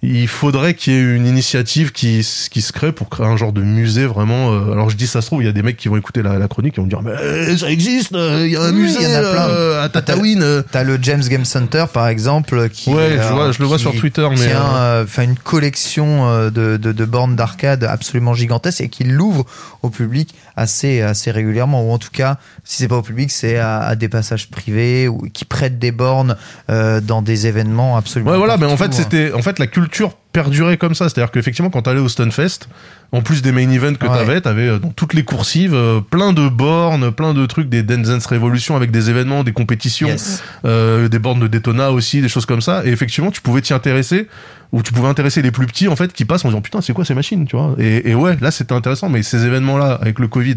il 0.08 0.28
faudrait 0.28 0.74
qu'il 0.74 0.92
y 0.92 0.96
ait 0.96 1.00
une 1.00 1.26
initiative 1.26 1.92
qui, 1.92 2.22
se 2.22 2.72
crée 2.72 2.92
pour 2.92 3.08
créer 3.08 3.26
un 3.26 3.36
genre 3.36 3.52
de 3.52 3.62
musée 3.62 4.06
vraiment. 4.06 4.52
euh, 4.52 4.72
alors 4.72 4.88
je 4.90 4.96
dis 4.96 5.06
ça 5.06 5.20
se 5.20 5.26
trouve, 5.26 5.42
il 5.42 5.46
y 5.46 5.48
a 5.48 5.52
des 5.52 5.62
mecs 5.62 5.76
qui 5.76 5.88
vont 5.88 5.96
écouter 5.96 6.22
la, 6.22 6.38
la 6.38 6.48
chronique 6.48 6.76
et 6.78 6.80
vont 6.80 6.86
dire 6.86 7.02
mais 7.02 7.10
euh, 7.12 7.56
ça 7.56 7.70
existe, 7.70 8.14
euh, 8.14 8.42
il 8.46 8.52
y 8.52 8.56
a 8.56 8.62
un 8.62 8.72
Oui, 8.72 8.82
musée 8.82 8.98
il 9.00 9.10
y 9.10 9.16
en 9.16 9.18
a 9.18 9.32
plein. 9.32 9.48
euh, 9.48 9.84
à 9.84 9.88
Tatooine. 9.88 10.42
euh. 10.42 10.62
T'as 10.70 10.82
le 10.84 10.98
James 11.02 11.22
Game 11.28 11.44
Center 11.44 11.84
par 11.92 12.08
exemple 12.08 12.68
qui 12.68 12.90
Ouais, 12.90 13.18
je 13.20 13.32
vois- 13.32 13.52
je 13.52 13.58
le 13.60 13.64
vois 13.66 13.78
sur 13.78 13.94
Twitter, 13.94 14.26
mais, 14.30 14.36
tient 14.36 15.02
enfin 15.02 15.22
une 15.24 15.36
collection 15.36 16.50
de, 16.50 16.76
de, 16.76 16.92
de 16.92 17.04
bornes 17.04 17.36
d'arcade 17.36 17.84
absolument 17.84 18.34
gigantesques 18.34 18.80
et 18.80 18.88
qui 18.88 19.04
l'ouvre 19.04 19.44
au 19.82 19.90
public 19.90 20.34
assez 20.56 21.02
assez 21.02 21.30
régulièrement 21.30 21.82
ou 21.82 21.92
en 21.92 21.98
tout 21.98 22.10
cas 22.12 22.38
si 22.64 22.78
c'est 22.78 22.88
pas 22.88 22.96
au 22.96 23.02
public 23.02 23.30
c'est 23.30 23.58
à, 23.58 23.80
à 23.80 23.94
des 23.94 24.08
passages 24.08 24.48
privés 24.50 25.06
ou 25.08 25.28
qui 25.32 25.44
prêtent 25.44 25.78
des 25.78 25.92
bornes 25.92 26.36
euh, 26.70 27.00
dans 27.00 27.22
des 27.22 27.46
événements 27.46 27.96
absolument 27.96 28.30
Ouais, 28.30 28.38
voilà, 28.38 28.56
mais 28.56 28.66
en 28.66 28.76
fait, 28.76 28.86
hein. 28.86 28.92
c'était, 28.92 29.32
en 29.32 29.42
fait, 29.42 29.58
la 29.58 29.66
culture 29.66 30.12
perdurait 30.36 30.76
comme 30.76 30.94
ça. 30.94 31.08
C'est-à-dire 31.08 31.30
qu'effectivement, 31.30 31.70
quand 31.70 31.80
t'allais 31.82 32.00
au 32.00 32.10
Stunfest, 32.10 32.68
en 33.10 33.22
plus 33.22 33.40
des 33.40 33.52
main 33.52 33.70
events 33.70 33.94
que 33.94 34.06
Ouais. 34.06 34.18
t'avais, 34.18 34.40
t'avais 34.42 34.68
euh, 34.68 34.78
dans 34.78 34.90
toutes 34.90 35.14
les 35.14 35.24
coursives, 35.24 35.72
euh, 35.74 36.00
plein 36.00 36.34
de 36.34 36.46
bornes, 36.46 37.10
plein 37.10 37.32
de 37.32 37.46
trucs, 37.46 37.70
des 37.70 37.82
Dance 37.82 38.26
Revolution 38.26 38.76
avec 38.76 38.90
des 38.90 39.08
événements, 39.08 39.44
des 39.44 39.52
compétitions, 39.52 40.08
Yes. 40.08 40.42
euh, 40.66 41.08
des 41.08 41.18
bornes 41.18 41.40
de 41.40 41.46
Daytona 41.46 41.90
aussi, 41.90 42.20
des 42.20 42.28
choses 42.28 42.44
comme 42.44 42.60
ça. 42.60 42.84
Et 42.84 42.90
effectivement, 42.90 43.30
tu 43.30 43.40
pouvais 43.40 43.62
t'y 43.62 43.72
intéresser, 43.72 44.28
ou 44.72 44.82
tu 44.82 44.92
pouvais 44.92 45.08
intéresser 45.08 45.40
les 45.40 45.50
plus 45.52 45.66
petits, 45.66 45.88
en 45.88 45.96
fait, 45.96 46.12
qui 46.12 46.26
passent 46.26 46.44
en 46.44 46.48
disant, 46.48 46.60
putain, 46.60 46.82
c'est 46.82 46.92
quoi 46.92 47.06
ces 47.06 47.14
machines, 47.14 47.46
tu 47.46 47.56
vois? 47.56 47.74
Et, 47.78 48.10
et 48.10 48.14
ouais, 48.14 48.36
là, 48.42 48.50
c'était 48.50 48.74
intéressant, 48.74 49.08
mais 49.08 49.22
ces 49.22 49.46
événements-là, 49.46 49.98
avec 50.02 50.18
le 50.18 50.28
Covid, 50.28 50.56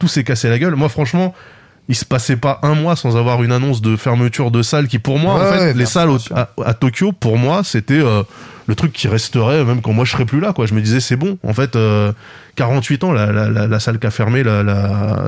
tout 0.00 0.08
s'est 0.08 0.24
cassé 0.24 0.48
la 0.48 0.58
gueule. 0.58 0.74
Moi, 0.74 0.88
franchement, 0.88 1.32
il 1.88 1.94
se 1.96 2.04
passait 2.04 2.36
pas 2.36 2.58
un 2.62 2.74
mois 2.74 2.96
sans 2.96 3.16
avoir 3.16 3.42
une 3.42 3.52
annonce 3.52 3.82
de 3.82 3.96
fermeture 3.96 4.50
de 4.50 4.62
salles 4.62 4.86
qui, 4.88 4.98
pour 4.98 5.18
moi, 5.18 5.34
en 5.34 5.52
fait, 5.52 5.58
ouais, 5.58 5.74
les 5.74 5.86
salles 5.86 6.10
au- 6.10 6.18
à, 6.34 6.48
à 6.64 6.74
Tokyo, 6.74 7.12
pour 7.12 7.36
moi, 7.38 7.62
c'était 7.64 7.94
euh, 7.98 8.22
le 8.66 8.74
truc 8.76 8.92
qui 8.92 9.08
resterait 9.08 9.64
même 9.64 9.82
quand 9.82 9.92
moi 9.92 10.04
je 10.04 10.12
serais 10.12 10.24
plus 10.24 10.38
là. 10.40 10.52
Quoi. 10.52 10.66
Je 10.66 10.74
me 10.74 10.80
disais, 10.80 11.00
c'est 11.00 11.16
bon. 11.16 11.38
En 11.42 11.52
fait, 11.52 11.74
euh, 11.74 12.12
48 12.54 13.02
ans, 13.04 13.12
la, 13.12 13.32
la, 13.32 13.48
la, 13.50 13.66
la 13.66 13.80
salle 13.80 13.98
qui 13.98 14.06
a 14.06 14.10
fermé, 14.12 14.42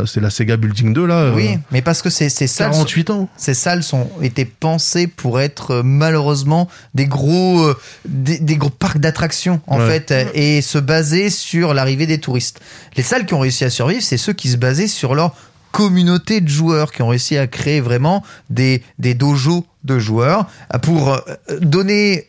c'est 0.06 0.20
la 0.20 0.30
Sega 0.30 0.56
Building 0.56 0.92
2, 0.94 1.06
là. 1.06 1.14
euh, 1.14 1.32
oui 1.34 1.58
mais 1.72 1.82
parce 1.82 2.02
que 2.02 2.10
ces, 2.10 2.28
ces 2.28 2.46
salles 2.46 2.72
sont- 2.72 2.80
48 2.84 3.10
ans. 3.10 3.28
ces 3.36 3.54
salles 3.54 3.82
sont 3.82 4.08
été 4.22 4.44
pensées 4.44 5.06
pour 5.08 5.40
être 5.40 5.72
euh, 5.72 5.82
malheureusement 5.82 6.68
des 6.94 7.06
gros 7.06 7.62
euh, 7.62 7.76
des, 8.08 8.38
des 8.38 8.56
gros 8.56 8.70
parcs 8.70 8.98
d'attractions 8.98 9.60
en 9.66 9.78
Ouais. 9.78 9.86
fait 10.00 10.10
euh, 10.12 10.24
et 10.34 10.62
se 10.62 10.78
baser 10.78 11.30
sur 11.30 11.74
l'arrivée 11.74 12.06
des 12.06 12.18
touristes. 12.18 12.60
Les 12.96 13.02
salles 13.02 13.26
qui 13.26 13.34
ont 13.34 13.40
réussi 13.40 13.64
à 13.64 13.70
survivre, 13.70 14.02
c'est 14.02 14.18
ceux 14.18 14.32
qui 14.34 14.48
se 14.48 14.56
basaient 14.56 14.86
sur 14.86 15.14
leur 15.14 15.34
communauté 15.74 16.40
de 16.40 16.48
joueurs 16.48 16.92
qui 16.92 17.02
ont 17.02 17.08
réussi 17.08 17.36
à 17.36 17.46
créer 17.48 17.80
vraiment 17.80 18.22
des 18.48 18.82
des 19.00 19.14
dojos 19.14 19.66
de 19.82 19.98
joueurs 19.98 20.46
euh, 20.72 20.78
pour 20.78 21.12
euh, 21.12 21.18
donner 21.60 22.28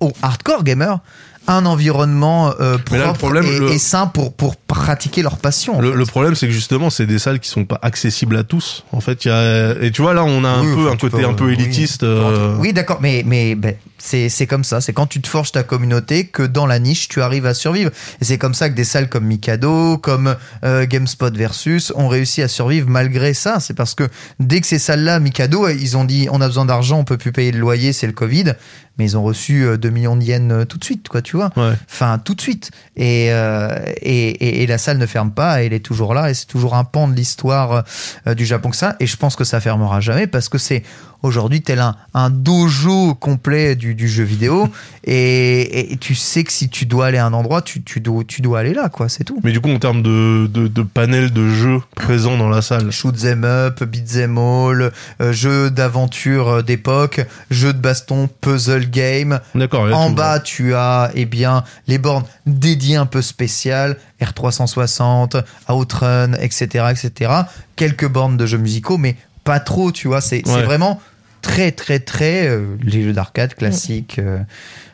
aux 0.00 0.12
hardcore 0.22 0.64
gamers 0.64 0.98
un 1.46 1.66
environnement 1.66 2.52
euh, 2.60 2.78
Mais 2.90 2.98
là, 2.98 3.04
le 3.04 3.08
propre 3.10 3.18
problème, 3.18 3.46
et, 3.46 3.58
le- 3.58 3.70
et 3.70 3.78
sain 3.78 4.06
pour 4.06 4.32
pour 4.32 4.56
pratiquer 4.56 5.22
leur 5.22 5.36
passion. 5.38 5.80
Le, 5.80 6.04
problème, 6.04 6.34
c'est 6.34 6.46
que 6.46 6.52
justement, 6.52 6.90
c'est 6.90 7.06
des 7.06 7.18
salles 7.18 7.40
qui 7.40 7.48
sont 7.48 7.64
pas 7.64 7.78
accessibles 7.82 8.36
à 8.36 8.42
tous. 8.44 8.84
En 8.92 9.00
fait, 9.00 9.24
y 9.24 9.30
a, 9.30 9.72
et 9.80 9.90
tu 9.90 10.02
vois, 10.02 10.12
là, 10.14 10.22
on 10.24 10.44
a 10.44 10.48
un 10.48 10.62
Oui, 10.64 10.74
peu 10.74 10.82
enfin, 10.86 10.92
un 10.94 10.96
côté 10.96 11.16
peux- 11.22 11.28
un 11.28 11.32
peu 11.34 11.46
oui. 11.46 11.54
élitiste. 11.54 12.02
euh, 12.02 12.56
Oui, 12.58 12.72
d'accord, 12.72 12.98
mais, 13.00 13.22
mais 13.26 13.54
ben, 13.54 13.74
c'est 14.00 14.46
comme 14.46 14.64
ça. 14.64 14.80
C'est 14.80 14.92
quand 14.92 15.06
tu 15.06 15.20
te 15.20 15.28
forges 15.28 15.52
ta 15.52 15.62
communauté 15.62 16.26
que 16.26 16.42
dans 16.42 16.66
la 16.66 16.78
niche, 16.78 17.08
tu 17.08 17.22
arrives 17.22 17.46
à 17.46 17.54
survivre. 17.54 17.90
Et 18.20 18.24
c'est 18.24 18.38
comme 18.38 18.54
ça 18.54 18.68
que 18.68 18.74
des 18.74 18.84
salles 18.84 19.08
comme 19.08 19.26
Mikado, 19.26 19.98
comme 19.98 20.36
euh, 20.64 20.86
GameSpot 20.86 21.30
Versus 21.30 21.92
ont 21.94 22.08
réussi 22.08 22.42
à 22.42 22.48
survivre 22.48 22.88
malgré 22.88 23.34
ça. 23.34 23.60
C'est 23.60 23.74
parce 23.74 23.94
que 23.94 24.08
dès 24.38 24.60
que 24.60 24.66
ces 24.66 24.78
salles-là, 24.78 25.20
Mikado, 25.20 25.68
ils 25.68 25.96
ont 25.96 26.04
dit 26.04 26.28
on 26.30 26.40
a 26.40 26.46
besoin 26.46 26.64
d'argent, 26.64 26.98
on 26.98 27.04
peut 27.04 27.18
plus 27.18 27.32
payer 27.32 27.52
le 27.52 27.58
loyer, 27.58 27.92
c'est 27.92 28.06
le 28.06 28.12
Covid. 28.12 28.54
Mais 28.98 29.06
ils 29.06 29.16
ont 29.16 29.22
reçu 29.22 29.64
euh, 29.64 29.78
2 29.78 29.88
millions 29.88 30.16
de 30.16 30.22
yens 30.22 30.52
euh, 30.52 30.64
tout 30.66 30.76
de 30.76 30.84
suite, 30.84 31.08
quoi, 31.08 31.22
tu 31.22 31.36
vois. 31.36 31.50
Ouais. 31.56 31.72
Enfin, 31.90 32.18
tout 32.18 32.34
de 32.34 32.40
suite. 32.40 32.70
Et, 32.96 33.28
euh, 33.30 33.78
et, 34.02 34.28
et, 34.28 34.62
et 34.62 34.66
la 34.66 34.76
salle 34.76 34.98
ne 34.98 35.06
ferme 35.06 35.30
pas, 35.30 35.62
elle 35.62 35.72
est 35.72 35.84
toujours 35.84 36.12
là, 36.12 36.30
et 36.30 36.34
c'est 36.34 36.46
toujours 36.46 36.74
un 36.74 36.84
pan 36.84 37.08
de 37.08 37.14
l'histoire 37.14 37.84
euh, 38.26 38.34
du 38.34 38.44
Japon 38.44 38.70
que 38.70 38.76
ça. 38.76 38.96
Et 39.00 39.06
je 39.06 39.16
pense 39.16 39.36
que 39.36 39.44
ça 39.44 39.60
fermera 39.60 40.00
jamais 40.00 40.26
parce 40.26 40.48
que 40.48 40.58
c'est 40.58 40.82
aujourd'hui 41.22 41.62
tel 41.62 41.80
un, 41.80 41.96
un 42.14 42.30
dojo 42.30 43.14
complet 43.14 43.74
du, 43.76 43.94
du 43.94 44.08
jeu 44.08 44.24
vidéo. 44.24 44.68
Et, 45.04 45.92
et 45.92 45.96
tu 45.96 46.14
sais 46.14 46.44
que 46.44 46.52
si 46.52 46.68
tu 46.68 46.84
dois 46.84 47.06
aller 47.06 47.16
à 47.16 47.24
un 47.24 47.32
endroit, 47.32 47.62
tu, 47.62 47.82
tu, 47.82 48.00
dois, 48.00 48.22
tu 48.22 48.42
dois 48.42 48.58
aller 48.60 48.74
là, 48.74 48.90
quoi, 48.90 49.08
c'est 49.08 49.24
tout. 49.24 49.40
Mais 49.42 49.50
du 49.50 49.58
coup, 49.58 49.70
en 49.70 49.78
termes 49.78 50.02
de, 50.02 50.46
de, 50.46 50.68
de 50.68 50.82
panel 50.82 51.32
de 51.32 51.48
jeux 51.48 51.80
présents 51.96 52.36
dans 52.36 52.50
la 52.50 52.60
salle, 52.60 52.90
Shoot 52.92 53.16
them 53.16 53.42
up, 53.44 53.82
beat 53.82 54.04
them 54.06 54.36
all, 54.36 54.92
euh, 55.22 55.32
jeu 55.32 55.70
d'aventure 55.70 56.48
euh, 56.48 56.62
d'époque, 56.62 57.22
jeu 57.50 57.72
de 57.72 57.78
baston, 57.78 58.28
puzzle 58.42 58.90
game, 58.90 59.40
d'accord. 59.54 59.90
En 59.90 60.10
bas, 60.10 60.38
tu 60.38 60.74
as 60.74 61.10
eh 61.14 61.24
bien 61.24 61.64
les 61.88 61.96
bornes 61.96 62.24
dédiées 62.46 62.96
un 62.96 63.06
peu 63.06 63.22
spéciales, 63.22 63.96
R360, 64.20 65.42
Outrun, 65.68 66.34
etc., 66.34 66.84
etc. 66.90 67.32
Quelques 67.76 68.06
bornes 68.08 68.36
de 68.36 68.44
jeux 68.46 68.58
musicaux, 68.58 68.98
mais 68.98 69.16
pas 69.44 69.60
trop, 69.60 69.92
tu 69.92 70.08
vois. 70.08 70.20
C'est 70.20 70.42
c'est 70.44 70.54
Ouais. 70.56 70.62
vraiment 70.64 71.00
très, 71.42 71.72
très, 71.72 71.98
très 71.98 72.46
euh, 72.48 72.76
les 72.82 73.02
jeux 73.02 73.12
d'arcade 73.12 73.54
classiques. 73.54 74.18
euh, 74.18 74.40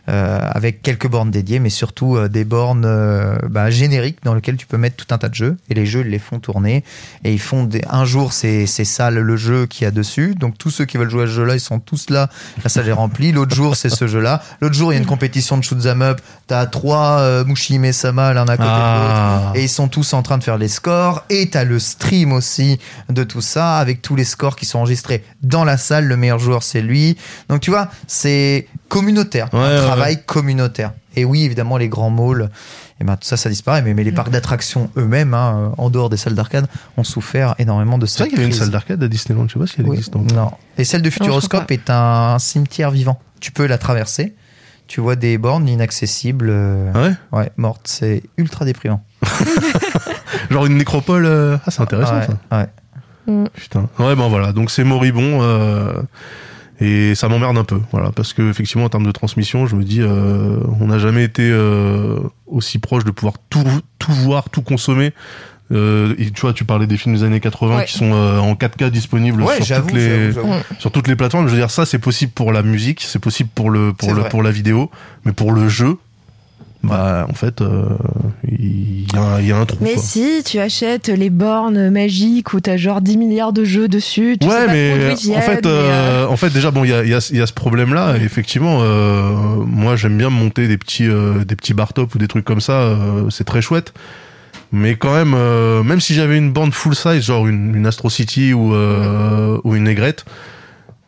avec 0.09 0.83
quelques 0.83 1.09
bornes 1.09 1.31
dédiées, 1.31 1.59
mais 1.59 1.71
surtout 1.71 2.17
euh, 2.17 2.29
des 2.29 2.45
bornes 2.45 2.85
euh, 2.85 3.37
bah, 3.49 3.71
génériques 3.71 4.19
dans 4.23 4.35
lesquelles 4.35 4.57
tu 4.57 4.67
peux 4.67 4.77
mettre 4.77 4.97
tout 4.97 5.13
un 5.15 5.19
tas 5.19 5.29
de 5.29 5.35
jeux. 5.35 5.57
Et 5.69 5.75
les 5.75 5.87
jeux, 5.87 6.03
ils 6.03 6.11
les 6.11 6.19
font 6.19 6.39
tourner. 6.39 6.85
Et 7.25 7.33
ils 7.33 7.41
font 7.41 7.65
des... 7.65 7.83
un 7.91 8.05
jour, 8.05 8.33
c'est 8.33 8.67
c'est 8.67 8.85
ça 8.85 9.11
le 9.11 9.37
jeu 9.37 9.67
qu'il 9.67 9.85
y 9.85 9.89
a 9.89 9.91
dessus. 9.91 10.35
Donc 10.39 10.59
tous 10.59 10.71
ceux 10.71 10.85
qui 10.85 10.97
veulent 10.97 11.11
jouer 11.11 11.25
à 11.25 11.27
ce 11.27 11.33
jeu-là, 11.33 11.55
ils 11.55 11.61
sont 11.61 11.81
tous 11.81 12.11
là. 12.11 12.29
La 12.63 12.71
salle 12.71 12.89
est 12.89 12.93
remplie. 12.93 13.33
L'autre 13.33 13.55
jour, 13.55 13.77
c'est 13.77 13.89
ce 13.89 14.07
jeu-là. 14.07 14.43
L'autre 14.61 14.75
jour, 14.75 14.93
il 14.93 14.97
y 14.97 14.99
a 14.99 15.01
une 15.01 15.07
compétition 15.07 15.59
de 15.59 15.63
shoot 15.63 15.85
'em 15.87 16.03
up. 16.03 16.21
T'as 16.47 16.67
trois 16.67 17.19
euh, 17.21 17.45
Mushihime 17.45 17.93
Sama 17.93 18.33
l'un 18.33 18.47
à 18.47 18.57
côté 18.57 18.69
de 18.69 18.75
l'autre. 18.75 19.15
Ah. 19.15 19.53
Et 19.55 19.65
ils 19.65 19.69
sont 19.69 19.89
tous 19.89 20.13
en 20.13 20.23
train 20.23 20.39
de 20.39 20.45
faire 20.45 20.59
les 20.59 20.69
scores. 20.69 21.25
Et 21.31 21.51
t'as 21.51 21.65
le 21.65 21.79
stream 21.79 22.33
aussi 22.33 22.79
de 23.09 23.25
tout 23.25 23.41
ça, 23.41 23.79
avec 23.79 24.03
tous 24.03 24.17
les 24.17 24.25
scores 24.25 24.57
qui 24.57 24.67
sont 24.67 24.79
enregistrés 24.79 25.25
dans 25.43 25.65
la 25.65 25.77
salle. 25.77 26.07
Le 26.07 26.17
meilleur 26.17 26.39
joueur, 26.39 26.63
c'est 26.63 26.83
lui. 26.83 27.17
Donc 27.49 27.61
tu 27.61 27.71
vois, 27.71 27.89
c'est 28.07 28.69
communautaire. 28.89 29.49
Ouais, 29.53 29.59
un 29.61 29.71
ouais, 29.71 29.77
travail 29.87 30.23
communautaire. 30.25 30.93
Et 31.17 31.25
oui, 31.25 31.45
évidemment, 31.45 31.77
les 31.79 31.89
grands 31.89 32.11
malls, 32.11 32.51
et 33.01 33.05
ben, 33.05 33.17
tout 33.17 33.27
ça, 33.27 33.37
ça 33.37 33.49
disparaît. 33.49 33.83
Mais, 33.83 33.95
mais 33.95 34.05
les 34.05 34.13
parcs 34.13 34.31
d'attractions 34.31 34.91
eux-mêmes, 34.97 35.33
hein, 35.35 35.73
en 35.79 35.89
dehors 35.91 36.11
des 36.11 36.17
salles 36.19 36.35
d'arcade, 36.35 36.67
ont 36.97 37.05
souffert 37.05 37.55
énormément 37.59 37.97
de 37.99 38.05
C'est 38.07 38.13
cette 38.19 38.21
vrai 38.21 38.29
qu'il 38.31 38.39
y 38.39 38.41
avait 38.43 38.51
une 38.53 38.57
salle 38.59 38.71
d'arcade 38.71 39.03
à 39.03 39.09
Disneyland, 39.09 39.47
je 39.49 39.55
sais 39.55 39.59
pas 39.59 39.67
si 39.67 39.77
elle 39.79 39.87
Oui, 39.89 39.97
existe 39.97 40.15
encore. 40.17 40.37
non. 40.37 40.51
Et 40.79 40.85
celle 40.85 41.03
de 41.03 41.11
Futuroscope 41.11 41.71
est 41.71 41.89
un 41.91 42.39
cimetière 42.39 42.91
vivant. 42.91 43.19
Tu 43.41 43.51
peux 43.53 43.67
la 43.67 43.79
traverser. 43.79 44.35
Tu 44.89 45.01
vois 45.01 45.17
des 45.17 45.37
bornes 45.37 45.69
inaccessibles. 45.69 46.49
euh, 46.51 46.93
Ah 46.95 47.03
ouais 47.03 47.15
Ouais, 47.41 47.51
mortes. 47.57 47.89
C'est 47.89 48.23
ultra 48.37 48.65
déprimant. 48.65 49.03
Genre 50.51 50.67
une 50.67 50.77
nécropole. 50.77 51.27
euh, 51.27 51.57
Ah, 51.67 51.71
c'est 51.71 51.81
intéressant 51.83 52.19
Ouais, 52.19 52.27
ça. 52.51 52.59
ouais. 52.59 53.47
Putain. 53.55 53.89
Ouais, 53.99 54.15
ben 54.15 54.29
voilà. 54.29 54.53
Donc 54.53 54.71
c'est 54.71 54.85
moribond. 54.85 55.43
euh, 55.43 55.93
Et 56.81 57.15
ça 57.15 57.29
m'emmerde 57.29 57.57
un 57.57 57.65
peu, 57.65 57.81
voilà, 57.91 58.11
parce 58.13 58.35
que 58.35 58.51
effectivement 58.51 58.85
en 58.85 58.89
termes 58.91 59.07
de 59.07 59.13
transmission, 59.13 59.67
je 59.67 59.77
me 59.77 59.83
dis, 59.83 60.03
euh, 60.03 60.59
on 60.81 60.89
n'a 60.89 60.99
jamais 60.99 61.25
été 61.25 61.49
euh, 61.51 62.19
aussi 62.47 62.79
proche 62.79 63.05
de 63.05 63.11
pouvoir 63.11 63.35
tout, 63.49 63.65
tout 63.99 64.13
voir, 64.13 64.51
tout 64.51 64.61
consommer. 64.63 65.13
Euh, 65.73 66.15
et 66.19 66.31
tu 66.31 66.43
vois, 66.43 66.53
tu 66.53 66.65
parlais 66.65 66.87
des 66.87 66.97
films 66.97 67.15
des 67.17 67.25
années 67.25 67.41
80 67.41 67.77
Ouais. 67.79 67.85
qui 67.87 67.95
sont 67.95 68.13
euh, 68.13 68.39
en 68.39 68.55
4K 68.55 68.91
disponibles 68.91 69.43
Ouais, 69.43 69.61
sur 69.63 69.81
toutes 69.81 69.93
les 69.93 70.33
sur 70.79 70.93
toutes 70.93 71.09
les 71.09 71.17
plateformes. 71.17 71.47
Je 71.49 71.53
veux 71.53 71.59
dire, 71.59 71.71
ça 71.71 71.87
c'est 71.87 71.99
possible 71.99 72.31
pour 72.33 72.53
la 72.53 72.63
musique, 72.63 73.01
c'est 73.01 73.19
possible 73.19 73.51
pour 73.55 73.71
le 73.71 73.93
pour 73.93 74.13
le 74.15 74.21
vrai. 74.21 74.29
pour 74.29 74.43
la 74.45 74.51
vidéo, 74.53 74.91
mais 75.25 75.33
pour 75.33 75.51
le 75.53 75.69
jeu, 75.69 75.97
bah 76.83 77.27
en 77.29 77.35
fait, 77.35 77.61
euh, 77.63 77.85
il 78.49 79.13
y, 79.13 79.17
a 79.17 79.21
un- 79.21 79.41
il 79.41 79.47
y 79.49 79.53
a 79.53 79.57
un 79.59 79.65
trou. 79.67 79.79
Mais 79.81 79.95
quoi. 79.95 80.03
si, 80.03 80.43
tu 80.45 80.59
achètes 80.61 81.09
les 81.09 81.31
bornes 81.31 81.91
magiques 81.91 82.53
où 82.55 82.61
t'as 82.61 82.77
genre 82.77 83.01
10 83.01 83.17
milliards 83.17 83.53
de 83.53 83.65
jeux 83.65 83.89
dessus. 83.89 84.37
Tu 84.41 84.47
ouais, 84.47 84.67
mais 84.69 85.15
viennent, 85.15 85.39
en 85.39 85.41
fait, 85.41 85.65
mais, 85.65 85.71
euh, 85.71 86.25
euh, 86.25 86.27
en 86.29 86.37
fait, 86.37 86.51
déjà, 86.51 86.71
bon, 86.71 86.85
il 86.85 86.91
y 86.91 86.95
a, 86.95 87.05
y, 87.05 87.15
a, 87.15 87.31
y 87.33 87.41
a 87.41 87.47
ce 87.47 87.53
problème-là. 87.53 88.17
et 88.19 88.23
Effectivement, 88.23 88.79
euh, 88.83 89.33
moi, 89.67 89.97
j'aime 89.97 90.17
bien 90.17 90.31
monter 90.31 90.69
des 90.69 90.79
petits, 90.79 91.09
euh, 91.09 91.45
des 91.45 91.57
petits 91.57 91.75
bar 91.75 91.93
top 91.93 92.15
ou 92.15 92.19
des 92.19 92.29
trucs 92.29 92.45
comme 92.45 92.61
ça. 92.61 92.73
euh, 92.83 93.31
c'est 93.31 93.45
très 93.45 93.63
chouette. 93.63 93.93
Mais 94.73 94.95
quand 94.97 95.15
même, 95.15 95.35
euh, 95.37 95.83
même 95.83 96.01
si 96.01 96.15
j'avais 96.15 96.37
une 96.39 96.53
bande 96.53 96.73
full 96.75 96.95
size, 96.95 97.23
genre 97.25 97.47
une, 97.47 97.75
une 97.75 97.87
Astro 97.87 98.11
City 98.11 98.53
ou, 98.53 98.75
euh, 98.75 99.59
ou 99.65 99.75
une 99.77 99.85
Négrette, 99.85 100.25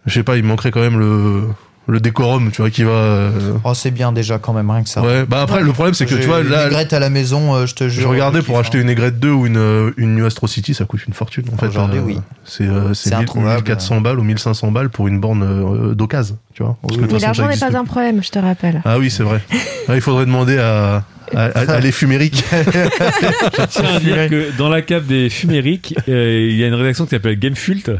je 0.06 0.14
sais 0.14 0.22
pas, 0.22 0.36
il 0.36 0.42
me 0.44 0.48
manquerait 0.48 0.70
quand 0.70 0.80
même 0.80 0.98
le, 0.98 1.42
le 1.90 2.00
décorum, 2.00 2.50
tu 2.50 2.60
vois, 2.60 2.70
qui 2.70 2.82
va. 2.84 2.90
euh, 2.90 3.30
Oh, 3.64 3.72
c'est 3.72 3.90
bien 3.90 4.12
déjà 4.12 4.38
quand 4.38 4.52
même, 4.52 4.70
rien 4.70 4.82
que 4.82 4.88
ça. 4.90 5.00
Ouais. 5.00 5.24
Bah 5.26 5.40
après, 5.42 5.62
le 5.62 5.72
problème, 5.72 5.94
c'est 5.94 6.04
que 6.04 6.14
tu 6.14 6.26
vois, 6.26 6.40
une 6.42 6.48
là, 6.48 6.66
aigrette 6.66 6.92
à 6.92 6.98
la 6.98 7.08
maison, 7.08 7.54
euh, 7.54 7.66
je 7.66 7.74
te 7.74 7.88
jure. 7.88 8.02
je 8.02 8.08
regardais 8.08 8.40
je 8.40 8.44
pour 8.44 8.58
acheter 8.58 8.76
hein. 8.78 8.82
une 8.82 8.90
Aigrette 8.90 9.18
2 9.18 9.30
ou 9.30 9.46
une, 9.46 9.56
euh, 9.56 9.90
une 9.96 10.14
New 10.16 10.26
Astro 10.26 10.46
City, 10.46 10.74
ça 10.74 10.84
coûte 10.84 11.06
une 11.06 11.14
fortune. 11.14 11.44
En 11.52 11.56
fait, 11.56 11.68
Aujourd'hui, 11.68 12.00
oui. 12.00 12.18
C'est 12.44 12.64
euh, 12.64 12.92
c'est 12.92 13.08
C'est 13.08 13.16
1000 13.16 13.22
introuvable. 13.22 13.56
1400 13.56 14.00
balles 14.02 14.18
ou 14.18 14.22
1500 14.22 14.70
balles 14.70 14.90
pour 14.90 15.08
une 15.08 15.18
borne 15.18 15.42
euh, 15.42 15.94
d'occasion, 15.94 16.36
tu 16.54 16.62
vois. 16.62 16.76
Parce 16.82 16.96
que 16.98 17.06
de 17.06 17.12
Mais 17.14 17.18
l'argent 17.20 17.48
n'est 17.48 17.56
pas 17.56 17.74
un 17.78 17.84
problème, 17.84 18.22
je 18.22 18.30
te 18.30 18.38
rappelle. 18.38 18.82
Ah 18.84 18.98
oui, 18.98 19.10
c'est 19.10 19.22
vrai. 19.22 19.40
Ah, 19.90 19.94
il 19.94 20.02
faudrait 20.02 20.26
demander 20.26 20.58
à, 20.58 21.02
à, 21.34 21.44
à, 21.46 21.70
à 21.72 21.80
les 21.80 21.92
fumériques. 21.92 22.44
Je 22.52 23.66
tiens 23.66 23.94
à 23.96 24.00
dire 24.00 24.28
que 24.28 24.56
dans 24.56 24.68
la 24.68 24.82
cave 24.82 25.06
des 25.06 25.28
fumériques, 25.30 25.94
euh, 26.08 26.48
il 26.50 26.56
y 26.56 26.64
a 26.64 26.68
une 26.68 26.74
rédaction 26.74 27.04
qui 27.04 27.10
s'appelle 27.10 27.38
Gamefult 27.38 27.90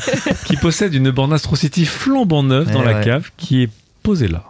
qui 0.46 0.56
possède 0.56 0.94
une 0.94 1.10
borne 1.10 1.32
Astro 1.32 1.56
City 1.56 1.84
flambant 1.84 2.42
neuve 2.42 2.70
dans 2.70 2.82
Eh 2.82 2.86
la 2.86 2.98
ouais. 2.98 3.04
cave 3.04 3.30
qui 3.36 3.62
est 3.64 3.70
posée 4.02 4.28
là. 4.28 4.44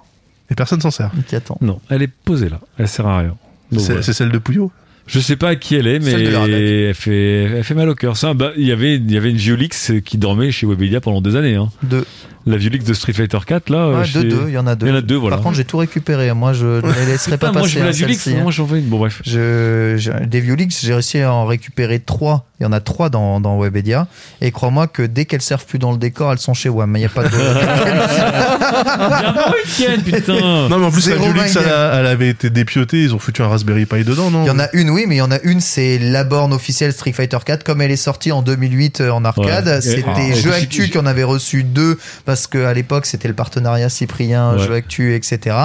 Et 0.51 0.55
personne 0.55 0.81
s'en 0.81 0.91
sert. 0.91 1.11
Qui 1.27 1.37
attend. 1.37 1.59
Non, 1.61 1.81
elle 1.91 2.03
est 2.03 2.11
posée 2.25 2.49
là. 2.49 2.61
Elle 2.79 2.89
sert 2.89 3.07
à 3.07 3.19
rien. 3.19 3.37
Donc, 3.71 3.81
C'est 3.81 3.87
voilà. 3.89 4.03
c'est 4.03 4.13
celle 4.15 4.31
de 4.31 4.39
Pouillot. 4.39 4.73
Je 5.09 5.21
sais 5.21 5.37
pas 5.37 5.51
à 5.51 5.57
qui 5.57 5.75
elle 5.75 5.87
est, 5.87 5.99
mais 5.99 6.13
elle 6.13 6.95
fait, 6.95 7.43
elle 7.57 7.65
fait 7.65 7.75
mal 7.75 7.89
au 7.89 7.95
cœur. 7.95 8.17
Ça, 8.17 8.35
bah, 8.35 8.53
il 8.57 8.67
y 8.67 8.73
avait, 8.73 8.97
il 8.97 9.11
y 9.11 9.17
avait 9.17 9.31
une 9.31 9.37
Violix 9.37 9.93
qui 10.05 10.19
dormait 10.19 10.51
chez 10.51 10.67
Webedia 10.67 11.01
pendant 11.01 11.21
des 11.21 11.37
années. 11.37 11.57
Hein. 11.57 11.69
Deux. 11.83 12.05
La 12.47 12.57
Violix 12.57 12.83
de 12.87 12.95
Street 12.95 13.13
Fighter 13.13 13.39
4, 13.47 13.69
là. 13.69 13.79
euh, 13.79 13.99
Ouais, 13.99 14.05
chez- 14.07 14.23
deux, 14.23 14.29
deux, 14.31 14.45
il 14.49 14.55
y 14.55 14.59
en 14.59 14.67
a 14.67 14.75
deux. 14.75 14.87
Il 14.87 14.89
y 14.89 14.93
en 14.93 14.97
a 14.97 15.01
deux, 15.03 15.17
voilà. 15.17 15.37
Par 15.37 15.43
contre, 15.43 15.57
j'ai 15.57 15.67
tout 15.67 15.77
récupéré. 15.77 16.33
Moi, 16.33 16.55
je 16.55 16.65
ne 16.67 16.81
les 16.81 17.07
laisserai 17.07 17.33
Putain, 17.33 17.49
pas 17.49 17.53
moi, 17.53 17.63
passer. 17.63 17.75
je 17.75 17.79
veux 17.79 17.85
la 17.85 17.91
hein, 17.91 17.93
Violix, 17.93 18.23
celle-ci, 18.23 18.39
hein. 18.39 18.43
moi 18.43 18.53
j'en 18.53 18.65
veux 18.65 18.79
une. 18.79 18.87
Bon, 18.87 18.99
bref. 18.99 19.21
Je, 19.27 19.97
je- 19.99 20.25
des 20.25 20.41
Violix, 20.41 20.81
j'ai 20.83 20.95
réussi 20.95 21.19
à 21.21 21.31
en 21.33 21.45
récupérer 21.45 22.01
trois. 22.01 22.47
Il 22.61 22.63
y 22.63 22.67
en 22.67 22.73
a 22.73 22.81
trois 22.81 23.11
dans, 23.11 23.39
dans 23.41 23.59
Webedia. 23.61 24.07
Et 24.41 24.51
crois-moi 24.51 24.87
que 24.87 25.03
dès 25.03 25.27
qu'elles 25.27 25.43
servent 25.43 25.67
plus 25.67 25.79
dans 25.79 25.93
le 25.93 25.99
décor, 25.99 26.33
elles 26.33 26.39
sont 26.39 26.55
chez 26.55 26.71
WAM. 26.71 26.97
Il 26.97 27.01
n'y 27.01 27.05
a 27.05 27.09
pas 27.11 27.25
de. 27.25 27.29
Putain. 30.05 30.69
Non, 30.69 30.79
mais 30.79 30.87
en 30.87 30.91
plus, 30.91 31.09
la 31.11 31.17
Violix, 31.17 31.57
elle, 31.57 31.69
a- 31.71 32.01
elle 32.01 32.07
avait 32.07 32.29
été 32.31 32.51
dépiotée. 32.51 33.03
Ils 33.03 33.15
ont 33.15 33.19
foutu 33.19 33.43
un 33.43 33.49
Raspberry 33.49 33.87
Pi 33.87 34.05
dedans, 34.05 34.31
non? 34.31 34.45
Il 34.45 34.49
y 34.49 34.51
en 34.51 34.59
a 34.59 34.69
une, 34.73 34.91
oui, 34.91 34.98
mais 35.07 35.17
il 35.17 35.19
y 35.19 35.23
en 35.23 35.31
a 35.31 35.39
une, 35.43 35.61
c'est 35.61 35.99
la 35.99 36.25
borne 36.25 36.53
officielle 36.53 36.93
Street 36.93 37.13
Fighter 37.13 37.39
4. 37.45 37.65
Comme 37.65 37.81
elle 37.83 37.91
est 37.91 37.97
sortie 37.97 38.33
en 38.33 38.43
2008 38.43 39.01
euh, 39.01 39.11
en 39.11 39.25
arcade, 39.25 39.67
Ouais. 39.67 39.81
c'était 39.81 40.05
Ah, 40.09 40.35
Jeux 40.35 40.53
Actu 40.53 40.89
qui 40.89 40.99
en 40.99 41.07
avait 41.07 41.25
reçu 41.25 41.63
deux 41.65 41.99
parce 42.25 42.47
que 42.47 42.65
à 42.65 42.75
l'époque 42.75 43.07
c'était 43.07 43.29
le 43.29 43.35
partenariat 43.35 43.89
Cyprien, 43.89 44.55
Ouais. 44.57 44.67
Jeux 44.67 44.75
Actu, 44.75 45.15
etc. 45.15 45.57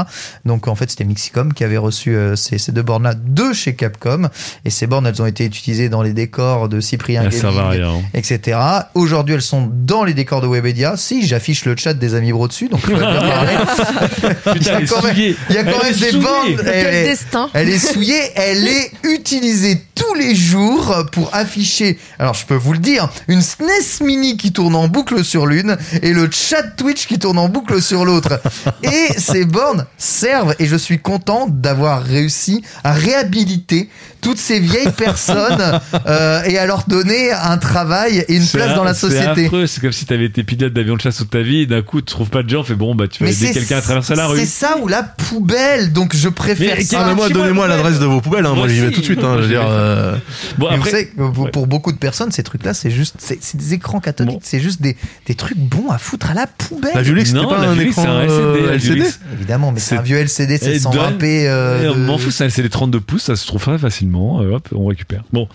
Donc 0.46 0.68
en 0.68 0.76
fait 0.76 0.90
c'était 0.90 1.04
Mixicom 1.06 1.54
qui 1.54 1.64
avait 1.64 1.78
reçu 1.78 2.16
euh, 2.16 2.36
ces, 2.36 2.58
ces 2.58 2.72
deux 2.72 2.82
bornes-là, 2.82 3.14
deux 3.16 3.54
chez 3.54 3.76
Capcom. 3.76 4.30
Et 4.66 4.70
ces 4.70 4.88
bornes, 4.88 5.08
elles 5.08 5.22
ont 5.22 5.26
été 5.26 5.46
utilisées 5.46 5.90
dans 5.90 6.02
les 6.02 6.14
décors 6.14 6.70
de 6.70 6.80
Cyprien 6.80 7.22
à 7.22 7.28
Gaming, 7.30 7.70
rien. 7.70 7.90
hein. 7.90 8.02
etc. 8.14 8.58
Aujourd'hui, 8.96 9.36
elles 9.36 9.42
sont 9.42 9.70
dans 9.72 10.04
les 10.04 10.14
décors 10.14 10.42
de 10.42 10.48
Webedia. 10.48 10.96
Si, 10.98 11.26
j'affiche 11.26 11.66
le 11.66 11.76
chat 11.78 11.94
des 11.94 12.16
amis 12.16 12.32
bro 12.32 12.48
dessus, 12.48 12.68
donc 12.70 12.82
je 12.86 12.88
vais 12.94 12.96
bien 12.96 13.20
parler. 13.22 13.54
Putain, 14.54 14.78
elle 14.78 14.84
est 14.84 14.88
quand 14.88 15.04
même-. 15.04 15.16
Il 15.50 15.56
y 15.56 15.58
a 15.58 15.64
quand 15.64 15.84
même 15.84 15.94
des 15.94 16.10
souillée. 16.10 16.22
bornes. 16.24 16.56
Destin 16.56 17.50
elle 17.54 17.70
est 17.70 17.80
souillée, 17.80 18.22
elle 18.36 18.68
est 18.68 18.92
utilisée 19.24 19.82
tous 19.96 20.16
les 20.16 20.36
jours 20.36 21.06
pour 21.14 21.34
afficher, 21.34 21.98
alors 22.20 22.34
je 22.34 22.46
peux 22.46 22.56
vous 22.56 22.74
le 22.74 22.80
dire, 22.80 23.10
une 23.30 23.42
SNES 23.42 24.04
Mini 24.04 24.36
qui 24.36 24.52
tourne 24.52 24.76
en 24.76 24.90
boucle 24.90 25.24
sur 25.24 25.46
l'une 25.46 25.78
et 26.02 26.12
le 26.12 26.30
chat 26.30 26.64
Twitch 26.76 27.08
qui 27.08 27.18
tourne 27.20 27.40
en 27.40 27.48
boucle 27.48 27.82
sur 27.82 28.04
l'autre. 28.04 28.42
Et 28.84 29.14
ces 29.18 29.46
bornes 29.46 29.86
servent 29.98 30.56
et 30.60 30.66
je 30.66 30.76
suis 30.76 31.00
content 31.00 31.48
d'avoir 31.48 32.04
réussi 32.04 32.66
à 32.84 32.92
réhabiliter 32.92 33.90
toutes 34.24 34.38
ces 34.40 34.60
vieilles 34.60 34.92
personnes 34.98 35.80
euh, 36.08 36.42
et 36.44 36.58
à 36.58 36.66
leur 36.66 36.86
donner 36.88 37.32
un 37.32 37.58
travail 37.58 38.26
et 38.28 38.36
une 38.36 38.42
C'est 38.44 38.58
place 38.58 38.76
dans 38.76 38.84
la 38.84 38.94
c'est 38.94 39.10
société. 39.10 39.46
affreux, 39.46 39.68
C'est 39.68 39.82
comme 39.82 39.92
si 39.92 40.06
t'avais 40.06 40.26
été 40.26 40.44
pilote 40.44 40.74
d'avion 40.74 40.96
de 40.96 41.02
chasse 41.02 41.18
toute 41.18 41.30
ta 41.30 41.42
vie, 41.42 41.62
et 41.62 41.66
d'un 41.66 41.82
coup 41.82 42.02
tu 42.02 42.08
trouves 42.14 42.30
pas 42.30 42.44
de 42.44 42.50
gens, 42.50 42.64
fait 42.64 42.76
bon 42.76 42.96
bah 42.96 43.08
tu 43.08 43.24
vas 43.24 43.30
aider 43.30 43.52
quelqu'un 43.52 43.78
à 43.78 43.82
traverser 43.82 44.16
la 44.16 44.28
rue. 44.28 44.40
C'est 44.40 44.46
ça 44.46 44.78
ou 44.82 44.88
la 44.88 45.04
poubelle, 45.04 45.94
donc 45.94 46.16
je 46.16 46.30
préfère 46.30 46.76
Mais 46.78 46.84
ça. 46.84 47.00
Ah, 47.02 47.08
mais 47.10 47.16
moi, 47.16 47.28
moi, 47.28 47.30
donnez-moi 47.30 47.66
poubelle. 47.66 47.78
l'adresse 47.84 48.00
de 48.00 48.06
vos 48.06 48.22
poubelles. 48.22 48.46
Hein. 48.46 48.50
Moi, 48.50 48.60
Moi 48.60 48.68
j'y 48.70 48.80
vais 48.80 48.92
tout 48.92 49.00
de 49.02 49.06
suite. 49.06 49.24
Hein. 49.24 49.36
Je 49.38 49.42
veux 49.44 49.48
dire, 49.48 49.64
euh, 49.68 50.16
Bon 50.58 50.68
vous 50.70 50.76
après, 50.76 50.90
savez 50.92 51.08
que 51.08 51.50
pour, 51.52 51.68
beaucoup 51.68 51.92
de 51.92 51.98
personnes, 51.98 52.32
ces 52.32 52.44
trucs-là, 52.44 52.74
c'est 52.74 52.92
juste, 52.92 53.16
c'est 53.20 53.38
c'est 53.42 53.58
des 53.58 53.74
écrans 53.74 54.00
cathodiques, 54.00 54.36
Bon. 54.36 54.40
c'est 54.44 54.60
juste 54.60 54.82
des, 54.82 54.96
des 55.26 55.36
trucs 55.36 55.58
bons 55.58 55.90
à 55.90 55.98
foutre 55.98 56.30
à 56.32 56.34
la 56.34 56.48
poubelle. 56.48 56.92
la 56.96 57.02
Violix, 57.02 57.32
c'était 57.32 57.46
pas 57.46 57.58
un 57.60 57.78
écran 57.80 58.02
c'est 58.04 58.08
un 58.08 58.30
euh, 58.30 58.74
LCD, 58.74 59.00
LCD. 59.02 59.10
Évidemment, 59.34 59.72
mais 59.72 59.80
c'est 59.80 59.90
C'est- 59.90 59.98
un 59.98 60.02
vieux 60.02 60.18
LCD 60.18 60.58
720p. 60.58 61.48
euh, 61.48 61.82
Eh, 61.84 61.90
on 61.90 61.98
m'en 61.98 62.18
fout, 62.18 62.32
c'est 62.32 62.58
les 62.62 62.70
32 62.70 63.00
pouces, 63.00 63.24
ça 63.24 63.36
se 63.36 63.46
trouve 63.48 63.62
très 63.62 63.78
facilement. 63.78 64.13
Euh, 64.16 64.56
hop, 64.56 64.70
on 64.74 64.86
récupère. 64.86 65.24
Bon, 65.34 65.48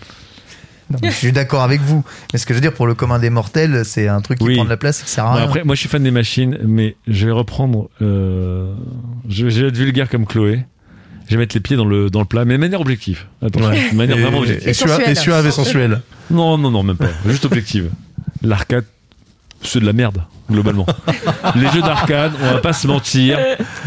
Non, 0.91 0.97
je 1.03 1.09
suis 1.11 1.31
d'accord 1.31 1.61
avec 1.63 1.81
vous. 1.81 2.03
Mais 2.33 2.39
ce 2.39 2.45
que 2.45 2.53
je 2.53 2.57
veux 2.57 2.61
dire, 2.61 2.73
pour 2.73 2.87
le 2.87 2.95
commun 2.95 3.19
des 3.19 3.29
mortels, 3.29 3.83
c'est 3.85 4.07
un 4.07 4.21
truc 4.21 4.39
qui 4.39 4.45
Oui. 4.45 4.55
prend 4.55 4.65
de 4.65 4.69
la 4.69 4.77
place 4.77 5.01
et 5.01 5.03
qui 5.05 5.11
sert 5.11 5.25
à 5.25 5.29
Bon, 5.31 5.35
rien. 5.37 5.45
après, 5.45 5.63
moi 5.63 5.75
je 5.75 5.79
suis 5.81 5.89
fan 5.89 6.01
des 6.03 6.11
machines, 6.11 6.57
mais 6.65 6.95
je 7.07 7.25
vais 7.27 7.31
reprendre. 7.31 7.89
Euh, 8.01 8.73
je, 9.27 9.45
vais- 9.45 9.51
je 9.51 9.61
vais 9.61 9.67
être 9.69 9.77
vulgaire 9.77 10.09
comme 10.09 10.25
Chloé. 10.25 10.65
Je 11.27 11.35
vais 11.35 11.37
mettre 11.37 11.55
les 11.55 11.61
pieds 11.61 11.77
dans 11.77 11.85
le, 11.85 12.09
dans 12.09 12.19
le 12.21 12.25
plat, 12.25 12.43
mais 12.43 12.55
de 12.55 12.59
manière 12.59 12.81
objective. 12.81 13.25
Attention, 13.43 13.69
Ouais. 13.69 13.91
de 13.91 13.95
manière 13.95 14.17
Et- 14.17 14.21
vraiment 14.21 14.39
objective. 14.39 14.67
Et 14.67 14.73
suave 14.73 14.89
sensuelle. 14.97 15.11
et 15.11 15.15
suave 15.15 15.45
et 15.47 15.51
sensuel. 15.51 16.01
Non, 16.31 16.57
non, 16.57 16.71
non, 16.71 16.81
même 16.81 16.97
pas. 16.97 17.09
Juste 17.27 17.45
objective. 17.45 17.91
L'arcade, 18.41 18.85
c'est 19.61 19.79
de 19.79 19.85
la 19.85 19.93
merde, 19.93 20.23
globalement. 20.51 20.85
les 21.55 21.69
jeux 21.71 21.81
d'arcade, 21.81 22.33
on 22.41 22.45
va 22.53 22.57
pas 22.59 22.73
se 22.73 22.87
mentir. 22.87 23.37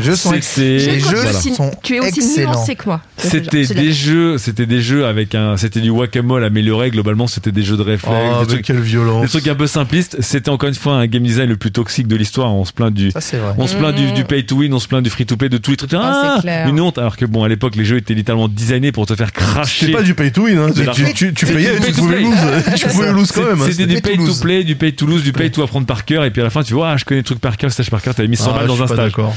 Jeux 0.00 0.16
sont 0.16 0.32
les 0.32 0.40
Je 0.40 0.98
jeux 0.98 1.28
aussi- 1.28 1.54
sont 1.54 1.70
tu 1.82 1.96
es 1.96 2.00
aussi 2.00 2.38
nuancé 2.40 2.74
que 2.76 2.84
moi. 2.86 3.00
C'était 3.16 3.64
des 3.66 3.92
jeux, 3.92 4.38
c'était 4.38 4.66
des 4.66 4.80
jeux 4.82 5.06
avec 5.06 5.34
un, 5.34 5.56
c'était 5.56 5.80
du 5.80 5.90
whack-a-mole 5.90 6.44
amélioré. 6.44 6.90
Globalement, 6.90 7.26
c'était 7.26 7.52
des 7.52 7.62
jeux 7.62 7.76
de 7.76 7.82
réflexes, 7.82 8.16
Oh, 8.34 8.40
des, 8.42 8.46
trucs, 8.54 8.64
quelle 8.64 8.76
des 8.76 8.82
violence. 8.82 9.30
trucs 9.30 9.46
un 9.48 9.54
peu 9.54 9.66
simplistes. 9.66 10.16
C'était 10.20 10.50
encore 10.50 10.68
une 10.68 10.74
fois 10.74 10.94
un 10.94 11.06
game 11.06 11.22
design 11.22 11.48
le 11.48 11.56
plus 11.56 11.72
toxique 11.72 12.06
de 12.08 12.16
l'histoire. 12.16 12.52
On 12.54 12.64
se 12.64 12.72
plaint 12.72 12.92
du, 12.92 13.10
Ça, 13.10 13.20
on 13.58 13.66
se 13.66 13.76
plaint 13.76 13.94
du, 13.94 14.12
du 14.12 14.24
pay 14.24 14.44
to 14.44 14.56
win, 14.56 14.72
on 14.74 14.78
se 14.80 14.88
plaint 14.88 15.02
du 15.02 15.10
free 15.10 15.26
to 15.26 15.36
play, 15.36 15.48
de 15.48 15.58
tous 15.58 15.70
les 15.72 15.76
trucs. 15.76 15.92
Ah, 15.94 16.38
clair. 16.40 16.68
une 16.68 16.80
honte. 16.80 16.98
Alors 16.98 17.16
que 17.16 17.24
bon, 17.24 17.44
à 17.44 17.48
l'époque, 17.48 17.76
les 17.76 17.84
jeux 17.84 17.96
étaient 17.98 18.14
littéralement 18.14 18.48
designés 18.48 18.92
pour 18.92 19.06
te 19.06 19.14
faire 19.14 19.32
cracher. 19.32 19.86
C'est 19.86 19.92
pas 19.92 20.02
du 20.02 20.14
pay 20.14 20.30
to 20.32 20.42
win. 20.44 20.58
Hein. 20.58 20.70
Tu, 20.94 21.12
tu, 21.14 21.32
tu, 21.34 21.46
payais 21.46 21.70
du 21.72 21.76
et 21.76 21.80
pay 21.80 21.86
tu 21.86 21.92
to 21.92 22.00
pouvais 22.02 22.20
lose. 22.20 22.34
Tu 22.76 22.86
pouvais 22.88 23.12
lose 23.12 23.32
quand 23.32 23.42
même. 23.44 23.60
hein. 23.62 23.66
C'était 23.70 23.86
du 23.86 23.94
C'était 23.96 24.16
pay 24.16 24.24
to 24.24 24.34
play, 24.40 24.64
du 24.64 24.76
pay 24.76 24.92
to 24.92 25.06
lose, 25.06 25.22
du 25.22 25.32
pay 25.32 25.50
to 25.50 25.62
apprendre 25.62 25.86
par 25.86 26.04
cœur. 26.04 26.24
Et 26.24 26.30
puis 26.30 26.40
à 26.40 26.44
la 26.44 26.50
fin, 26.52 26.62
tu 26.62 26.74
vois, 26.74 26.90
ah, 26.92 26.96
je 26.96 27.04
connais 27.04 27.20
le 27.20 27.24
truc 27.24 27.40
par 27.40 27.56
cœur, 27.56 27.72
stage 27.72 27.90
par 27.90 28.00
cœur, 28.02 28.14
t'avais 28.14 28.28
mis 28.28 28.36
100 28.36 28.50
Ah, 28.54 28.58
balles 28.58 28.66
dans 28.68 28.82
un 28.82 28.86
stage. 28.86 28.98
d'accord. 29.10 29.34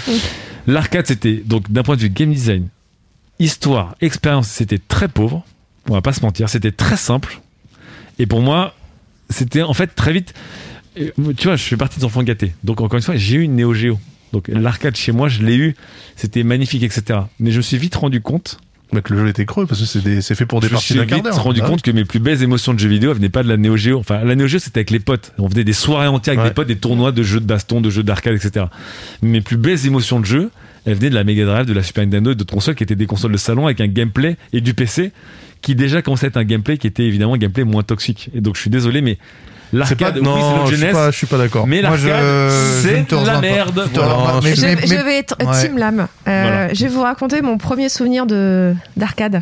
L'arcade, 0.68 1.08
c'était 1.08 1.36
donc 1.46 1.72
d'un 1.72 1.84
point 1.84 1.96
de 1.96 2.02
vue 2.02 2.10
game 2.10 2.32
design, 2.32 2.68
histoire, 3.40 3.96
expérience, 4.02 4.48
c'était 4.48 4.80
très 4.80 5.08
pauvre. 5.08 5.44
On 5.90 5.94
va 5.94 6.02
pas 6.02 6.14
se 6.14 6.22
mentir, 6.22 6.50
c'était 6.50 6.72
très 6.72 6.98
simple. 6.98 7.40
Et 8.18 8.26
pour 8.26 8.42
moi, 8.42 8.74
c'était 9.30 9.62
en 9.62 9.74
fait 9.74 9.88
très 9.88 10.14
vite. 10.14 10.34
euh, 11.00 11.12
Tu 11.38 11.48
vois, 11.48 11.56
je 11.56 11.64
fais 11.64 11.78
partie 11.78 12.00
des 12.00 12.06
enfants 12.06 12.24
gâtés. 12.24 12.54
Donc 12.64 12.82
encore 12.82 12.98
une 12.98 13.04
fois, 13.04 13.16
j'ai 13.18 13.36
eu 13.38 13.42
une 13.42 13.56
Neo 13.56 13.74
Geo. 13.74 14.00
Donc 14.34 14.48
l'arcade 14.48 14.96
chez 14.96 15.12
moi, 15.12 15.30
je 15.30 15.44
l'ai 15.44 15.56
eu. 15.56 15.76
C'était 16.16 16.44
magnifique, 16.44 16.84
etc. 16.84 17.20
Mais 17.40 17.52
je 17.52 17.58
me 17.58 17.62
suis 17.62 17.78
vite 17.78 17.96
rendu 17.96 18.22
compte. 18.22 18.58
Mais 18.96 19.02
que 19.02 19.14
le 19.14 19.20
jeu 19.20 19.28
était 19.30 19.46
creux 19.46 19.66
parce 19.66 19.80
que 19.82 19.86
c'est 20.22 20.36
fait 20.36 20.46
pour 20.46 20.62
des 20.62 20.68
je 20.68 20.72
me 20.74 20.76
parties 20.76 20.88
suis 20.94 20.96
d'un 20.96 21.06
quart 21.06 21.22
d'heure. 21.22 21.44
rendu 21.44 21.60
Ah, 21.64 21.68
compte 21.68 21.82
que 21.82 21.92
mes 21.92 22.06
plus 22.06 22.20
belles 22.20 22.42
émotions 22.42 22.74
de 22.74 22.80
jeux 22.80 22.90
vidéo 22.90 23.12
elles 23.12 23.18
venaient 23.18 23.30
pas 23.30 23.44
de 23.44 23.50
la 23.50 23.58
Neo 23.58 23.78
Geo. 23.78 24.00
Enfin, 24.00 24.24
la 24.24 24.36
Neo 24.36 24.48
Geo 24.48 24.60
c'était 24.60 24.80
avec 24.80 24.92
les 24.92 25.00
potes. 25.00 25.34
On 25.38 25.50
faisait 25.50 25.64
des 25.64 25.74
soirées 25.74 26.08
entières 26.08 26.34
avec 26.34 26.44
Ouais. 26.44 26.50
des 26.50 26.54
potes, 26.56 26.68
des 26.68 26.76
tournois 26.78 27.12
de 27.12 27.22
jeux 27.24 27.40
de 27.40 27.46
baston, 27.46 27.82
de 27.82 27.90
jeux 27.90 28.04
d'arcade, 28.04 28.36
etc. 28.36 28.66
Mes 29.22 29.42
plus 29.42 29.58
belles 29.58 29.86
émotions 29.86 30.20
de 30.20 30.26
jeu, 30.26 30.50
elles 30.86 30.96
venaient 30.96 31.10
de 31.10 31.16
la 31.16 31.24
Mega 31.24 31.46
Drive, 31.46 31.66
de 31.66 31.74
la 31.74 31.84
Super 31.84 32.04
Nintendo 32.06 32.32
et 32.32 32.36
d'autres 32.36 32.54
consoles 32.54 32.76
qui 32.76 32.84
étaient 32.84 32.96
des 32.96 33.06
consoles 33.08 33.32
de 33.32 33.38
salon 33.38 33.66
avec 33.66 33.82
un 33.82 33.88
gameplay 33.88 34.38
et 34.54 34.62
du 34.62 34.74
PC 34.74 35.12
qui 35.62 35.74
déjà 35.76 36.02
commençait 36.02 36.28
à 36.28 36.30
être 36.30 36.38
un 36.38 36.44
gameplay 36.44 36.78
qui 36.78 36.86
était 36.88 37.04
évidemment 37.06 37.34
un 37.34 37.38
gameplay 37.38 37.64
moins 37.64 37.82
toxique. 37.84 38.30
Et 38.36 38.42
donc 38.42 38.56
je 38.56 38.62
suis 38.62 38.70
désolé, 38.70 39.02
mais 39.02 39.18
l'arcade, 39.78 40.18
oui, 40.18 40.22
c'est 40.24 40.30
non, 40.30 40.36
notre 40.36 40.66
je 40.66 40.68
suis 40.68 40.78
jeunesse, 40.78 40.94
pas, 40.94 41.12
je 41.12 41.18
suis 41.18 41.28
pas 41.28 41.38
d'accord. 41.38 41.68
mais 41.68 41.82
l'arcade, 41.82 42.52
c'est 42.82 43.12
la 43.12 43.42
merde. 43.42 43.84
Je 43.94 45.04
vais 45.04 45.18
être. 45.18 45.38
Team 45.62 45.78
Lam. 45.78 46.08
Euh. 46.28 46.70
Je 46.74 46.84
vais 46.84 46.90
vous 46.90 47.02
raconter 47.02 47.42
mon 47.42 47.58
premier 47.58 47.90
souvenir 47.90 48.26
de 48.26 48.74
d'arcade. 48.98 49.42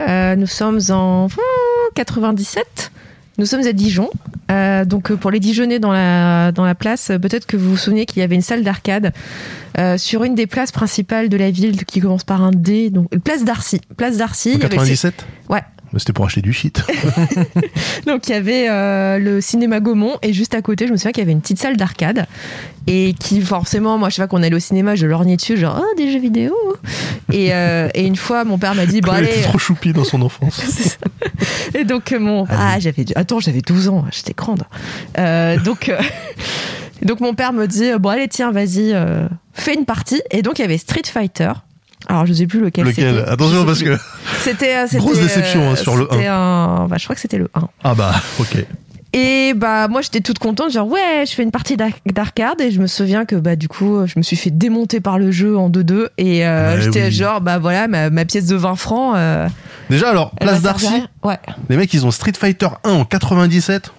Euh, 0.00 0.36
nous 0.36 0.46
sommes 0.46 0.80
en 0.90 1.26
hmm, 1.26 1.94
97. 1.94 2.90
Nous 3.38 3.46
sommes 3.46 3.66
à 3.66 3.72
Dijon. 3.72 4.10
Euh, 4.50 4.84
donc 4.84 5.10
euh, 5.10 5.16
pour 5.16 5.30
les 5.30 5.40
Dijonnais 5.40 5.78
dans 5.78 5.92
la, 5.92 6.52
dans 6.52 6.64
la 6.64 6.74
place, 6.74 7.10
euh, 7.10 7.18
peut-être 7.18 7.46
que 7.46 7.56
vous 7.56 7.70
vous 7.70 7.76
souvenez 7.76 8.04
qu'il 8.04 8.20
y 8.20 8.22
avait 8.22 8.34
une 8.34 8.42
salle 8.42 8.62
d'arcade 8.62 9.12
euh, 9.78 9.96
sur 9.96 10.24
une 10.24 10.34
des 10.34 10.46
places 10.46 10.72
principales 10.72 11.28
de 11.28 11.36
la 11.36 11.50
ville 11.50 11.84
qui 11.84 12.00
commence 12.00 12.24
par 12.24 12.42
un 12.42 12.50
D. 12.50 12.90
Donc 12.90 13.08
place 13.24 13.44
d'Arcy. 13.44 13.80
Place 13.96 14.16
d'Arcy. 14.18 14.50
En 14.50 14.54
il 14.56 14.62
y 14.62 14.64
avait- 14.64 14.76
97 14.76 15.26
Ouais. 15.48 15.62
Mais 15.92 15.98
C'était 15.98 16.12
pour 16.12 16.24
acheter 16.24 16.40
du 16.42 16.52
shit. 16.52 16.82
Donc 18.06 18.28
il 18.28 18.32
y 18.32 18.34
avait 18.34 18.68
euh, 18.68 19.18
le 19.18 19.40
cinéma 19.40 19.80
Gaumont 19.80 20.18
et 20.22 20.32
juste 20.32 20.54
à 20.54 20.62
côté, 20.62 20.86
je 20.86 20.92
me 20.92 20.96
souviens 20.96 21.12
qu'il 21.12 21.22
y 21.22 21.24
avait 21.24 21.32
une 21.32 21.40
petite 21.40 21.58
salle 21.58 21.76
d'arcade 21.76 22.26
et 22.86 23.14
qui 23.18 23.40
forcément, 23.40 23.98
moi 23.98 24.08
je 24.08 24.16
sais 24.16 24.22
pas 24.22 24.28
qu'on 24.28 24.42
allait 24.42 24.54
au 24.54 24.60
cinéma, 24.60 24.94
je 24.94 25.06
lorgnais 25.06 25.36
dessus 25.36 25.56
genre 25.56 25.80
oh 25.82 25.96
des 25.96 26.12
jeux 26.12 26.20
vidéo. 26.20 26.54
Et, 27.32 27.52
euh, 27.52 27.88
et 27.94 28.06
une 28.06 28.16
fois 28.16 28.44
mon 28.44 28.58
père 28.58 28.74
m'a 28.74 28.86
dit 28.86 29.00
bon 29.02 29.12
Elle 29.12 29.24
allez. 29.24 29.38
était 29.38 29.48
trop 29.48 29.58
choupi 29.58 29.92
dans 29.92 30.04
son 30.04 30.22
enfance. 30.22 30.98
Et 31.74 31.84
donc 31.84 32.12
euh, 32.12 32.18
mon 32.20 32.46
ah 32.50 32.78
j'avais 32.78 33.04
attends 33.14 33.40
j'avais 33.40 33.60
12 33.60 33.88
ans 33.88 34.04
j'étais 34.10 34.34
grande. 34.34 34.62
Euh, 35.18 35.58
donc 35.58 35.92
donc 37.02 37.20
mon 37.20 37.34
père 37.34 37.52
me 37.52 37.66
dit 37.66 37.90
bon 37.98 38.10
allez 38.10 38.28
tiens 38.28 38.52
vas-y 38.52 38.94
fais 39.52 39.74
une 39.74 39.84
partie. 39.84 40.22
Et 40.30 40.42
donc 40.42 40.58
il 40.58 40.62
y 40.62 40.64
avait 40.64 40.78
Street 40.78 41.02
Fighter 41.04 41.52
alors 42.08 42.26
je 42.26 42.32
sais 42.32 42.46
plus 42.46 42.60
lequel 42.60 42.84
Lequel 42.86 43.16
c'était. 43.16 43.30
Attention 43.30 43.64
parce 43.64 43.82
que. 43.82 43.96
c'était 44.42 44.74
euh, 44.76 44.86
Grosse 44.98 45.20
déception, 45.20 45.70
hein, 45.70 45.76
sur 45.76 45.96
le 45.96 46.06
c'était 46.10 46.26
un 46.26 46.86
bah, 46.88 46.96
je 46.98 47.04
crois 47.04 47.14
que 47.14 47.20
c'était 47.20 47.38
le 47.38 47.48
1 47.54 47.68
Ah 47.84 47.94
bah, 47.94 48.12
ok. 48.38 48.64
et 49.12 49.54
bah 49.54 49.88
moi 49.88 50.00
j'étais 50.02 50.20
toute 50.20 50.38
contente 50.38 50.72
genre 50.72 50.88
ouais 50.88 51.24
je 51.26 51.32
fais 51.34 51.42
une 51.42 51.50
partie 51.50 51.76
d'ar- 51.76 51.90
d'arcade 52.06 52.60
et 52.60 52.70
je 52.70 52.80
me 52.80 52.86
souviens 52.86 53.24
que 53.24 53.34
bah 53.36 53.56
du 53.56 53.66
coup 53.68 54.06
je 54.06 54.14
me 54.16 54.22
suis 54.22 54.36
fait 54.36 54.50
démonter 54.50 55.00
par 55.00 55.18
le 55.18 55.30
jeu 55.32 55.58
en 55.58 55.68
2-2 55.68 56.06
et 56.16 56.46
euh, 56.46 56.76
Ouais, 56.76 56.80
j'étais 56.82 57.04
oui. 57.06 57.10
genre 57.12 57.40
bah 57.40 57.58
voilà 57.58 57.88
ma, 57.88 58.08
ma 58.08 58.24
pièce 58.24 58.46
de 58.46 58.56
20 58.56 58.76
francs 58.76 59.14
euh, 59.16 59.48
Déjà, 59.90 60.10
alors, 60.10 60.30
place 60.36 60.62
d'Arcy, 60.62 61.02
ouais 61.24 61.38
les 61.68 61.76
mecs, 61.76 61.92
ils 61.92 62.06
ont 62.06 62.12
Street 62.12 62.32
Fighter 62.38 62.68
1 62.84 62.90
en 62.90 63.04
97. 63.04 63.92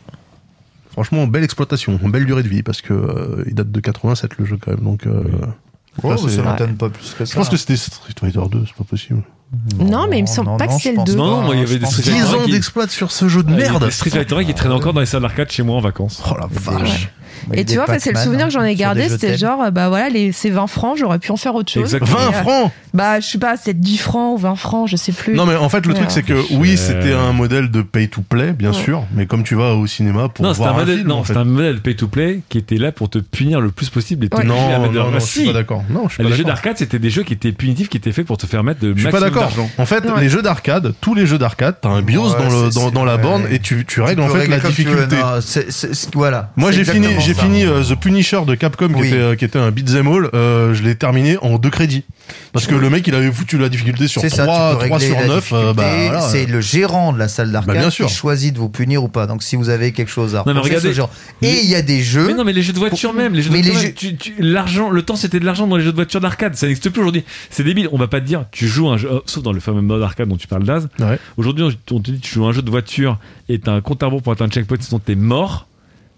Franchement, 0.91 1.27
belle 1.27 1.43
exploitation, 1.43 1.99
belle 2.03 2.25
durée 2.25 2.43
de 2.43 2.47
vie, 2.47 2.63
parce 2.63 2.81
que 2.81 2.93
euh, 2.93 3.43
il 3.47 3.55
date 3.55 3.71
de 3.71 3.79
87 3.81 4.31
le 4.39 4.45
jeu 4.45 4.57
quand 4.59 4.71
même. 4.71 4.79
Donc, 4.81 5.05
euh, 5.05 5.23
Oh, 6.03 6.15
ça 6.17 6.41
m'étonne 6.41 6.75
pas 6.77 6.89
plus 6.89 7.13
que 7.17 7.25
ça. 7.25 7.33
je 7.33 7.37
pense 7.37 7.49
que 7.49 7.57
c'était 7.57 7.75
Street 7.75 8.13
Fighter 8.19 8.39
2, 8.49 8.63
c'est 8.65 8.75
pas 8.75 8.83
possible. 8.83 9.23
Non, 9.79 10.07
mais 10.09 10.19
il 10.19 10.21
me 10.21 10.27
semble 10.27 10.49
non, 10.51 10.57
pas 10.57 10.67
que 10.67 10.71
non, 10.71 10.79
c'est 10.79 10.91
le 10.91 10.95
pense 10.95 11.09
deux. 11.09 11.17
pas. 11.17 11.23
Non, 11.23 11.41
moi, 11.41 11.55
il 11.55 11.59
y 11.59 11.63
avait 11.63 11.77
des 11.79 11.85
Street 11.85 12.03
que- 12.03 12.09
10 12.09 12.19
Fighter 12.21 12.35
ans 12.37 12.45
qui- 12.45 12.51
d'exploit 12.51 12.87
sur 12.87 13.11
ce 13.11 13.27
jeu 13.27 13.43
de 13.43 13.49
Ah, 13.49 13.51
il 13.53 13.59
y 13.59 13.63
a 13.63 13.71
merde 13.71 13.83
des 13.85 13.91
Street 13.91 14.09
Fighter 14.09 14.45
qui 14.45 14.53
traînent 14.53 14.71
encore 14.71 14.93
dans 14.93 15.01
les 15.01 15.05
salles 15.05 15.21
d'arcade 15.23 15.51
chez 15.51 15.63
moi 15.63 15.75
en 15.75 15.81
vacances. 15.81 16.23
Oh 16.25 16.35
la 16.39 16.47
vache 16.49 17.09
Et 17.53 17.65
tu 17.65 17.75
vois, 17.75 17.85
c'est 17.99 18.11
le 18.11 18.19
souvenir 18.19 18.47
que 18.47 18.51
j'en 18.53 18.63
ai 18.63 18.75
gardé, 18.75 19.09
c'était 19.09 19.37
genre, 19.37 19.61
euh, 19.63 19.71
bah 19.71 19.89
voilà, 19.89 20.09
les, 20.09 20.31
ces 20.31 20.49
20 20.49 20.67
francs, 20.67 20.97
j'aurais 20.97 21.19
pu 21.19 21.31
en 21.31 21.37
faire 21.37 21.55
autre 21.55 21.71
chose. 21.71 21.93
Exactement. 21.95 22.17
20 22.17 22.23
Et, 22.31 22.35
euh, 22.35 22.41
francs 22.41 22.71
Bah, 22.93 23.19
je 23.19 23.27
sais 23.27 23.37
pas, 23.37 23.55
c'est 23.57 23.79
10 23.79 23.97
francs 23.97 24.35
ou 24.35 24.37
20 24.37 24.55
francs, 24.55 24.87
je 24.89 24.95
sais 24.97 25.11
plus. 25.11 25.33
Non 25.33 25.45
mais 25.45 25.55
en 25.55 25.69
fait 25.69 25.85
le 25.85 25.91
Ouais. 25.93 25.97
truc 25.99 26.11
c'est 26.11 26.23
que 26.23 26.33
oui 26.55 26.77
c'était 26.77 27.13
un 27.13 27.31
modèle 27.33 27.69
de 27.71 27.81
pay 27.81 28.07
to 28.09 28.21
play 28.21 28.51
bien 28.53 28.71
Ouais. 28.71 28.75
sûr 28.77 29.03
mais 29.13 29.25
comme 29.25 29.43
tu 29.43 29.55
vas 29.55 29.73
au 29.75 29.87
cinéma 29.87 30.29
pour 30.29 30.43
Non, 30.45 30.53
c'était 30.53 30.63
voir 30.65 30.75
un 30.75 30.77
un, 30.77 30.79
modèle, 30.81 30.97
film 30.97 31.07
non, 31.09 31.15
en 31.17 31.23
fait. 31.23 31.27
c'était 31.33 31.39
un 31.39 31.45
modèle 31.45 31.79
pay 31.81 31.95
to 31.95 32.07
play 32.07 32.41
qui 32.49 32.57
était 32.57 32.77
là 32.77 32.91
pour 32.91 33.09
te 33.09 33.17
punir 33.19 33.59
le 33.61 33.71
plus 33.71 33.89
possible 33.89 34.25
et 34.25 34.29
Ouais. 34.35 34.43
t'obliger 34.43 34.57
à 34.73 34.77
non 34.77 34.81
mettre 34.81 34.93
de 34.93 34.97
non, 34.97 35.03
l'argent. 35.05 35.11
non 35.13 35.19
je 35.19 35.25
suis 35.25 35.39
Si. 35.41 35.47
pas 35.47 35.53
d'accord 35.53 35.83
non 35.89 36.03
je 36.07 36.13
suis 36.15 36.23
pas 36.23 36.29
Les 36.29 36.35
jeux 36.35 36.43
d'arcade, 36.43 36.77
c'était 36.77 36.99
des 36.99 37.09
jeux 37.09 37.23
qui 37.23 37.33
étaient 37.33 37.51
punitifs, 37.51 37.89
qui 37.89 37.97
étaient 37.97 38.11
faits 38.11 38.25
pour 38.25 38.37
te 38.37 38.45
faire 38.45 38.63
mettre 38.63 38.79
de 38.81 38.93
je 38.95 39.01
suis 39.01 39.09
pas 39.11 39.19
d'accord. 39.19 39.51
En 39.77 39.85
fait, 39.85 40.03
les 40.19 40.29
jeux 40.29 40.41
d'arcade, 40.41 40.93
tous 41.01 41.13
les 41.15 41.25
jeux 41.25 41.37
d'arcade, 41.37 41.75
t'as 41.81 41.89
un 41.89 42.01
BIOS 42.01 42.29
dans, 42.93 43.05
la 43.05 43.17
borne 43.17 43.45
et 43.51 43.59
tu, 43.59 43.85
tu 43.85 44.01
règles 44.01 44.21
en 44.21 44.27
fait 44.29 44.47
la 44.47 44.59
difficulté. 44.59 45.15
non, 45.17 45.39
voilà. 46.13 46.51
Moi 46.55 46.71
j'ai 46.71 46.83
fini, 46.85 47.07
j'ai 47.33 47.41
fini 47.41 47.63
euh, 47.65 47.83
The 47.83 47.95
Punisher 47.95 48.41
de 48.45 48.55
Capcom 48.55 48.87
qui, 48.89 48.93
Oui. 48.95 49.07
était, 49.07 49.17
euh, 49.17 49.35
qui 49.35 49.45
était 49.45 49.59
un 49.59 49.71
beat'em 49.71 50.07
all. 50.07 50.29
euh, 50.33 50.73
je 50.73 50.83
l'ai 50.83 50.95
terminé 50.95 51.37
en 51.41 51.57
deux 51.57 51.69
crédits 51.69 52.03
parce 52.53 52.67
que 52.67 52.75
le 52.75 52.89
mec 52.89 53.05
il 53.07 53.15
avait 53.15 53.31
foutu 53.31 53.57
la 53.57 53.67
difficulté 53.69 54.07
sur 54.07 54.21
C'est 54.21 54.29
ça, 54.29 54.45
3, 54.45 54.71
tu 54.73 54.77
peux 54.79 54.85
3 54.87 54.97
régler 54.97 55.11
sur 55.13 55.19
la 55.21 55.27
9 55.35 55.53
euh, 55.53 55.73
bah, 55.73 55.83
voilà. 56.05 56.21
c'est 56.21 56.45
le 56.45 56.61
gérant 56.61 57.11
de 57.13 57.19
la 57.19 57.27
salle 57.27 57.51
Bah, 57.51 57.61
bien 57.65 57.73
d'arcade 57.73 57.91
sûr. 57.91 58.07
qui 58.07 58.13
choisit 58.13 58.53
de 58.53 58.59
vous 58.59 58.69
punir 58.69 59.03
ou 59.03 59.07
pas. 59.07 59.27
Donc 59.27 59.43
si 59.43 59.55
vous 59.55 59.69
avez 59.69 59.91
quelque 59.91 60.11
chose 60.11 60.35
à 60.35 60.39
Non, 60.39 60.43
mais 60.47 60.51
reprocher, 60.53 60.69
regardez, 60.69 60.81
c'est 60.83 60.87
le 60.89 60.93
gérant. 60.93 61.09
les- 61.41 61.49
Et 61.49 61.63
il 61.63 61.69
y 61.69 61.75
a 61.75 61.81
des 61.81 62.01
jeux. 62.01 62.27
Mais 62.27 62.33
non, 62.33 62.43
mais 62.43 62.53
les 62.53 62.61
jeux 62.61 62.73
de 62.73 62.79
voiture 62.79 63.13
même, 63.13 63.33
les 63.33 63.41
jeux 63.41 63.49
de 63.49 63.55
Mais 63.55 63.61
voiture 63.61 63.79
les 63.81 63.85
même, 63.87 63.95
tu- 63.95 64.15
tu- 64.15 64.33
l'argent, 64.39 64.89
le 64.89 65.01
temps 65.01 65.15
c'était 65.15 65.39
de 65.39 65.45
l'argent 65.45 65.67
dans 65.67 65.77
les 65.77 65.83
jeux 65.83 65.91
de 65.91 65.95
voiture 65.97 66.21
d'arcade, 66.21 66.55
ça 66.55 66.67
n'existe 66.67 66.89
plus 66.89 67.01
aujourd'hui. 67.01 67.23
C'est 67.49 67.63
débile, 67.63 67.89
on 67.91 67.97
va 67.97 68.07
pas 68.07 68.21
te 68.21 68.25
dire, 68.25 68.45
tu 68.51 68.67
joues 68.67 68.89
un 68.89 68.97
jeu, 68.97 69.09
oh, 69.11 69.21
sauf 69.25 69.43
dans 69.43 69.53
le 69.53 69.59
fameux 69.59 69.81
mode 69.81 70.01
arcade 70.01 70.27
dont 70.29 70.37
tu 70.37 70.47
parles 70.47 70.63
d'Az. 70.63 70.87
Ouais. 70.99 71.17
Aujourd'hui, 71.37 71.63
on 71.65 71.95
on 71.95 71.99
te 71.99 72.11
dit, 72.11 72.19
tu 72.19 72.33
joues 72.35 72.45
un 72.45 72.51
jeu 72.53 72.61
de 72.61 72.69
voiture 72.69 73.17
et 73.49 73.59
t'as 73.59 73.73
un 73.73 73.81
compte 73.81 74.01
à 74.03 74.05
rebours 74.05 74.21
pour 74.21 74.31
atteindre 74.33 74.51
un 74.51 74.53
checkpoint, 74.53 74.77
sinon 74.79 74.99
t'es 74.99 75.15
mort. 75.15 75.67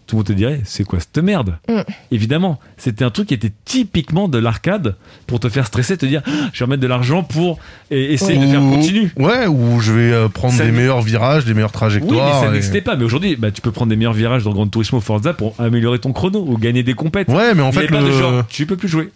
Tout 0.05 0.15
le 0.15 0.19
monde 0.19 0.27
te 0.27 0.33
dirait, 0.33 0.59
c'est 0.65 0.83
quoi 0.83 0.99
cette 0.99 1.17
merde 1.23 1.57
Mm. 1.69 1.81
Évidemment, 2.11 2.59
c'était 2.77 3.05
un 3.05 3.09
truc 3.09 3.29
qui 3.29 3.33
était 3.33 3.51
typiquement 3.63 4.27
de 4.27 4.37
l'arcade 4.37 4.95
pour 5.27 5.39
te 5.39 5.47
faire 5.49 5.65
stresser, 5.65 5.97
te 5.97 6.05
dire, 6.05 6.21
Ah, 6.25 6.49
je 6.51 6.59
vais 6.59 6.65
remettre 6.65 6.81
de 6.81 6.87
l'argent 6.87 7.23
pour 7.23 7.57
et- 7.89 8.13
essayer 8.13 8.37
de 8.37 8.45
faire 8.51 8.59
continu. 8.59 9.13
Ouais, 9.17 9.47
ou 9.47 9.79
je 9.79 9.93
vais 9.93 10.11
euh, 10.11 10.27
prendre 10.27 10.53
Ça 10.53 10.65
des 10.65 10.71
meilleurs 10.71 11.01
virages, 11.01 11.45
des 11.45 11.53
meilleures 11.53 11.69
Oui, 11.69 11.73
mais 11.73 11.77
trajectoires. 11.79 12.41
ça 12.41 12.47
et- 12.47 12.51
n'existait 12.51 12.81
pas. 12.81 12.95
Mais 12.97 13.05
aujourd'hui, 13.05 13.35
bah, 13.37 13.51
tu 13.51 13.61
peux 13.61 13.71
prendre 13.71 13.89
des 13.89 13.95
meilleurs 13.95 14.13
virages 14.13 14.43
dans 14.43 14.51
Grand 14.51 14.67
Turismo 14.67 14.99
Forza 14.99 15.33
pour 15.33 15.55
améliorer 15.57 15.99
ton 15.99 16.11
chrono 16.11 16.43
ou 16.47 16.57
gagner 16.57 16.83
des 16.83 16.93
compètes. 16.95 17.29
Ouais, 17.29 17.53
mais 17.55 17.61
en 17.63 17.71
fait 17.71 17.79
avait 17.79 17.87
pas 17.87 18.01
le 18.01 18.07
de 18.07 18.11
genre, 18.11 18.43
tu 18.49 18.65
peux 18.65 18.75
plus 18.75 18.89
jouer. 18.89 19.09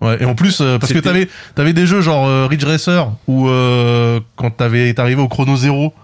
Ouais, 0.00 0.18
et 0.20 0.24
en 0.24 0.34
plus, 0.34 0.60
euh, 0.60 0.78
parce 0.78 0.92
que 0.92 0.98
t'avais, 0.98 1.28
t'avais 1.54 1.72
des 1.72 1.86
jeux 1.86 2.00
genre 2.00 2.26
euh, 2.26 2.46
Ridge 2.46 2.64
Racer 2.64 3.06
où 3.28 3.48
euh, 3.48 4.18
quand 4.36 4.50
t'avais, 4.50 4.92
t'arrivais 4.92 5.22
au 5.22 5.28
chrono 5.28 5.56
zéro, 5.56 5.94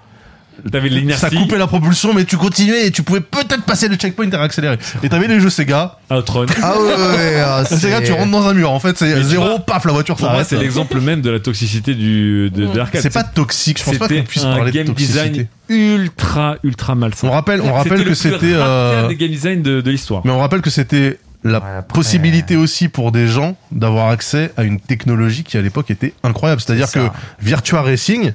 T'avais 0.70 0.88
l'inertie. 0.88 1.20
ça 1.20 1.31
coupait 1.31 1.59
la 1.59 1.66
propulsion, 1.66 2.12
mais 2.14 2.25
tu 2.25 2.37
continuais 2.37 2.87
et 2.87 2.90
tu 2.90 3.03
pouvais 3.03 3.20
peut-être 3.20 3.62
passer 3.64 3.88
le 3.88 3.96
checkpoint 3.96 4.31
et 4.31 4.37
réaccélérer. 4.37 4.79
Et 5.03 5.09
t'avais 5.09 5.27
les 5.29 5.40
jeux 5.40 5.51
Sega. 5.51 5.99
Outrun. 6.11 6.46
Ah 6.62 6.79
ouais, 6.79 6.85
ouais, 6.87 6.94
ouais, 6.96 7.40
ah, 7.44 7.64
Sega, 7.64 8.01
tu 8.01 8.12
rentres 8.12 8.31
dans 8.31 8.46
un 8.46 8.55
mur. 8.55 8.70
En 8.73 8.81
fait, 8.81 8.96
c'est 8.99 9.23
zéro, 9.23 9.44
vois, 9.46 9.59
paf, 9.61 9.85
la 9.85 9.92
voiture 9.92 10.18
s'arrête. 10.18 10.46
c'est 10.49 10.57
l'exemple 10.59 11.01
même 11.01 11.20
de 11.20 11.31
la 11.31 11.40
toxicité 11.40 11.94
du, 11.94 12.51
de, 12.51 12.66
de 12.66 12.77
l'arcade. 12.77 13.03
C'est 13.03 13.12
pas 13.12 13.25
toxique. 13.25 13.79
Je 13.79 13.85
pense 13.85 13.99
pas 13.99 14.09
qu'on 14.09 14.23
puisse 14.23 14.44
un 14.44 14.55
parler 14.57 14.73
de 14.73 14.77
game 14.77 14.87
toxicité. 14.87 15.29
design 15.31 15.46
ultra, 15.68 16.57
ultra 16.62 16.94
malsain. 16.94 17.29
On 17.29 17.31
rappelle, 17.31 17.61
on 17.61 17.73
rappelle 17.73 17.99
C'était 17.99 18.11
que 18.11 18.14
c'était. 18.14 18.53
euh, 18.55 19.09
des 19.09 19.16
game 19.16 19.31
design 19.31 19.62
de, 19.62 19.81
de 19.81 19.90
l'histoire. 19.90 20.23
Mais 20.25 20.31
on 20.33 20.38
rappelle 20.38 20.61
que 20.61 20.70
c'était 20.70 21.18
la 21.42 21.59
Ouais, 21.59 21.64
après- 21.79 21.94
possibilité 21.94 22.57
aussi 22.57 22.88
pour 22.88 23.12
des 23.12 23.27
gens 23.27 23.57
d'avoir 23.73 24.09
accès 24.11 24.51
à 24.59 24.64
une 24.64 24.79
technologie 24.79 25.42
qui 25.42 25.57
à 25.57 25.62
l'époque 25.62 25.90
était 25.90 26.12
incroyable. 26.23 26.61
C'est-à-dire 26.61 26.88
C'est 26.88 26.99
que. 27.01 27.07
Virtua 27.40 27.83
Racing, 27.83 28.33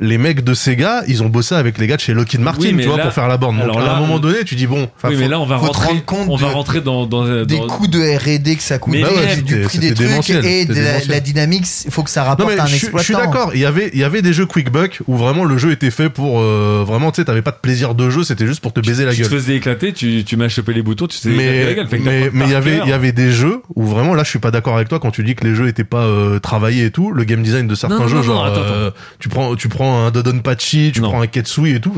les 0.00 0.18
mecs 0.18 0.42
de 0.42 0.54
Sega, 0.54 1.02
ils 1.06 1.22
ont 1.22 1.28
bossé 1.28 1.54
avec 1.54 1.78
les 1.78 1.86
gars 1.86 1.94
de 1.96 2.00
chez 2.00 2.14
Lockheed 2.14 2.40
Martin, 2.40 2.62
Oui, 2.72 2.76
tu 2.80 2.88
vois, 2.88 2.96
là- 2.96 3.04
pour 3.04 3.12
faire 3.12 3.28
la 3.28 3.36
borne. 3.36 3.58
Donc 3.58 3.76
alors 3.76 3.80
à 3.90 3.96
un 3.96 4.00
moment 4.00 4.18
donné, 4.18 4.38
tu 4.44 4.56
dis 4.56 4.66
bon, 4.66 4.88
oui, 5.04 5.14
mais 5.16 5.28
là, 5.28 5.38
on 5.38 5.46
va 5.46 5.56
rentrer, 5.56 5.86
rendre 5.88 6.04
compte 6.04 6.26
on 6.28 6.36
va 6.36 6.48
de- 6.48 6.52
rentrer 6.52 6.80
dans, 6.80 7.06
dans, 7.06 7.44
des 7.44 7.58
dans- 7.58 7.66
coûts 7.68 7.86
de 7.86 8.00
R&D 8.00 8.56
que 8.56 8.62
ça 8.62 8.78
coûte, 8.78 8.92
Mais 8.92 9.02
bah 9.02 9.08
ouais, 9.14 9.36
du 9.36 9.60
prix 9.60 9.78
des 9.78 9.94
trucs 9.94 10.30
et 10.30 10.64
de 10.66 10.74
la, 11.08 11.20
dynamique. 11.20 11.64
Il 11.84 11.90
faut 11.92 12.02
que 12.02 12.10
ça 12.10 12.22
Non 12.22 12.28
rapporte 12.30 12.50
mais 12.54 12.58
à 12.58 12.64
un 12.64 12.66
je, 12.66 12.70
suis- 12.74 12.80
je 12.80 12.84
exploitant. 12.86 13.04
suis 13.04 13.14
d'accord. 13.14 13.50
Il 13.54 13.60
y 13.60 13.64
avait 13.64 13.90
il 13.94 14.00
y 14.00 14.04
avait 14.04 14.20
des 14.20 14.32
jeux 14.32 14.46
Quick 14.46 14.70
Buck 14.72 15.00
où 15.06 15.16
vraiment 15.16 15.44
le 15.44 15.58
jeu 15.58 15.70
était 15.70 15.92
fait 15.92 16.08
pour 16.10 16.40
euh, 16.40 16.82
vraiment 16.86 17.12
tu 17.12 17.20
sais 17.20 17.24
t'avais 17.26 17.42
pas 17.42 17.52
de 17.52 17.58
plaisir 17.62 17.94
de 17.94 18.10
jeu 18.10 18.24
c'était 18.24 18.46
juste 18.46 18.60
pour 18.60 18.72
te 18.72 18.80
baiser 18.80 19.04
la 19.04 19.12
tu 19.12 19.22
te 19.22 19.28
gueule. 19.28 19.38
faisais 19.40 19.54
éclater, 19.56 19.92
tu, 19.92 20.24
tu 20.24 20.36
m'as 20.36 20.48
chopé 20.48 20.72
les 20.72 20.82
boutons, 20.82 21.06
tu 21.06 21.18
te 21.18 21.28
faisais 21.28 21.36
la 21.36 21.66
Mais 21.68 21.74
gueule. 21.76 22.30
Mais 22.32 22.44
il 22.46 22.50
y 22.50 22.54
avait 22.56 22.80
il 22.84 22.88
y 22.88 22.92
avait 22.92 23.12
des 23.12 23.30
jeux 23.30 23.62
où 23.76 23.84
vraiment 23.86 24.14
là 24.14 24.24
je 24.24 24.30
suis 24.30 24.38
pas 24.40 24.50
d'accord 24.50 24.74
avec 24.74 24.88
toi 24.88 24.98
quand 24.98 25.12
tu 25.12 25.22
dis 25.22 25.36
que 25.36 25.44
les 25.44 25.54
jeux 25.54 25.68
étaient 25.68 25.84
pas 25.84 26.02
euh, 26.04 26.40
travaillés 26.40 26.86
et 26.86 26.90
tout. 26.90 27.12
Le 27.12 27.22
game 27.24 27.42
design 27.44 27.68
de 27.68 27.74
certains 27.76 27.94
Non, 27.96 28.02
non, 28.02 28.08
jeux 28.08 28.16
non, 28.16 28.22
genre 28.22 28.46
non, 28.46 28.52
euh, 28.56 28.90
tu 29.20 29.28
prends 29.28 29.54
tu 29.54 29.68
prends 29.68 29.83
un 29.84 30.10
Dodonpachi, 30.10 30.92
tu 30.94 31.00
Non. 31.00 31.10
prends 31.10 31.20
un 31.22 31.26
Ketsui 31.26 31.74
et 31.74 31.80
tout. 31.80 31.94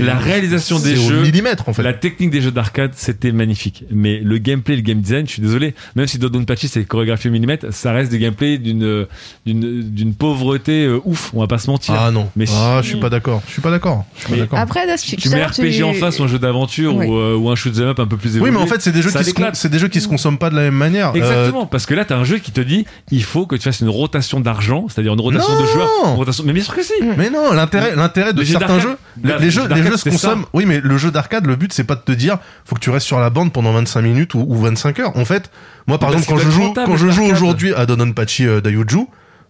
La 0.00 0.16
réalisation 0.16 0.78
des 0.78 0.96
c'est 0.96 1.04
au 1.06 1.08
jeux, 1.10 1.22
millimètre 1.22 1.68
en 1.68 1.72
fait. 1.72 1.82
La 1.82 1.92
technique 1.92 2.30
des 2.30 2.40
jeux 2.40 2.50
d'arcade, 2.50 2.92
c'était 2.94 3.32
magnifique. 3.32 3.84
Mais 3.90 4.20
le 4.20 4.38
gameplay, 4.38 4.76
le 4.76 4.82
game 4.82 5.00
design, 5.00 5.26
je 5.26 5.32
suis 5.32 5.42
désolé, 5.42 5.74
même 5.96 6.06
si 6.06 6.18
Dodonpachi 6.18 6.68
c'est 6.68 6.84
chorégraphié 6.84 7.30
au 7.30 7.32
millimètre, 7.32 7.66
ça 7.72 7.92
reste 7.92 8.10
du 8.12 8.18
gameplay 8.18 8.58
d'une 8.58 9.06
d'une 9.46 9.82
d'une 9.90 10.14
pauvreté 10.14 10.84
euh, 10.84 11.00
ouf. 11.04 11.30
On 11.34 11.40
va 11.40 11.46
pas 11.46 11.58
se 11.58 11.70
mentir. 11.70 11.94
Ah 11.98 12.10
non. 12.10 12.28
Mais 12.36 12.44
ah, 12.50 12.78
si- 12.80 12.84
je 12.88 12.92
suis 12.92 13.00
pas 13.00 13.10
d'accord. 13.10 13.42
Je 13.46 13.52
suis 13.52 13.62
pas 13.62 13.70
d'accord. 13.70 14.04
Je 14.14 14.20
suis 14.20 14.28
pas 14.28 14.34
Mais 14.34 14.40
d'accord. 14.42 14.58
Après, 14.58 14.86
là, 14.86 14.96
tu, 14.98 15.16
tu 15.16 15.28
mets 15.30 15.44
RPG 15.44 15.76
tu- 15.76 15.82
en 15.84 15.92
face 15.94 16.18
ou 16.20 16.24
un 16.24 16.28
jeu 16.28 16.38
d'aventure 16.38 16.96
Oui. 16.96 17.06
ou, 17.06 17.16
euh, 17.16 17.36
ou 17.36 17.50
un 17.50 17.54
shoot 17.56 17.74
'em 17.78 17.88
up 17.88 18.00
un 18.00 18.06
peu 18.06 18.16
plus 18.16 18.30
Oui, 18.30 18.36
évolué. 18.36 18.52
mais 18.52 18.58
en 18.62 18.66
fait, 18.66 18.80
c'est 18.82 18.92
des 18.92 19.02
jeux 19.02 19.10
qui 19.10 19.18
c'est 19.54 19.68
des 19.68 19.78
jeux 19.78 19.88
qui 19.88 20.00
se 20.00 20.08
consomment 20.08 20.38
pas 20.38 20.50
de 20.50 20.56
la 20.56 20.62
même 20.62 20.74
manière. 20.74 21.10
Euh, 21.10 21.14
Exactement, 21.14 21.66
parce 21.66 21.86
que 21.86 21.94
là, 21.94 22.04
t'as 22.04 22.16
un 22.16 22.24
jeu 22.24 22.38
qui 22.38 22.52
te 22.52 22.60
dit, 22.60 22.84
il 23.10 23.22
faut 23.22 23.46
que 23.46 23.56
tu 23.56 23.62
fasses 23.62 23.80
une 23.80 23.88
rotation 23.88 24.40
d'argent, 24.40 24.86
c'est-à-dire 24.88 25.12
une 25.14 25.20
rotation 25.20 25.52
Non 25.54 25.60
de 25.62 25.66
joueurs. 25.66 25.88
Une 26.06 26.16
rotation... 26.16 26.44
Mais 26.46 26.52
bien 26.52 26.62
sûr 26.62 26.74
que 26.74 26.82
si. 26.82 26.92
Mais 27.16 27.21
non, 27.30 27.52
l'intérêt, 27.52 27.94
l'intérêt 27.96 28.32
de 28.32 28.40
Les 28.40 28.46
certains 28.46 28.78
jeux, 28.80 28.96
les, 29.22 29.50
jeux, 29.50 29.66
les 29.68 29.82
jeux 29.82 29.96
se 29.96 30.04
ça. 30.04 30.10
consomment. 30.10 30.44
Oui, 30.52 30.64
mais 30.66 30.80
le 30.80 30.96
jeu 30.98 31.10
d'arcade, 31.10 31.46
le 31.46 31.56
but 31.56 31.72
c'est 31.72 31.84
pas 31.84 31.94
de 31.94 32.00
te 32.00 32.12
dire, 32.12 32.38
faut 32.64 32.74
que 32.74 32.80
tu 32.80 32.90
restes 32.90 33.06
sur 33.06 33.18
la 33.20 33.30
bande 33.30 33.52
pendant 33.52 33.72
25 33.72 34.00
minutes 34.02 34.34
ou, 34.34 34.44
ou 34.48 34.56
25 34.56 34.98
heures. 35.00 35.16
En 35.16 35.24
fait, 35.24 35.50
moi 35.86 35.98
par 35.98 36.10
Mais 36.10 36.16
exemple, 36.18 36.38
quand 36.38 36.44
je 36.44 36.50
joue, 36.50 36.72
quand 36.74 36.96
je 36.96 37.06
aujourd'hui 37.32 37.74
à 37.74 37.86
Dodonpachi 37.86 38.46
euh, 38.46 38.60
Dayuju, 38.60 39.06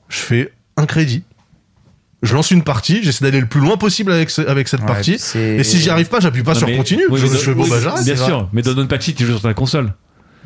je 0.09 0.19
fais 0.19 0.53
un 0.77 0.87
crédit. 0.87 1.23
Je 2.23 2.35
lance 2.35 2.53
une 2.53 2.63
partie, 2.63 3.03
j'essaie 3.03 3.25
d'aller 3.25 3.41
le 3.41 3.47
plus 3.47 3.61
loin 3.61 3.77
possible 3.77 4.13
avec, 4.13 4.31
ce- 4.31 4.43
avec 4.43 4.69
cette 4.69 4.81
Ouais, 4.83 4.87
partie. 4.87 5.19
Et 5.35 5.65
si 5.65 5.81
j'y 5.81 5.91
arrive 5.91 6.07
pas, 6.09 6.21
j'appuie 6.21 6.45
pas 6.45 6.53
Non, 6.53 6.59
sur 6.61 6.69
mais- 6.69 6.77
continue. 6.77 7.03
oui, 7.11 7.19
je, 7.21 7.27
mais 7.27 7.33
je 7.33 7.43
fais 7.43 7.53
bon 7.55 7.67
bah 7.67 7.77
j'arrête. 7.83 8.05
Bien 8.05 8.15
sûr, 8.17 8.49
mais 8.53 8.63
Dodonpachi, 8.63 9.15
tu 9.15 9.25
joues 9.27 9.33
sur 9.33 9.43
ta 9.43 9.55
console. 9.55 9.93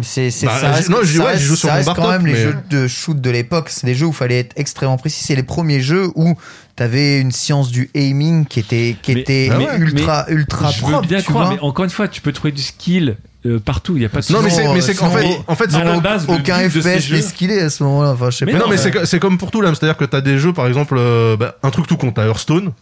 C'est, 0.02 0.30
c'est, 0.30 0.46
Bah, 0.46 0.58
ça 0.60 0.70
reste, 0.72 0.90
non, 0.90 0.98
je- 1.02 1.16
ça 1.16 1.24
ouais, 1.24 1.30
reste- 1.32 1.42
je 1.42 1.46
joue 1.46 1.56
sur 1.56 1.68
ça 1.70 1.74
reste 1.76 1.90
quand 1.94 2.10
même 2.10 2.26
les 2.26 2.32
mais- 2.34 2.38
jeux 2.42 2.56
de 2.68 2.86
shoot 2.86 3.18
de 3.18 3.30
l'époque. 3.30 3.68
C'est 3.70 3.86
des 3.86 3.94
jeux 3.94 4.06
où 4.06 4.10
il 4.10 4.14
fallait 4.14 4.40
être 4.40 4.52
extrêmement 4.56 4.98
précis. 4.98 5.24
C'est 5.24 5.34
les 5.36 5.42
premiers 5.42 5.80
jeux 5.80 6.08
où 6.14 6.34
t'avais 6.76 7.18
une 7.20 7.32
science 7.32 7.70
du 7.70 7.88
aiming 7.94 8.44
qui 8.44 8.60
était, 8.60 8.96
qui 9.00 9.14
Mais- 9.14 9.20
était 9.20 9.50
mais 9.56 9.66
ultra, 9.78 10.26
ultra 10.28 10.70
je 10.70 10.80
propre. 10.80 11.00
veux 11.00 11.06
bien 11.08 11.18
tu 11.18 11.24
croire, 11.24 11.46
vois. 11.46 11.54
mais 11.54 11.60
encore 11.62 11.84
une 11.86 11.90
fois, 11.90 12.08
tu 12.08 12.20
peux 12.20 12.32
trouver 12.32 12.52
du 12.52 12.60
skill 12.62 13.16
euh, 13.46 13.58
partout. 13.58 13.96
Il 13.96 14.02
y 14.02 14.04
a 14.04 14.08
pas 14.08 14.20
de 14.20 14.32
Non, 14.32 14.42
mais 14.42 14.50
c'est, 14.50 14.64
mais 14.64 14.78
euh, 14.78 14.80
c'est 14.82 14.94
qu'en 14.96 15.08
fait, 15.10 15.24
en 15.46 15.54
fait, 15.54 15.72
à 15.74 15.84
la 15.84 16.00
base, 16.00 16.26
Aucun 16.28 16.68
FPS 16.68 17.10
n'est 17.12 17.22
skillé 17.22 17.60
à 17.60 17.70
ce 17.70 17.82
moment-là. 17.84 18.10
Enfin, 18.12 18.28
je 18.30 18.36
sais 18.38 18.44
Mais 18.44 18.52
pas. 18.52 18.58
non, 18.58 18.66
mais 18.68 18.76
Euh, 18.84 19.04
c'est, 19.06 19.18
comme 19.20 19.38
pour 19.38 19.50
tout 19.50 19.60
là. 19.62 19.70
C'est-à-dire 19.74 19.96
que 19.96 20.04
t'as 20.04 20.20
des 20.20 20.38
jeux, 20.38 20.52
par 20.52 20.66
exemple, 20.66 20.96
euh, 20.98 21.36
bah, 21.36 21.56
un 21.62 21.70
truc 21.70 21.86
tout 21.86 21.96
con, 21.96 22.10
t'as 22.12 22.26
Hearthstone. 22.26 22.72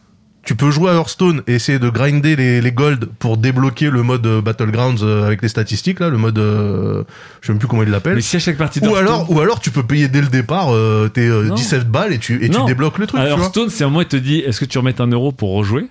Tu 0.44 0.54
peux 0.56 0.70
jouer 0.70 0.90
à 0.90 0.94
Hearthstone 0.94 1.42
et 1.46 1.54
essayer 1.54 1.78
de 1.78 1.88
grinder 1.88 2.36
les, 2.36 2.60
les 2.60 2.72
gold 2.72 3.06
pour 3.18 3.36
débloquer 3.38 3.88
le 3.88 4.02
mode 4.02 4.26
euh, 4.26 4.40
Battlegrounds 4.42 5.02
euh, 5.02 5.24
avec 5.24 5.40
les 5.40 5.48
statistiques 5.48 6.00
là, 6.00 6.10
le 6.10 6.18
mode, 6.18 6.38
euh, 6.38 7.02
je 7.40 7.46
sais 7.46 7.52
même 7.52 7.58
plus 7.58 7.66
comment 7.68 7.82
il 7.82 7.88
l'appelle. 7.88 8.16
Mais 8.16 8.20
si 8.20 8.36
à 8.36 8.38
chaque 8.40 8.58
partie 8.58 8.80
Ou 8.86 8.94
alors, 8.94 9.30
ou 9.30 9.40
alors 9.40 9.60
tu 9.60 9.70
peux 9.70 9.82
payer 9.82 10.08
dès 10.08 10.20
le 10.20 10.26
départ 10.28 10.68
euh, 10.74 11.08
tes 11.08 11.26
euh, 11.26 11.44
Non. 11.44 11.54
17 11.54 11.88
balles 11.88 12.12
et 12.12 12.18
tu 12.18 12.44
et 12.44 12.50
tu 12.50 12.58
Non. 12.58 12.66
débloques 12.66 12.98
le 12.98 13.06
truc. 13.06 13.20
à. 13.20 13.28
Hearthstone, 13.28 13.70
c'est 13.70 13.84
un 13.84 13.88
moment, 13.88 14.02
il 14.02 14.06
te 14.06 14.16
dit 14.16 14.40
est-ce 14.40 14.60
que 14.60 14.66
tu 14.66 14.76
remets 14.78 15.00
un 15.00 15.06
euro 15.06 15.32
pour 15.32 15.50
rejouer? 15.54 15.86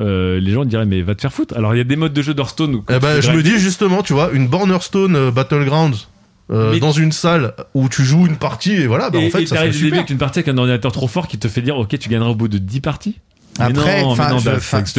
Euh, 0.00 0.40
Les 0.40 0.52
gens 0.52 0.64
diraient 0.64 0.86
mais 0.86 1.02
va 1.02 1.14
te 1.14 1.20
faire 1.20 1.32
foutre. 1.32 1.54
Alors 1.56 1.74
il 1.74 1.78
y 1.78 1.80
a 1.82 1.84
des 1.84 1.96
modes 1.96 2.14
de 2.14 2.22
jeu 2.22 2.32
d'Hearthstone 2.32 2.74
où. 2.76 2.84
Eh 2.88 2.98
ben, 2.98 3.20
je 3.20 3.30
me 3.32 3.42
dis 3.42 3.58
justement, 3.58 4.02
tu 4.02 4.14
vois, 4.14 4.30
une 4.32 4.48
borne 4.48 4.70
Hearthstone 4.70 5.14
euh, 5.14 5.30
Battlegrounds 5.30 6.08
euh, 6.50 6.78
dans 6.78 6.92
une 6.92 7.12
salle 7.12 7.52
où 7.74 7.88
tu 7.90 8.02
joues 8.02 8.26
une 8.26 8.36
partie 8.36 8.72
et 8.72 8.86
voilà, 8.86 9.10
bah, 9.10 9.18
et, 9.20 9.26
en 9.26 9.30
fait, 9.30 9.42
et 9.42 9.46
ça 9.46 9.56
serait 9.56 9.72
super. 9.72 9.98
avec 9.98 10.10
une 10.10 10.18
partie 10.18 10.38
avec 10.38 10.48
un 10.48 10.56
ordinateur 10.58 10.90
trop 10.90 11.06
fort 11.06 11.28
qui 11.28 11.38
te 11.38 11.48
fait 11.48 11.60
dire 11.60 11.76
ok 11.76 11.98
tu 11.98 12.08
gagneras 12.08 12.30
au 12.30 12.34
bout 12.34 12.48
de 12.48 12.56
10 12.58 12.80
parties. 12.80 13.20
Après, 13.58 14.02
non, 14.02 14.16
non, 14.30 14.38
je- 14.38 14.50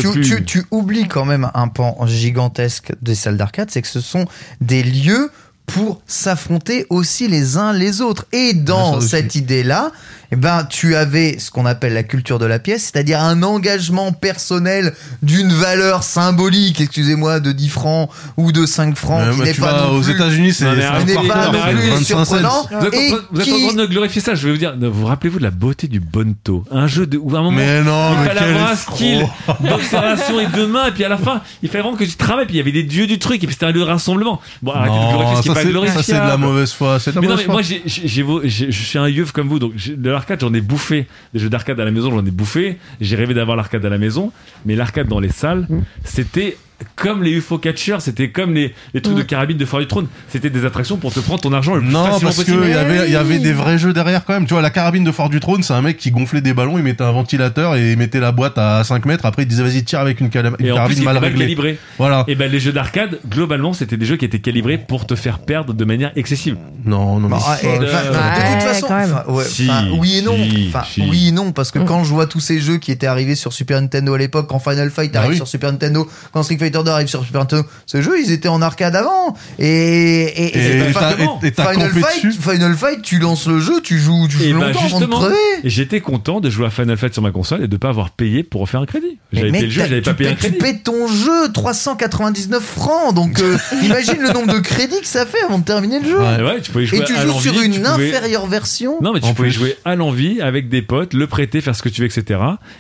tu, 0.01 0.21
tu- 0.21 0.43
tu 0.45 0.63
oublies 0.71 1.07
quand 1.07 1.25
même 1.25 1.49
un 1.53 1.67
pan 1.67 1.97
gigantesque 2.05 2.91
des 3.01 3.15
salles 3.15 3.37
d'arcade, 3.37 3.69
c'est 3.71 3.81
que 3.81 3.87
ce 3.87 3.99
sont 4.01 4.25
des 4.61 4.83
lieux 4.83 5.31
pour 5.65 6.01
s'affronter 6.07 6.85
aussi 6.89 7.27
les 7.27 7.57
uns 7.57 7.73
les 7.73 8.01
autres. 8.01 8.25
Et 8.31 8.53
dans 8.53 8.99
cette 9.01 9.35
idée-là, 9.35 9.91
eh 10.33 10.35
ben, 10.35 10.63
tu 10.67 10.95
avais 10.95 11.37
ce 11.37 11.51
qu'on 11.51 11.65
appelle 11.67 11.93
la 11.93 12.01
culture 12.01 12.39
de 12.39 12.45
la 12.47 12.57
pièce, 12.57 12.89
c'est-à-dire 12.91 13.21
un 13.21 13.43
engagement 13.43 14.11
personnel 14.13 14.93
d'une 15.21 15.53
valeur 15.53 16.01
symbolique, 16.01 16.81
excusez-moi, 16.81 17.39
de 17.39 17.51
10 17.51 17.69
francs 17.69 18.09
ou 18.37 18.51
de 18.51 18.65
5 18.65 18.95
francs, 18.97 19.21
Euh, 19.21 19.31
qui 19.33 19.39
bah, 19.39 19.45
n'est 19.45 19.53
pas 19.53 19.87
aux 19.89 20.01
États-Unis, 20.01 20.53
c'est 20.53 20.65
pas 20.65 20.73
non, 20.73 21.03
plus 21.03 21.89
25 21.89 21.99
cents. 22.03 22.25
surprenant. 22.25 22.67
Vous 22.79 22.85
êtes, 22.87 22.93
en 22.95 22.97
et 22.99 23.09
train, 23.09 23.17
vous 23.31 23.41
êtes 23.41 23.47
en 23.47 23.55
qui- 23.55 23.67
train 23.67 23.75
de 23.75 23.85
glorifier 23.85 24.21
ça, 24.21 24.33
je 24.35 24.45
vais 24.47 24.51
vous 24.53 24.57
dire, 24.57 24.73
vous 24.81 25.05
rappelez-vous 25.05 25.37
de 25.37 25.43
la 25.43 25.51
beauté 25.51 25.87
du 25.87 25.99
Bonto 25.99 26.65
Un 26.71 26.87
jeu 26.87 27.05
de, 27.05 27.17
où 27.17 27.35
à 27.35 27.39
un 27.39 27.43
moment, 27.43 27.57
Mais 27.57 27.83
non, 27.83 28.13
il 28.13 28.19
mais 28.21 28.27
fallait 28.27 28.39
quel 28.39 28.49
avoir 28.55 28.71
un 28.71 28.75
skill 28.75 29.27
d'observation 29.59 30.39
et 30.39 30.47
de 30.47 30.65
main, 30.65 30.87
et 30.87 30.91
puis 30.91 31.03
à 31.03 31.09
la 31.09 31.17
fin, 31.17 31.41
il 31.61 31.69
fallait 31.69 31.83
vraiment 31.83 31.97
que 31.97 32.03
tu 32.05 32.15
travailles, 32.15 32.45
puis 32.45 32.55
il 32.55 32.57
y 32.57 32.61
avait 32.61 32.71
des 32.71 32.83
dieux 32.83 33.07
du 33.07 33.19
truc, 33.19 33.43
et 33.43 33.47
puis 33.47 33.53
c'était 33.53 33.65
un 33.67 33.71
lieu 33.71 33.81
de 33.81 33.85
rassemblement. 33.85 34.41
Bon, 34.61 34.71
arrêtez 34.71 34.95
de 34.95 35.11
glorifier 35.13 35.35
ce 35.37 35.41
qui 35.41 35.47
est 35.49 35.51
ça 35.51 35.53
pas 35.53 35.61
c'est 35.63 35.69
glorifiable. 35.69 36.03
ça, 36.03 36.13
c'est 36.13 36.21
de 36.21 36.27
la 36.27 36.37
mauvaise 36.37 36.71
foi, 36.73 36.99
c'est 36.99 37.11
de 37.11 37.15
la 37.15 37.21
Mais 37.21 37.27
non, 37.27 37.33
mauvaise 37.33 37.47
mais 37.47 37.53
foi. 37.53 38.41
moi, 38.41 38.47
je 38.47 38.71
suis 38.71 38.99
un 38.99 39.07
yeuf 39.07 39.31
comme 39.31 39.47
vous, 39.47 39.59
donc 39.59 39.73
de 39.75 40.09
j'en 40.39 40.53
ai 40.53 40.61
bouffé. 40.61 41.07
Des 41.33 41.39
jeux 41.39 41.49
d'arcade 41.49 41.79
à 41.79 41.85
la 41.85 41.91
maison, 41.91 42.11
j'en 42.11 42.25
ai 42.25 42.31
bouffé. 42.31 42.77
J'ai 43.01 43.15
rêvé 43.15 43.33
d'avoir 43.33 43.57
l'arcade 43.57 43.85
à 43.85 43.89
la 43.89 43.97
maison, 43.97 44.31
mais 44.65 44.75
l'arcade 44.75 45.07
dans 45.07 45.19
les 45.19 45.29
salles, 45.29 45.67
c'était 46.03 46.57
comme 46.95 47.23
les 47.23 47.31
UFO 47.31 47.57
catchers, 47.57 47.97
c'était 47.99 48.29
comme 48.29 48.53
les, 48.53 48.73
les 48.93 49.01
trucs 49.01 49.15
de 49.17 49.21
carabine 49.23 49.57
de 49.57 49.65
Foire 49.65 49.81
du 49.81 49.87
Trône. 49.87 50.07
C'était 50.29 50.49
des 50.49 50.65
attractions 50.65 50.97
pour 50.97 51.13
te 51.13 51.19
prendre 51.19 51.41
ton 51.41 51.53
argent 51.53 51.75
le 51.75 51.81
plus 51.81 51.89
Non, 51.91 52.05
facilement 52.05 52.31
parce 52.31 52.43
qu'il 52.43 52.53
y 52.69 52.73
avait, 52.73 53.07
il 53.07 53.13
y 53.13 53.15
avait 53.15 53.35
oui. 53.37 53.41
des 53.41 53.53
vrais 53.53 53.77
jeux 53.77 53.93
derrière 53.93 54.25
quand 54.25 54.33
même. 54.33 54.45
Tu 54.45 54.53
vois, 54.53 54.61
la 54.61 54.69
carabine 54.69 55.03
de 55.03 55.11
Fort 55.11 55.29
du 55.29 55.39
Trône, 55.39 55.63
c'est 55.63 55.73
un 55.73 55.81
mec 55.81 55.97
qui 55.97 56.11
gonflait 56.11 56.41
des 56.41 56.53
ballons, 56.53 56.77
il 56.77 56.83
mettait 56.83 57.03
un 57.03 57.11
ventilateur 57.11 57.75
et 57.75 57.91
il 57.91 57.97
mettait 57.97 58.19
la 58.19 58.31
boîte 58.31 58.57
à 58.57 58.83
5 58.83 59.05
mètres. 59.05 59.25
Après, 59.25 59.43
il 59.43 59.47
disait 59.47 59.63
vas-y, 59.63 59.83
tire 59.83 59.99
avec 59.99 60.19
une, 60.19 60.29
cala- 60.29 60.51
une 60.59 60.65
Et 60.65 60.71
en 60.71 60.75
plus, 60.75 60.95
carabine 60.95 60.97
il 60.99 61.03
mal 61.05 61.17
réglée. 61.17 61.39
calibré. 61.45 61.77
Voilà. 61.97 62.23
Et 62.27 62.35
ben 62.35 62.51
les 62.51 62.59
jeux 62.59 62.71
d'arcade, 62.73 63.19
globalement, 63.29 63.73
c'était 63.73 63.97
des 63.97 64.05
jeux 64.05 64.17
qui 64.17 64.25
étaient 64.25 64.39
calibrés 64.39 64.77
pour 64.77 65.05
te 65.07 65.15
faire 65.15 65.39
perdre 65.39 65.73
de 65.73 65.85
manière 65.85 66.11
excessive. 66.15 66.57
Non, 66.85 67.19
non, 67.19 67.29
mais 67.29 67.37
ah, 67.45 67.57
et, 67.61 67.65
pas- 67.67 67.73
enfin, 67.73 67.79
Ouais, 67.79 67.79
de 67.79 68.53
toute 68.59 68.61
façon, 68.69 68.87
quand 68.87 68.97
même. 68.97 69.11
enfin, 69.13 69.31
ouais, 69.31 69.43
Si, 69.45 69.69
enfin, 69.69 69.87
oui 69.97 70.17
et 70.17 70.21
non, 70.21 70.35
si, 70.35 70.65
enfin, 70.69 70.83
si. 70.89 71.01
oui 71.09 71.27
et 71.29 71.31
non, 71.31 71.51
parce 71.51 71.71
que 71.71 71.79
Mm. 71.79 71.85
quand 71.85 72.03
je 72.03 72.09
vois 72.13 72.27
tous 72.27 72.39
ces 72.39 72.59
jeux 72.59 72.77
qui 72.77 72.91
étaient 72.91 73.07
arrivés 73.07 73.35
sur 73.35 73.53
Super 73.53 73.81
Nintendo 73.81 74.13
à 74.13 74.17
l'époque, 74.17 74.47
quand 74.49 74.59
Final 74.59 74.89
Fight 74.89 75.11
Bah 75.13 75.19
arrive 75.21 75.35
sur 75.35 75.47
Super 75.47 75.71
Nintendo, 75.71 76.07
quand 76.31 76.43
Street 76.43 76.57
Fighter 76.57 76.72
2 76.81 76.89
arrive 76.89 77.07
sur 77.07 77.23
Super 77.23 77.41
Nintendo, 77.41 77.67
ces 77.85 78.01
jeux 78.01 78.19
ils 78.19 78.31
étaient 78.31 78.47
en 78.47 78.61
arcade 78.61 78.95
avant. 78.95 79.35
Et, 79.59 80.51
Final 80.93 81.91
Fight. 81.91 82.31
Final 82.41 82.75
Fight, 82.75 83.01
tu 83.01 83.19
lances 83.19 83.47
le 83.47 83.59
jeu, 83.59 83.81
tu 83.81 83.99
joues, 83.99 84.27
tu 84.27 84.41
Et 84.41 84.49
joues 84.51 84.59
bah, 84.59 84.67
longtemps 84.67 84.79
avant 84.79 84.87
de 84.87 85.05
justement, 85.05 85.17
crever. 85.19 85.35
Et 85.63 85.69
j'étais 85.69 86.01
content 86.01 86.39
de 86.39 86.49
jouer 86.49 86.65
à 86.67 86.69
Final 86.69 86.97
Fight 86.97 87.13
sur 87.13 87.21
ma 87.21 87.31
console 87.31 87.63
et 87.63 87.67
de 87.67 87.77
pas 87.77 87.89
avoir 87.89 88.09
payé 88.11 88.43
pour 88.43 88.61
refaire 88.61 88.79
un 88.81 88.85
crédit. 88.85 89.17
J'avais 89.31 89.51
payé 89.51 89.63
le 89.65 89.69
jeu, 89.69 89.81
j'avais 89.87 90.01
pas 90.01 90.11
tu 90.11 90.17
payé 90.17 90.29
un 90.29 90.33
payes- 90.35 90.51
Tu 90.51 90.57
crédit. 90.57 90.73
payes 90.73 90.83
ton 90.83 91.07
jeu 91.07 91.51
399 91.53 92.63
francs, 92.63 93.13
donc 93.13 93.39
euh, 93.39 93.57
imagine 93.83 94.21
le 94.21 94.29
nombre 94.31 94.53
de 94.53 94.59
crédits 94.59 95.01
que 95.01 95.07
ça 95.07 95.25
fait 95.25 95.41
avant 95.45 95.59
de 95.59 95.65
terminer 95.65 95.99
le 95.99 96.07
jeu. 96.07 96.17
Ouais. 96.19 96.39
Et 96.39 96.43
ouais, 96.43 96.61
tu 96.61 96.71
pouvais 96.71 96.85
jouer 96.85 96.99
Et 96.99 97.03
tu 97.03 97.13
à 97.15 97.21
joues 97.21 97.27
l'envie, 97.27 97.41
sur 97.49 97.61
une 97.61 97.73
pouvais- 97.81 97.87
inférieure 98.09 98.47
version. 98.47 98.97
Non, 99.01 99.13
mais 99.13 99.19
tu 99.19 99.25
En 99.27 99.33
pouvais 99.33 99.49
plus. 99.49 99.57
jouer 99.57 99.77
à 99.85 99.95
l'envie 99.95 100.41
avec 100.41 100.69
des 100.69 100.81
potes, 100.81 101.13
le 101.13 101.27
prêter, 101.27 101.61
faire 101.61 101.75
ce 101.75 101.83
que 101.83 101.89
tu 101.89 102.01
veux, 102.01 102.07
etc. 102.07 102.39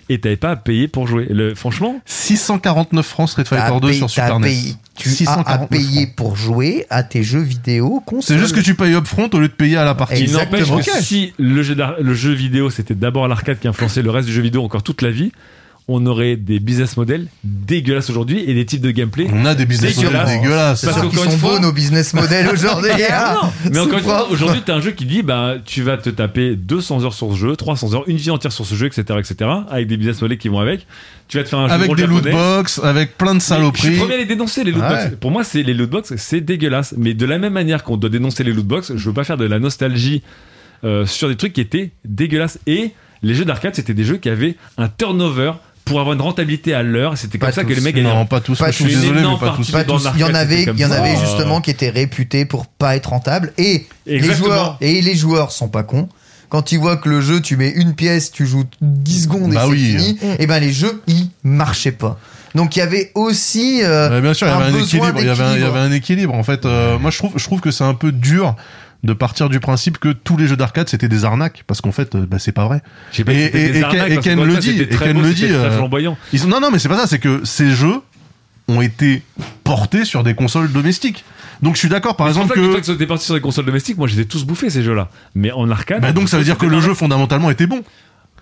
Et 0.09 0.19
t'avais 0.19 0.37
pas 0.37 0.51
à 0.51 0.55
payer 0.55 0.87
pour 0.87 1.07
jouer. 1.07 1.27
Le, 1.29 1.55
franchement, 1.55 1.99
649 2.05 3.05
francs 3.05 3.29
Street 3.29 3.43
Fighter 3.45 3.63
2 3.83 3.87
payé- 3.89 3.99
sur 3.99 4.09
Super 4.09 4.39
payé- 4.39 4.69
NES. 4.71 4.75
tu 4.95 5.09
as 5.09 5.11
à 5.11 5.15
649 5.15 5.69
payer 5.69 6.07
pour 6.07 6.35
jouer 6.35 6.85
à 6.89 7.03
tes 7.03 7.23
jeux 7.23 7.41
vidéo 7.41 8.01
console. 8.05 8.23
C'est 8.35 8.39
juste 8.41 8.55
que 8.55 8.61
tu 8.61 8.75
payes 8.75 8.93
upfront 8.95 9.29
au 9.33 9.39
lieu 9.39 9.47
de 9.47 9.53
payer 9.53 9.77
à 9.77 9.85
la 9.85 9.95
partie. 9.95 10.23
il 10.23 10.31
n'empêche 10.31 10.69
que 10.69 11.01
si 11.03 11.33
le 11.37 11.61
jeu, 11.63 11.75
le 12.01 12.13
jeu 12.13 12.31
vidéo 12.33 12.69
c'était 12.69 12.95
d'abord 12.95 13.27
l'arcade 13.27 13.59
qui 13.59 13.67
influençait 13.67 14.01
le 14.01 14.09
reste 14.11 14.27
du 14.27 14.33
jeu 14.33 14.41
vidéo 14.41 14.63
encore 14.63 14.83
toute 14.83 15.01
la 15.01 15.11
vie, 15.11 15.31
on 15.89 16.05
aurait 16.05 16.37
des 16.37 16.59
business 16.59 16.95
models 16.95 17.27
dégueulasses 17.43 18.09
aujourd'hui 18.09 18.39
et 18.47 18.53
des 18.53 18.65
types 18.65 18.81
de 18.81 18.91
gameplay. 18.91 19.27
On 19.33 19.45
a 19.45 19.53
des 19.53 19.65
business 19.65 19.95
models 19.97 20.11
Dégueulasse. 20.11 20.31
dégueulasses. 20.41 20.79
C'est 20.81 20.87
Parce 20.87 21.01
qu'ils 21.09 21.19
sont 21.19 21.29
fois- 21.31 21.51
beaux 21.55 21.59
nos 21.59 21.71
business 21.73 22.13
models 22.13 22.47
aujourd'hui. 22.53 22.91
Ah 23.11 23.37
non, 23.41 23.49
mais 23.71 23.79
encore 23.79 23.97
une 23.97 24.03
fois, 24.03 24.29
aujourd'hui, 24.29 24.61
t'as 24.65 24.75
un 24.75 24.81
jeu 24.81 24.91
qui 24.91 25.05
dit, 25.05 25.23
bah, 25.23 25.55
tu 25.65 25.81
vas 25.81 25.97
te 25.97 26.09
taper 26.09 26.55
200 26.55 27.03
heures 27.03 27.13
sur 27.13 27.31
ce 27.33 27.37
jeu, 27.37 27.55
300 27.55 27.93
heures, 27.95 28.03
une 28.07 28.15
vie 28.17 28.29
entière 28.31 28.51
sur 28.53 28.65
ce 28.65 28.75
jeu, 28.75 28.85
etc., 28.87 29.03
etc., 29.19 29.49
avec 29.69 29.87
des 29.87 29.97
business 29.97 30.21
models 30.21 30.37
qui 30.37 30.47
vont 30.47 30.59
avec. 30.59 30.87
Tu 31.27 31.37
vas 31.37 31.43
te 31.43 31.49
faire 31.49 31.59
un 31.59 31.67
jeu 31.67 31.73
Avec 31.73 31.93
des 31.95 32.05
loot 32.07 32.23
japonais. 32.23 32.31
box, 32.57 32.79
avec 32.83 33.17
plein 33.17 33.27
de 33.27 33.33
Mais 33.33 33.39
Je 33.39 33.43
suis 33.45 33.49
saloperies. 33.55 33.97
premier 33.97 34.13
à 34.13 34.17
les 34.17 34.25
dénoncer, 34.25 34.63
les 34.63 34.71
lootbox. 34.71 35.03
Ouais. 35.05 35.11
Pour 35.19 35.31
moi, 35.31 35.43
c'est 35.43 35.63
les 35.63 35.73
lootbox, 35.73 36.13
c'est 36.15 36.41
dégueulasse. 36.41 36.93
Mais 36.97 37.13
de 37.13 37.25
la 37.25 37.39
même 37.39 37.53
manière 37.53 37.83
qu'on 37.83 37.97
doit 37.97 38.09
dénoncer 38.09 38.43
les 38.43 38.53
lootbox, 38.53 38.93
je 38.95 39.05
veux 39.09 39.13
pas 39.13 39.23
faire 39.25 39.37
de 39.37 39.45
la 39.45 39.59
nostalgie 39.59 40.21
euh, 40.85 41.05
sur 41.05 41.27
des 41.29 41.35
trucs 41.35 41.53
qui 41.53 41.61
étaient 41.61 41.91
dégueulasses. 42.05 42.59
Et 42.67 42.91
les 43.21 43.33
jeux 43.35 43.45
d'arcade, 43.45 43.73
c'était 43.75 43.93
des 43.93 44.03
jeux 44.03 44.17
qui 44.17 44.29
avaient 44.29 44.55
un 44.77 44.89
turnover 44.89 45.53
pour 45.85 45.99
avoir 45.99 46.13
une 46.13 46.21
rentabilité 46.21 46.73
à 46.73 46.83
l'heure. 46.83 47.17
C'était 47.17 47.37
comme 47.37 47.49
Pas 47.49 47.55
ça 47.55 47.63
que 47.63 47.73
les 47.73 47.81
mecs 47.81 47.95
gagnaient. 47.95 48.13
Non, 48.13 48.25
pas 48.25 48.39
tous. 48.39 48.57
Pas 48.57 48.71
tous. 48.71 48.85
désolé, 48.85 49.21
mais 49.21 49.37
pas 49.39 49.55
tous. 49.55 49.71
Pas. 49.71 49.83
Il 50.15 50.21
y 50.21 50.23
en 50.23 50.33
avait, 50.33 50.63
il 50.63 50.79
y 50.79 50.85
en 50.85 50.91
avait 50.91 51.15
ça. 51.15 51.21
justement 51.21 51.61
qui 51.61 51.71
étaient 51.71 51.89
réputés 51.89 52.45
pour 52.45 52.67
pas 52.67 52.95
être 52.95 53.09
rentables. 53.09 53.53
Et 53.57 53.85
les 54.05 54.21
joueurs, 54.33 54.77
et 54.81 55.01
les 55.01 55.15
joueurs 55.15 55.51
sont 55.51 55.69
pas 55.69 55.83
cons. 55.83 56.09
Quand 56.49 56.71
ils 56.71 56.77
voient 56.77 56.97
que 56.97 57.09
le 57.09 57.19
jeu, 57.19 57.41
tu 57.41 57.57
mets 57.57 57.71
une 57.71 57.95
pièce, 57.95 58.31
tu 58.31 58.45
joues 58.45 58.65
10 58.81 59.23
secondes 59.23 59.51
et 59.53 59.55
Bah 59.55 59.65
c'est 59.67 59.75
fini, 59.75 60.19
et 60.37 60.45
ben 60.45 60.59
les 60.59 60.71
jeux, 60.71 61.01
ils 61.07 61.29
marchaient 61.43 61.91
pas. 61.91 62.19
Donc 62.53 62.75
il 62.75 62.79
y 62.79 62.81
avait 62.83 63.11
aussi 63.15 63.79
euh, 63.83 64.21
bien 64.21 64.35
sûr, 64.35 64.45
il 64.45 64.51
y 64.51 64.53
un 64.53 64.57
avait 64.59 64.77
un 64.77 64.79
équilibre. 64.79 65.19
Il 65.19 65.25
y 65.25 65.29
avait 65.29 65.43
un, 65.43 65.45
il 65.47 65.51
y 65.51 65.53
d'équilibre. 65.55 65.75
avait 65.75 65.79
un 65.79 65.91
équilibre. 65.91 66.33
En 66.35 66.43
fait, 66.43 66.65
euh, 66.65 66.99
moi, 66.99 67.09
je 67.09 67.17
trouve, 67.17 67.31
je 67.35 67.43
trouve 67.43 67.61
que 67.61 67.71
c'est 67.71 67.83
un 67.83 67.95
peu 67.95 68.11
dur 68.11 68.55
de 69.03 69.13
partir 69.13 69.49
du 69.49 69.59
principe 69.59 69.97
que 69.97 70.09
tous 70.09 70.37
les 70.37 70.47
jeux 70.47 70.55
d'arcade 70.55 70.87
c'était 70.89 71.09
des 71.09 71.25
arnaques 71.25 71.63
parce 71.67 71.81
qu'en 71.81 71.91
fait 71.91 72.15
euh, 72.15 72.25
bah, 72.25 72.39
c'est 72.39 72.51
pas 72.53 72.65
vrai 72.67 72.81
pas 73.25 73.33
Et- 73.33 73.37
si 73.37 73.43
c'était 73.45 73.61
et- 73.65 73.69
des 73.71 73.79
et 73.79 73.83
arnaques, 73.83 74.19
Ken- 74.21 74.39
et 74.39 74.45
le 74.45 74.57
dit, 74.57 74.81
et 74.81 74.87
très 74.89 75.05
Ken 75.07 75.13
beau, 75.17 75.21
le 75.23 75.27
c'était 75.33 75.47
dit, 75.47 75.53
très 75.53 75.61
euh, 75.65 75.77
flamboyant. 75.77 76.17
Ils 76.31 76.47
non 76.47 76.59
non 76.59 76.71
mais 76.71 76.79
c'est 76.79 76.89
pas 76.89 76.97
ça 76.97 77.07
c'est 77.07 77.19
que 77.19 77.41
ces 77.43 77.71
jeux 77.71 77.99
ont 78.69 78.81
été 78.81 79.21
portés 79.65 80.05
sur 80.05 80.23
des 80.23 80.35
consoles 80.35 80.71
domestiques 80.71 81.25
donc 81.61 81.75
je 81.75 81.79
suis 81.79 81.89
d'accord 81.89 82.15
par 82.17 82.27
Mais 82.27 82.31
exemple 82.31 82.53
que 82.55 82.77
que 82.79 82.85
c'était 82.85 83.07
parti 83.07 83.25
sur 83.25 83.35
des 83.35 83.41
consoles 83.41 83.65
domestiques, 83.65 83.97
moi, 83.97 84.07
ai 84.19 84.25
tous 84.25 84.43
bouffés, 84.43 84.69
ces 84.69 84.83
jeux-là. 84.83 85.09
Mais 85.33 85.51
en 85.51 85.69
arcade. 85.71 86.01
bah, 86.01 86.11
donc 86.11 86.27
ça 86.27 86.37
veut 86.37 86.43
dire 86.43 86.57
que 86.57 86.65
le 86.65 86.81
jeu 86.81 86.93
fondamentalement 86.93 87.49
était 87.51 87.67
bon 87.67 87.83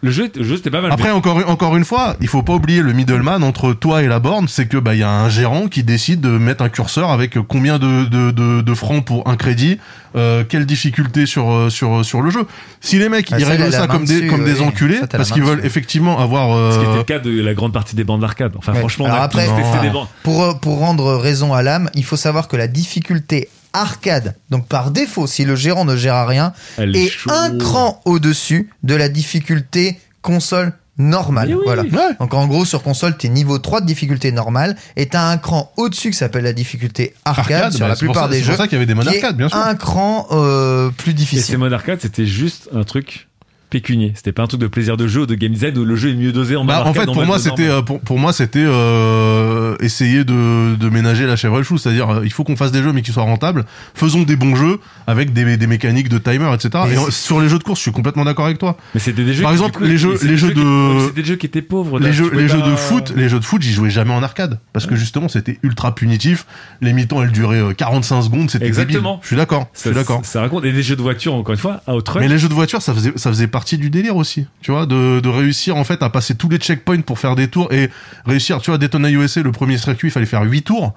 Le 0.03 0.09
jeu, 0.09 0.31
le 0.35 0.43
jeu 0.43 0.55
c'était 0.57 0.71
pas 0.71 0.81
mal. 0.81 0.91
Après, 0.91 1.11
encore, 1.11 1.37
encore 1.47 1.77
une 1.77 1.85
fois, 1.85 2.15
il 2.21 2.27
faut 2.27 2.41
pas 2.41 2.53
oublier 2.53 2.81
le 2.81 2.91
middleman 2.91 3.43
entre 3.43 3.73
toi 3.73 4.01
et 4.01 4.07
la 4.07 4.19
borne, 4.19 4.47
c'est 4.47 4.65
que 4.65 4.77
bah 4.77 4.95
il 4.95 4.99
y 4.99 5.03
a 5.03 5.11
un 5.11 5.29
gérant 5.29 5.67
qui 5.67 5.83
décide 5.83 6.21
de 6.21 6.29
mettre 6.29 6.63
un 6.63 6.69
curseur 6.69 7.11
avec 7.11 7.37
combien 7.47 7.77
de, 7.77 8.05
de, 8.05 8.31
de, 8.31 8.61
de 8.61 8.73
francs 8.73 9.05
pour 9.05 9.27
un 9.29 9.35
crédit, 9.35 9.77
euh, 10.15 10.43
quelle 10.47 10.65
difficulté 10.65 11.27
sur 11.27 11.51
euh, 11.51 11.69
sur 11.69 12.03
sur 12.03 12.21
le 12.23 12.31
jeu. 12.31 12.47
Si 12.79 12.97
les 12.97 13.09
mecs 13.09 13.27
Ah, 13.31 13.35
ils 13.37 13.43
ça, 13.45 13.49
règlent 13.51 13.71
ça 13.71 13.85
comme 13.87 14.05
des 14.05 14.25
comme 14.25 14.43
des 14.43 14.61
enculés 14.61 14.97
Ça, 15.01 15.07
parce 15.07 15.31
qu'ils 15.31 15.43
veulent 15.43 15.63
effectivement 15.63 16.19
avoir 16.19 16.71
Ce 16.73 16.77
qui 16.79 16.83
était 16.83 16.91
euh, 16.93 16.97
le 16.97 17.03
cas 17.03 17.19
de 17.19 17.39
la 17.41 17.53
grande 17.53 17.71
partie 17.73 17.95
des 17.95 18.03
bandes 18.03 18.21
d'arcade. 18.21 18.53
Enfin, 18.57 18.71
Ouais. 18.73 18.79
franchement, 18.79 19.05
on 19.05 19.13
a 19.13 19.17
après, 19.19 19.45
tous 19.45 19.55
testé 19.55 19.79
des 19.81 19.89
bandes. 19.91 20.07
Pour, 20.23 20.43
euh, 20.43 20.53
pour 20.55 20.79
rendre 20.79 21.13
raison 21.15 21.53
à 21.53 21.61
l'âme, 21.61 21.91
il 21.93 22.03
faut 22.03 22.17
savoir 22.17 22.47
que 22.47 22.57
la 22.57 22.67
difficulté 22.67 23.49
arcade, 23.73 24.35
donc 24.49 24.67
par 24.67 24.91
défaut, 24.91 25.27
si 25.27 25.45
le 25.45 25.55
gérant 25.55 25.85
ne 25.85 25.95
gère 25.95 26.25
rien, 26.27 26.53
Elle 26.77 26.95
est 26.95 27.11
un 27.29 27.57
cran 27.57 28.01
au-dessus 28.05 28.69
de 28.83 28.95
la 28.95 29.09
difficulté 29.09 29.99
console 30.21 30.73
normale. 30.97 31.55
Oui. 31.55 31.61
Voilà. 31.65 31.81
ouais. 31.83 31.89
Donc 32.19 32.33
en 32.33 32.45
gros, 32.47 32.65
sur 32.65 32.83
console, 32.83 33.17
t'es 33.17 33.29
niveau 33.29 33.57
3 33.57 33.81
de 33.81 33.85
difficulté 33.87 34.31
normale 34.31 34.75
et 34.97 35.07
t'as 35.07 35.23
un 35.31 35.37
cran 35.37 35.71
au-dessus 35.77 36.11
qui 36.11 36.17
s'appelle 36.17 36.43
la 36.43 36.53
difficulté 36.53 37.13
arcade, 37.25 37.51
arcade. 37.53 37.71
sur 37.71 37.79
bah, 37.81 37.87
la 37.87 37.95
c'est 37.95 38.05
pour 38.05 38.13
plupart 38.13 38.27
ça- 38.27 38.31
des 38.33 38.37
c'est 38.39 38.43
jeux. 38.43 38.49
pour 38.51 38.57
ça 38.57 38.67
qu'il 38.67 38.73
y 38.73 38.77
avait 38.77 38.85
des 38.85 38.93
modes 38.93 39.07
arcade, 39.07 39.37
bien 39.37 39.49
sûr. 39.49 39.57
un 39.57 39.73
cran 39.75 40.27
euh, 40.31 40.89
plus 40.91 41.11
Et 41.11 41.13
ces 41.13 41.17
difficile. 41.17 41.57
modes 41.57 41.73
arcade, 41.73 41.99
c'était 42.01 42.25
juste 42.27 42.69
un 42.75 42.83
truc 42.83 43.29
pécunier. 43.71 44.11
C'était 44.15 44.31
pas 44.31 44.43
un 44.43 44.47
truc 44.47 44.61
de 44.61 44.67
plaisir 44.67 44.97
de 44.97 45.07
jeu 45.07 45.21
ou 45.21 45.25
de 45.25 45.33
game 45.33 45.51
design 45.53 45.75
où 45.79 45.83
le 45.85 45.95
jeu 45.95 46.09
est 46.11 46.13
mieux 46.15 46.31
dosé 46.31 46.55
en 46.55 46.63
Bah, 46.65 46.83
en 46.85 46.93
fait, 46.93 47.07
en 47.09 47.13
pour 47.13 47.25
moi, 47.25 47.39
c'était 47.39 47.67
euh, 47.67 47.81
pour, 47.81 47.99
pour 48.01 48.19
moi 48.19 48.33
c'était 48.33 48.59
euh, 48.63 48.71
euh, 48.71 49.75
essayer 49.79 50.23
de, 50.23 50.75
de 50.75 50.89
ménager 50.89 51.25
la 51.25 51.35
chèvre 51.35 51.55
et 51.55 51.57
le 51.59 51.63
chou. 51.63 51.77
C'est-à-dire, 51.77 52.09
euh, 52.09 52.21
il 52.23 52.31
faut 52.31 52.43
qu'on 52.43 52.55
fasse 52.55 52.71
des 52.71 52.83
jeux 52.83 52.93
mais 52.93 53.01
qui 53.01 53.11
soient 53.11 53.23
rentables. 53.23 53.65
Faisons 53.93 54.23
des 54.23 54.35
bons 54.35 54.55
jeux 54.55 54.79
avec 55.07 55.33
des, 55.33 55.57
des 55.57 55.67
mécaniques 55.67 56.09
de 56.09 56.17
timer, 56.17 56.51
etc. 56.53 56.83
Mais 56.87 56.93
et 56.95 56.97
en- 56.97 57.09
sur 57.11 57.39
les 57.41 57.49
jeux 57.49 57.57
de 57.59 57.63
course, 57.63 57.79
je 57.79 57.83
suis 57.83 57.91
complètement 57.91 58.25
d'accord 58.25 58.45
avec 58.45 58.57
toi. 58.57 58.77
Mais 58.93 58.99
c'était 58.99 59.23
des 59.23 59.33
jeux. 59.33 59.43
Par 59.43 59.51
exemple, 59.51 59.79
coup, 59.79 59.83
les 59.85 59.97
jeux- 59.97 60.17
les 60.23 60.37
jeux 60.37 60.53
de- 60.53 60.99
C'était 61.07 61.21
des 61.21 61.27
jeux 61.27 61.35
qui 61.37 61.45
étaient 61.45 61.61
pauvres. 61.61 61.99
là. 61.99 62.07
les 62.07 62.13
jeux, 62.13 62.29
pouvais 62.29 62.43
les 62.43 62.47
pas- 62.49 62.55
jeux 62.57 62.61
de 62.71 62.75
foot, 62.75 63.13
les 63.15 63.29
jeux 63.29 63.39
de 63.39 63.45
foot, 63.45 63.61
j'y 63.61 63.71
jouais 63.73 63.89
jamais 63.89 64.13
en 64.13 64.21
arcade 64.23 64.59
parce 64.73 64.85
que 64.85 64.95
justement 64.95 65.29
c'était 65.29 65.59
ultra 65.63 65.95
punitif. 65.95 66.45
Les 66.81 66.93
mi-temps 66.93 67.23
elles 67.23 67.31
duraient 67.31 67.61
euh, 67.61 67.73
45 67.73 68.21
secondes, 68.23 68.49
c'était 68.51 68.65
Exactement. 68.67 69.19
Je 69.21 69.27
suis 69.27 69.35
d'accord. 69.35 69.67
Je 69.73 69.79
suis 69.79 69.91
d'accord. 69.91 70.21
ça 70.23 70.41
raconte. 70.41 70.65
Et 70.65 70.71
des 70.73 70.83
jeux 70.83 70.95
de 70.95 71.01
voiture, 71.01 71.33
encore 71.33 71.53
une 71.53 71.59
fois, 71.59 71.81
Outrun. 71.87 72.19
Mais 72.19 72.27
les 72.27 72.37
jeux 72.37 72.49
de 72.49 72.53
voiture, 72.53 72.81
ça 72.81 72.93
faisait, 72.93 73.13
ça 73.15 73.29
faisait 73.29 73.47
partie 73.47 73.60
du 73.65 73.89
délire 73.89 74.15
aussi, 74.15 74.47
tu 74.61 74.71
vois, 74.71 74.85
de, 74.85 75.19
de 75.19 75.29
réussir 75.29 75.75
en 75.77 75.83
fait 75.83 76.01
à 76.03 76.09
passer 76.09 76.35
tous 76.35 76.49
les 76.49 76.57
checkpoints 76.57 77.01
pour 77.01 77.19
faire 77.19 77.35
des 77.35 77.47
tours 77.47 77.71
et 77.73 77.89
réussir, 78.25 78.59
tu 78.61 78.71
vois, 78.71 78.77
Daytona 78.77 79.09
USA, 79.09 79.41
le 79.41 79.51
premier 79.51 79.77
circuit, 79.77 80.07
il 80.09 80.11
fallait 80.11 80.25
faire 80.25 80.43
8 80.43 80.61
tours, 80.63 80.93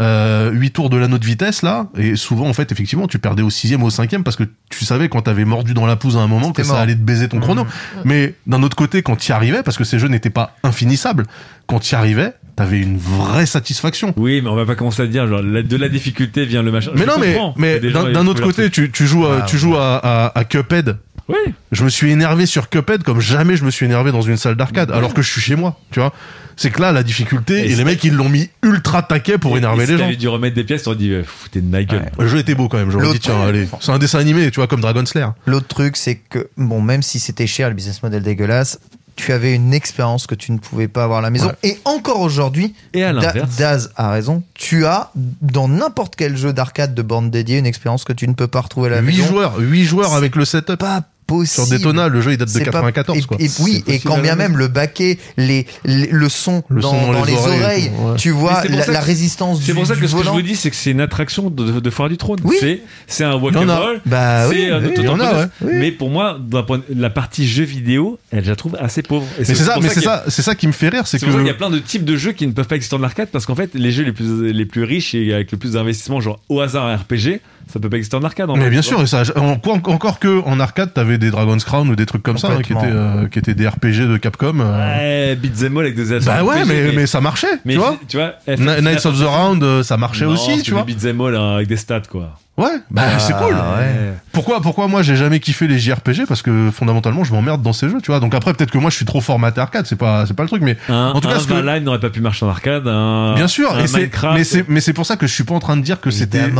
euh, 0.00 0.50
8 0.52 0.70
tours 0.70 0.90
de 0.90 0.96
l'anneau 0.96 1.18
de 1.18 1.24
vitesse 1.24 1.62
là, 1.62 1.88
et 1.96 2.14
souvent 2.14 2.48
en 2.48 2.52
fait, 2.52 2.70
effectivement, 2.70 3.08
tu 3.08 3.18
perdais 3.18 3.42
au 3.42 3.50
sixième 3.50 3.82
ou 3.82 3.86
au 3.86 3.90
cinquième 3.90 4.22
parce 4.22 4.36
que 4.36 4.44
tu 4.70 4.84
savais 4.84 5.08
quand 5.08 5.22
t'avais 5.22 5.44
mordu 5.44 5.74
dans 5.74 5.86
la 5.86 5.96
pouze 5.96 6.16
à 6.16 6.20
un 6.20 6.28
moment 6.28 6.52
que 6.52 6.62
ça 6.62 6.80
allait 6.80 6.94
te 6.94 7.00
baiser 7.00 7.28
ton 7.28 7.40
chrono. 7.40 7.64
Mmh. 7.64 7.68
Mais 8.04 8.34
d'un 8.46 8.62
autre 8.62 8.76
côté, 8.76 9.02
quand 9.02 9.16
tu 9.16 9.30
y 9.30 9.32
arrivais, 9.32 9.62
parce 9.64 9.76
que 9.76 9.84
ces 9.84 9.98
jeux 9.98 10.06
n'étaient 10.08 10.30
pas 10.30 10.54
infinissables, 10.62 11.24
quand 11.66 11.80
tu 11.80 11.92
y 11.92 11.96
arrivais, 11.96 12.32
t'avais 12.54 12.80
une 12.80 12.96
vraie 12.96 13.46
satisfaction. 13.46 14.14
Oui, 14.16 14.40
mais 14.42 14.48
on 14.48 14.54
va 14.56 14.66
pas 14.66 14.74
commencer 14.76 15.02
à 15.02 15.06
dire 15.06 15.26
genre 15.26 15.42
la- 15.42 15.62
de 15.62 15.76
la 15.76 15.88
difficulté 15.88 16.44
vient 16.44 16.62
le 16.62 16.70
machin. 16.72 16.90
Mais 16.94 17.02
Je 17.02 17.06
non, 17.06 17.18
mais, 17.18 17.36
mais 17.56 17.80
d'un 17.80 18.26
autre 18.28 18.42
côté, 18.42 18.70
tu, 18.70 18.90
tu 18.92 19.06
joues, 19.06 19.26
à, 19.26 19.38
Ah, 19.42 19.46
tu 19.46 19.58
joues 19.58 19.76
à, 19.76 19.96
à, 19.96 20.38
à 20.38 20.44
Cuphead. 20.44 20.96
Oui. 21.28 21.36
Je 21.72 21.84
me 21.84 21.88
suis 21.90 22.10
énervé 22.10 22.46
sur 22.46 22.68
Cuphead 22.70 23.02
comme 23.02 23.20
jamais 23.20 23.56
je 23.56 23.64
me 23.64 23.70
suis 23.70 23.84
énervé 23.86 24.12
dans 24.12 24.22
une 24.22 24.36
salle 24.38 24.54
d'arcade, 24.56 24.90
alors 24.90 25.12
que 25.14 25.20
je 25.22 25.30
suis 25.30 25.40
chez 25.40 25.56
moi, 25.56 25.78
tu 25.90 26.00
vois. 26.00 26.12
C'est 26.56 26.70
que 26.70 26.80
là, 26.80 26.90
la 26.90 27.02
difficulté, 27.04 27.70
Et 27.70 27.76
les 27.76 27.84
mecs, 27.84 28.02
ils 28.02 28.14
l'ont 28.14 28.28
mis 28.28 28.50
ultra 28.64 29.02
taquet 29.02 29.38
pour 29.38 29.54
Et- 29.54 29.58
énerver 29.58 29.84
et 29.84 29.86
si 29.86 29.92
les 29.92 29.98
gens. 29.98 30.04
t'avais 30.04 30.16
dû 30.16 30.26
remettre 30.28 30.56
des 30.56 30.64
pièces, 30.64 30.82
t'aurais 30.82 30.96
dit, 30.96 31.12
euh, 31.12 31.22
foutez 31.24 31.60
de 31.60 31.70
ma 31.70 31.84
gueule. 31.84 32.00
Ouais. 32.18 32.24
Le 32.24 32.28
jeu 32.28 32.38
était 32.38 32.54
beau 32.56 32.68
quand 32.68 32.78
même, 32.78 32.90
j'aurais 32.90 33.12
dit, 33.12 33.20
tiens, 33.20 33.40
allez, 33.46 33.68
c'est 33.80 33.92
un 33.92 33.98
dessin 33.98 34.18
animé, 34.18 34.50
tu 34.50 34.56
vois, 34.56 34.66
comme 34.66 34.80
Dragon 34.80 35.04
Slayer. 35.06 35.28
L'autre 35.46 35.68
truc, 35.68 35.96
c'est 35.96 36.16
que, 36.16 36.48
bon, 36.56 36.80
même 36.80 37.02
si 37.02 37.20
c'était 37.20 37.46
cher, 37.46 37.68
le 37.68 37.74
business 37.76 38.02
model 38.02 38.22
dégueulasse, 38.24 38.80
tu 39.14 39.32
avais 39.32 39.54
une 39.54 39.74
expérience 39.74 40.26
que 40.28 40.34
tu 40.36 40.50
ne 40.52 40.58
pouvais 40.58 40.86
pas 40.88 41.04
avoir 41.04 41.18
à 41.20 41.22
la 41.22 41.30
maison. 41.30 41.46
Ouais. 41.48 41.54
Et 41.70 41.78
encore 41.84 42.20
aujourd'hui, 42.20 42.74
Et 42.94 43.02
à 43.04 43.12
Da- 43.12 43.20
l'inverse. 43.20 43.56
Daz 43.56 43.90
a 43.96 44.10
raison, 44.10 44.42
tu 44.54 44.84
as, 44.84 45.10
dans 45.42 45.68
n'importe 45.68 46.14
quel 46.16 46.36
jeu 46.36 46.52
d'arcade 46.52 46.94
de 46.94 47.02
bande 47.02 47.30
dédiée, 47.30 47.58
une 47.58 47.66
expérience 47.66 48.04
que 48.04 48.12
tu 48.12 48.26
ne 48.28 48.32
peux 48.34 48.46
pas 48.48 48.60
retrouver 48.62 48.88
à 48.88 48.90
la 48.96 49.00
8 49.00 49.16
maison. 49.18 49.28
joueurs, 49.28 49.58
8 49.58 49.84
joueurs 49.84 50.14
avec 50.14 50.34
le 50.34 50.44
setup. 50.44 50.76
Pas 50.76 51.02
possible. 51.28 51.66
Sur 51.66 51.66
Daytona, 51.68 52.08
le 52.08 52.20
jeu, 52.20 52.32
il 52.32 52.36
date 52.38 52.48
de 52.48 52.52
C'est 52.52 52.64
pas- 52.64 52.80
94, 52.80 53.16
et, 53.38 53.48
oui, 53.60 53.84
et 53.86 54.00
quand 54.00 54.18
bien 54.18 54.34
même 54.34 54.56
le 54.56 54.66
baquet, 54.66 55.18
les, 55.36 55.66
les- 55.84 56.08
le 56.10 56.28
son, 56.28 56.64
Le 56.68 56.80
dans, 56.82 56.90
son 56.90 57.06
dans 57.06 57.12
dans 57.12 57.24
les 57.24 57.32
les 57.32 57.38
oreilles, 57.38 57.60
oreilles, 57.62 57.90
ouais. 58.00 58.16
tu 58.16 58.30
vois 58.30 58.62
la, 58.66 59.00
résistance 59.00 59.60
du, 59.60 59.66
C'est 59.66 59.74
pour 59.74 59.86
ça 59.86 59.94
que 59.94 60.06
ce 60.06 60.16
que 60.16 60.24
je 60.24 60.30
vous 60.30 60.42
dis, 60.42 60.56
c'est 60.56 60.70
que 60.70 60.76
c'est 60.76 60.90
une 60.90 61.00
attraction 61.00 61.50
de, 61.50 61.78
de 61.78 61.90
Foire 61.90 62.08
du 62.08 62.16
Trône. 62.16 62.38
Oui. 62.42 62.56
C'est, 63.06 63.24
un 63.24 63.36
walk 63.36 63.54
Il 63.54 63.60
y 63.60 63.64
en 63.64 63.68
and 63.68 63.72
a. 63.72 63.78
roll. 63.78 64.00
Bah 64.06 64.44
c'est 64.48 64.54
oui, 64.54 64.70
un 64.70 64.78
oui, 64.82 64.90
il 64.96 65.00
automatisme. 65.08 65.50
ouais. 65.62 65.72
Mais 65.78 65.92
pour 65.92 66.10
moi, 66.10 66.38
la 66.94 67.10
partie 67.10 67.46
jeu 67.46 67.64
vidéo, 67.64 68.18
elle, 68.32 68.44
je 68.44 68.50
la 68.50 68.56
trouve 68.56 68.76
assez 68.80 69.02
pauvre. 69.02 69.26
Mais 69.38 69.44
c'est 69.44 69.54
ça, 69.54 69.74
pour 69.74 69.82
mais 69.82 69.88
c'est 69.90 69.94
qu'il 70.00 70.04
y 70.04 70.06
a- 70.08 70.24
ça, 70.24 70.30
c'est 70.30 70.42
ça 70.42 70.54
qui 70.54 70.66
me 70.66 70.72
fait 70.72 70.88
rire, 70.88 71.06
c'est 71.06 71.18
qu'il 71.18 71.46
y 71.46 71.50
a 71.50 71.54
plein 71.54 71.70
de 71.70 71.78
types 71.78 72.04
de 72.04 72.16
jeux 72.16 72.32
qui 72.32 72.46
ne 72.46 72.52
peuvent 72.52 72.66
pas 72.66 72.76
exister 72.76 72.96
en 72.96 73.02
arcade 73.02 73.28
parce 73.30 73.44
qu'en 73.46 73.54
fait, 73.54 73.70
les 73.74 73.90
jeux 73.92 74.04
les 74.04 74.12
plus, 74.12 74.52
les 74.52 74.64
plus 74.66 74.84
riches 74.84 75.14
et 75.14 75.34
avec 75.34 75.52
le 75.52 75.58
plus 75.58 75.72
d'investissement, 75.72 76.20
genre 76.20 76.40
au 76.48 76.60
hasard 76.60 76.98
RPG, 77.00 77.40
ça 77.68 77.78
peut 77.80 77.88
pas 77.90 77.96
exister 77.98 78.16
en 78.16 78.24
arcade. 78.24 78.50
en 78.50 78.56
Mais 78.56 78.70
bien 78.70 78.82
sûr, 78.82 79.00
et 79.02 79.06
ça, 79.06 79.22
en- 79.36 79.56
quoi- 79.56 79.74
encore 79.74 80.18
que 80.18 80.42
en 80.44 80.58
arcade, 80.60 80.92
t'avais 80.94 81.18
des 81.18 81.30
Dragon's 81.30 81.64
Crown 81.64 81.88
ou 81.88 81.96
des 81.96 82.06
trucs 82.06 82.22
comme 82.22 82.38
ça, 82.38 82.48
hein, 82.48 82.62
qui 82.62 82.72
étaient, 82.72 82.80
euh, 82.86 83.28
qui 83.28 83.38
étaient 83.38 83.54
des 83.54 83.68
RPG 83.68 84.06
de 84.08 84.16
Capcom. 84.16 84.58
euh. 84.60 84.96
Ouais, 85.32 85.36
beat'em 85.36 85.76
all 85.76 85.84
avec 85.84 85.96
des 85.96 86.18
Bah 86.20 86.42
ouais, 86.44 86.62
RPG, 86.62 86.68
mais, 86.68 86.92
mais 86.92 87.06
ça 87.06 87.20
marchait, 87.20 87.46
mais 87.64 87.74
tu 87.74 87.78
vois. 87.78 87.96
tu 88.08 88.16
vois, 88.16 88.34
Knights 88.46 89.06
of 89.06 89.18
the 89.20 89.24
Round, 89.24 89.62
euh, 89.62 89.82
ça 89.82 89.96
marchait 89.96 90.24
Non, 90.24 90.32
aussi, 90.32 90.62
tu 90.62 90.72
vois. 90.72 90.82
Beat'em 90.84 91.20
all 91.20 91.36
hein, 91.36 91.54
avec 91.56 91.68
des 91.68 91.76
stats, 91.76 92.00
quoi. 92.08 92.38
Ouais, 92.58 92.82
bah 92.90 93.02
Ah, 93.06 93.18
c'est 93.20 93.32
cool. 93.34 93.54
ouais. 93.54 94.12
Pourquoi, 94.32 94.60
pourquoi 94.60 94.88
moi 94.88 95.02
j'ai 95.02 95.14
jamais 95.16 95.38
kiffé 95.40 95.66
les 95.68 95.78
JRPG 95.78 96.26
Parce 96.26 96.42
que 96.42 96.70
fondamentalement 96.72 97.22
je 97.24 97.32
m'emmerde 97.32 97.62
dans 97.62 97.72
ces 97.72 97.88
jeux, 97.88 98.00
tu 98.02 98.10
vois. 98.10 98.18
Donc 98.20 98.34
après 98.34 98.52
peut-être 98.52 98.70
que 98.72 98.78
moi 98.78 98.90
je 98.90 98.96
suis 98.96 99.04
trop 99.04 99.20
formaté 99.20 99.60
arcade, 99.60 99.86
c'est 99.86 99.96
pas, 99.96 100.26
c'est 100.26 100.34
pas 100.34 100.42
le 100.42 100.48
truc, 100.48 100.62
mais 100.62 100.76
Un, 100.88 101.12
En 101.14 101.20
tout 101.20 101.28
cas, 101.28 101.36
un 101.36 101.40
ce 101.40 101.46
que- 101.46 101.54
Valheim 101.54 101.80
n'aurait 101.84 102.00
pas 102.00 102.10
pu 102.10 102.20
marcher 102.20 102.44
en 102.44 102.48
arcade. 102.48 102.86
Un, 102.86 103.34
bien 103.36 103.46
sûr. 103.48 103.72
un 103.74 103.80
Et 103.84 103.86
c'est, 103.86 104.10
mais 104.34 104.44
c'est, 104.44 104.68
mais 104.68 104.80
c'est 104.80 104.92
pour 104.92 105.06
ça 105.06 105.16
que 105.16 105.26
je 105.26 105.32
suis 105.32 105.44
pas 105.44 105.54
en 105.54 105.60
train 105.60 105.76
de 105.76 105.82
dire 105.82 106.00
que 106.00 106.10
c'était, 106.10 106.50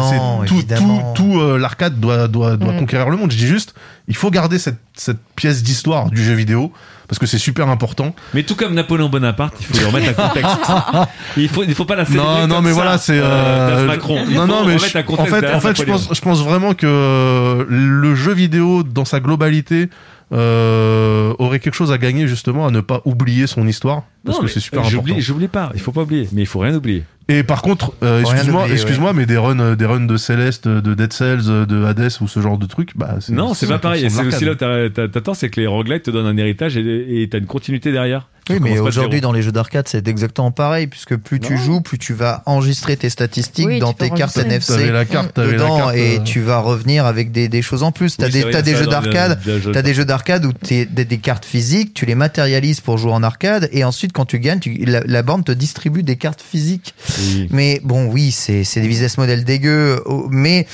tout, 0.46 0.62
tout, 0.62 1.02
tout 1.14 1.40
euh, 1.40 1.58
l'arcade 1.58 1.98
doit, 2.00 2.28
doit, 2.28 2.56
doit 2.56 2.72
Mm. 2.72 2.78
conquérir 2.78 3.10
le 3.10 3.16
monde. 3.16 3.32
Je 3.32 3.36
dis 3.36 3.46
juste, 3.48 3.74
il 4.06 4.14
faut 4.16 4.30
garder 4.30 4.58
cette, 4.58 4.78
cette 4.94 5.18
pièce 5.36 5.62
d'histoire 5.64 6.10
du 6.10 6.22
jeu 6.24 6.34
vidéo 6.34 6.72
parce 7.08 7.18
que 7.18 7.26
c'est 7.26 7.38
super 7.38 7.68
important. 7.68 8.14
Mais 8.34 8.42
tout 8.42 8.54
comme 8.54 8.74
Napoléon 8.74 9.08
Bonaparte, 9.08 9.54
il 9.60 9.66
faut 9.66 9.78
lui 9.78 9.84
remettre 9.86 10.20
un 10.20 10.28
contexte. 10.28 10.56
il 11.38 11.48
faut, 11.48 11.64
il 11.64 11.74
faut 11.74 11.84
pas 11.86 11.96
la 11.96 12.04
célébrer 12.04 12.26
Non, 12.26 12.46
non, 12.46 12.54
comme 12.56 12.64
mais 12.64 12.70
ça, 12.70 12.74
voilà, 12.74 12.98
c'est. 12.98 13.18
euh, 13.18 13.22
euh, 13.24 13.86
Macron. 13.86 14.22
Il 14.28 14.34
non, 14.34 14.42
faut 14.42 14.46
non, 14.46 14.64
mais 14.66 14.76
remettre 14.76 14.88
je- 14.92 14.98
un 14.98 15.00
en 15.00 15.04
contexte 15.04 15.34
fait, 15.40 15.54
en 15.54 15.60
fait, 15.60 15.76
je 15.78 15.82
pense, 15.84 16.08
je 16.12 16.20
pense 16.20 16.42
vraiment 16.44 16.74
que 16.74 16.86
euh, 16.86 17.64
le 17.68 18.14
jeu 18.14 18.32
vidéo 18.32 18.82
dans 18.82 19.04
sa 19.06 19.20
globalité 19.20 19.88
euh, 20.32 21.34
aurait 21.38 21.60
quelque 21.60 21.74
chose 21.74 21.92
à 21.92 21.98
gagner 21.98 22.26
justement 22.26 22.66
à 22.66 22.70
ne 22.70 22.80
pas 22.80 23.00
oublier 23.04 23.46
son 23.46 23.66
histoire? 23.66 24.02
Parce 24.24 24.38
Non, 24.38 24.44
que 24.44 24.50
c'est 24.50 24.60
super 24.60 24.80
important. 24.80 24.96
J'oublie, 24.96 25.20
j'oublie 25.20 25.48
pas. 25.48 25.70
Il 25.74 25.80
faut 25.80 25.92
pas 25.92 26.02
oublier. 26.02 26.28
Mais 26.32 26.42
il 26.42 26.46
faut 26.46 26.58
rien 26.58 26.74
oublier. 26.74 27.04
Et 27.30 27.42
par 27.42 27.60
contre, 27.60 27.92
euh, 28.02 28.20
excuse-moi, 28.20 28.68
excuse-moi, 28.70 29.12
mais 29.12 29.26
des 29.26 29.36
runs, 29.36 29.74
des 29.74 29.84
runs 29.84 30.06
de 30.06 30.16
Celeste, 30.16 30.66
de 30.66 30.94
Dead 30.94 31.12
Cells, 31.12 31.66
de 31.66 31.84
Hades 31.84 32.10
ou 32.22 32.28
ce 32.28 32.40
genre 32.40 32.56
de 32.56 32.66
trucs, 32.66 32.96
bah 32.96 33.16
c'est 33.20 33.32
Non, 33.32 33.52
c'est 33.52 33.66
pas 33.66 33.78
pareil. 33.78 34.10
C'est 34.10 34.26
aussi 34.26 34.44
là 34.44 34.54
tort, 34.54 35.36
c'est 35.36 35.50
que 35.50 35.60
les 35.60 35.66
roguelites 35.66 36.04
te 36.04 36.10
donnent 36.10 36.26
un 36.26 36.36
héritage 36.36 36.76
et 36.76 37.22
et 37.22 37.28
t'as 37.28 37.38
une 37.38 37.46
continuité 37.46 37.92
derrière. 37.92 38.28
Oui, 38.48 38.58
mais 38.60 38.78
aujourd'hui, 38.78 39.20
dans 39.20 39.32
les 39.32 39.42
jeux 39.42 39.52
d'arcade, 39.52 39.86
c'est 39.88 40.06
exactement 40.08 40.50
pareil, 40.50 40.86
puisque 40.86 41.16
plus 41.16 41.40
tu 41.40 41.54
Non. 41.54 41.58
joues, 41.60 41.80
plus 41.80 41.98
tu 41.98 42.14
vas 42.14 42.42
enregistrer 42.46 42.96
tes 42.96 43.10
statistiques 43.10 43.66
Oui, 43.66 43.78
dans 43.78 43.92
tes 43.92 44.10
cartes 44.10 44.36
NFC 44.38 44.90
la 44.90 45.04
carte, 45.04 45.34
t'avais 45.34 45.52
la 45.52 45.58
dedans, 45.58 45.76
carte. 45.78 45.96
et 45.96 46.16
euh, 46.18 46.22
tu 46.22 46.40
vas 46.40 46.58
revenir 46.60 47.06
avec 47.06 47.32
des, 47.32 47.48
des 47.48 47.62
choses 47.62 47.82
en 47.82 47.92
plus. 47.92 48.16
T'as 48.16 48.26
Oui, 48.26 48.32
des, 48.32 48.40
y 48.40 48.62
des 48.62 48.74
jeux 48.76 48.86
d'arcade, 48.86 49.40
t'as 49.72 49.82
des 49.82 49.94
jeux 49.94 50.04
d'arcade 50.04 50.44
où 50.44 50.52
t'es 50.52 50.86
des, 50.86 51.04
des 51.04 51.18
cartes 51.18 51.44
physiques, 51.44 51.94
tu 51.94 52.06
les 52.06 52.14
matérialises 52.14 52.80
pour 52.80 52.98
jouer 52.98 53.12
en 53.12 53.22
arcade, 53.22 53.68
et 53.72 53.84
ensuite 53.84 54.12
quand 54.12 54.24
tu 54.24 54.38
gagnes, 54.38 54.60
tu, 54.60 54.74
la, 54.84 55.00
la 55.04 55.22
bande 55.22 55.44
te 55.44 55.52
distribue 55.52 56.02
des 56.02 56.16
cartes 56.16 56.42
physiques. 56.42 56.94
Oui. 57.18 57.48
Mais 57.50 57.80
bon, 57.84 58.06
oui, 58.06 58.30
c'est 58.32 58.64
c'est 58.64 58.80
des 58.80 58.88
business 58.88 59.18
models 59.18 59.44
dégueux. 59.44 60.02
Mais 60.30 60.66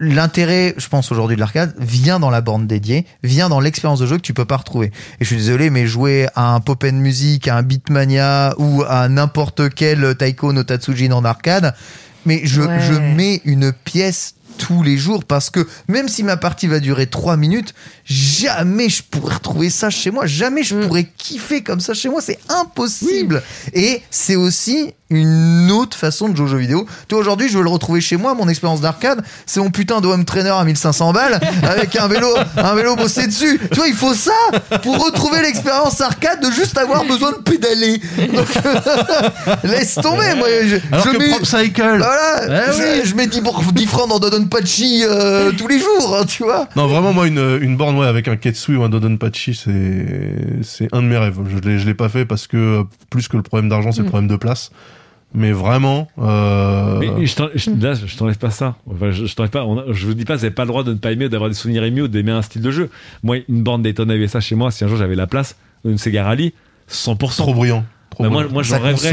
l'intérêt, 0.00 0.74
je 0.76 0.88
pense 0.88 1.10
aujourd'hui 1.12 1.36
de 1.36 1.40
l'arcade, 1.40 1.74
vient 1.78 2.20
dans 2.20 2.30
la 2.30 2.40
borne 2.40 2.66
dédiée, 2.66 3.06
vient 3.22 3.48
dans 3.48 3.60
l'expérience 3.60 3.98
de 4.00 4.06
jeu 4.06 4.16
que 4.16 4.22
tu 4.22 4.34
peux 4.34 4.44
pas 4.44 4.56
retrouver. 4.56 4.86
Et 5.20 5.24
je 5.24 5.26
suis 5.26 5.36
désolé, 5.36 5.70
mais 5.70 5.86
jouer 5.86 6.26
à 6.34 6.54
un 6.54 6.60
pop 6.60 6.82
music, 7.00 7.48
à 7.48 7.56
un 7.56 7.62
Beatmania 7.62 8.54
ou 8.58 8.82
à 8.88 9.08
n'importe 9.08 9.70
quel 9.74 10.14
Taiko 10.16 10.52
no 10.52 10.64
Tatsujin 10.64 11.12
en 11.12 11.24
arcade, 11.24 11.74
mais 12.26 12.40
je, 12.44 12.62
Ouais. 12.62 12.80
je 12.80 12.92
mets 12.94 13.40
une 13.44 13.72
pièce 13.72 14.34
tous 14.56 14.82
les 14.84 14.96
jours 14.96 15.24
parce 15.24 15.50
que 15.50 15.66
même 15.88 16.08
si 16.08 16.22
ma 16.22 16.36
partie 16.36 16.68
va 16.68 16.78
durer 16.78 17.06
3 17.08 17.36
minutes, 17.36 17.74
jamais 18.04 18.88
je 18.88 19.02
pourrais 19.02 19.34
retrouver 19.34 19.70
ça 19.70 19.90
chez 19.90 20.10
moi, 20.10 20.26
jamais 20.26 20.62
je 20.62 20.74
Mm. 20.74 20.86
pourrais 20.86 21.04
kiffer 21.16 21.62
comme 21.62 21.80
ça 21.80 21.94
chez 21.94 22.08
moi, 22.08 22.20
c'est 22.20 22.38
impossible. 22.48 23.42
Et 23.72 24.02
c'est 24.10 24.36
aussi 24.36 24.92
une 25.10 25.70
autre 25.70 25.96
façon 25.96 26.28
de 26.28 26.36
jouer 26.36 26.44
aux 26.46 26.48
jeux 26.48 26.58
vidéo. 26.58 26.86
Toi 27.08 27.18
aujourd'hui, 27.20 27.48
je 27.48 27.56
veux 27.56 27.62
le 27.62 27.70
retrouver 27.70 28.00
chez 28.00 28.16
moi, 28.16 28.34
mon 28.34 28.48
expérience 28.48 28.80
d'arcade, 28.80 29.22
c'est 29.46 29.60
mon 29.60 29.70
putain 29.70 30.00
de 30.00 30.08
home 30.08 30.24
trainer 30.24 30.50
à 30.50 30.64
1500 30.64 31.12
balles 31.12 31.38
avec 31.62 31.94
un 31.96 32.08
vélo, 32.08 32.28
un 32.56 32.74
vélo 32.74 32.96
bossé 32.96 33.26
dessus. 33.26 33.60
Tu 33.70 33.76
vois, 33.76 33.86
il 33.88 33.94
faut 33.94 34.14
ça 34.14 34.32
pour 34.82 35.04
retrouver 35.04 35.40
l'expérience 35.42 36.00
arcade 36.00 36.40
de 36.44 36.50
juste 36.50 36.76
avoir 36.78 37.04
besoin 37.04 37.30
de 37.32 37.36
pédaler. 37.36 38.00
Donc, 38.32 38.46
laisse 39.64 39.94
tomber, 39.96 40.34
moi. 40.36 40.48
Je, 40.64 40.76
Alors 40.92 41.04
je 41.06 41.10
que 41.12 41.18
mets- 41.18 41.28
Prop 41.30 41.46
Cycle. 41.46 41.98
voilà, 41.98 42.40
Eh 42.68 42.72
je, 42.72 42.82
oui. 42.82 43.00
je 43.04 43.14
mets 43.14 43.26
10, 43.26 43.40
pour- 43.42 43.62
10 43.72 43.86
francs 43.86 44.08
dans 44.08 44.18
Dodonpachi 44.18 45.04
euh, 45.04 45.52
tous 45.56 45.68
les 45.68 45.78
jours, 45.78 46.16
hein, 46.20 46.24
tu 46.26 46.42
vois. 46.42 46.66
Non, 46.76 46.86
vraiment, 46.88 47.12
moi, 47.12 47.26
une, 47.26 47.58
une 47.62 47.76
borne 47.76 47.93
ouais, 47.98 48.06
avec 48.06 48.28
un 48.28 48.36
Ketsui 48.36 48.76
ou 48.76 48.82
un 48.84 48.88
Dodonpachi, 48.88 49.54
c'est 49.54 50.62
c'est 50.62 50.88
un 50.92 51.02
de 51.02 51.06
mes 51.08 51.16
rêves. 51.18 51.38
Je 51.48 51.58
l'ai 51.68 51.78
je 51.78 51.86
l'ai 51.86 51.94
pas 51.94 52.08
fait 52.08 52.24
parce 52.24 52.46
que 52.46 52.56
euh, 52.56 52.82
plus 53.10 53.28
que 53.28 53.36
le 53.36 53.42
problème 53.42 53.68
d'argent, 53.68 53.92
c'est 53.92 54.00
le 54.00 54.06
Mm. 54.06 54.10
problème 54.10 54.28
de 54.30 54.36
place. 54.36 54.70
Mais 55.36 55.50
vraiment, 55.50 56.06
euh, 56.22 56.98
Mais 57.00 57.26
je 57.26 57.32
je- 57.56 57.70
là, 57.82 57.94
je 57.94 58.16
t'enlève 58.16 58.38
pas 58.38 58.50
ça. 58.50 58.76
Enfin, 58.88 59.10
je, 59.10 59.24
je 59.26 59.34
t'enlève 59.34 59.50
pas. 59.50 59.64
on 59.64 59.78
a- 59.78 59.84
je 59.92 60.06
vous 60.06 60.14
dis 60.14 60.24
pas, 60.24 60.36
vous 60.36 60.44
avez 60.44 60.54
pas 60.54 60.62
le 60.62 60.68
droit 60.68 60.84
de 60.84 60.92
ne 60.92 60.98
pas 60.98 61.10
aimer, 61.10 61.24
ou 61.26 61.28
d'avoir 61.28 61.50
des 61.50 61.56
souvenirs 61.56 61.82
émus, 61.82 62.02
ou 62.02 62.08
d'aimer 62.08 62.30
un 62.30 62.42
style 62.42 62.62
de 62.62 62.70
jeu. 62.70 62.88
Moi, 63.24 63.38
une 63.48 63.64
borne 63.64 63.82
Daytona 63.82 64.14
USA 64.14 64.38
chez 64.38 64.54
moi, 64.54 64.70
si 64.70 64.84
un 64.84 64.88
jour 64.88 64.96
j'avais 64.96 65.16
la 65.16 65.26
place, 65.26 65.56
une 65.84 65.98
Sega 65.98 66.22
Rally, 66.22 66.54
100%. 66.88 67.42
trop 67.42 67.52
brillant. 67.54 67.84
Trop 68.10 68.22
Bah, 68.22 68.28
moi, 68.30 68.42
brillant. 68.42 68.52
moi 68.54 68.62
j'en 68.62 68.78
rêverais. 68.78 69.12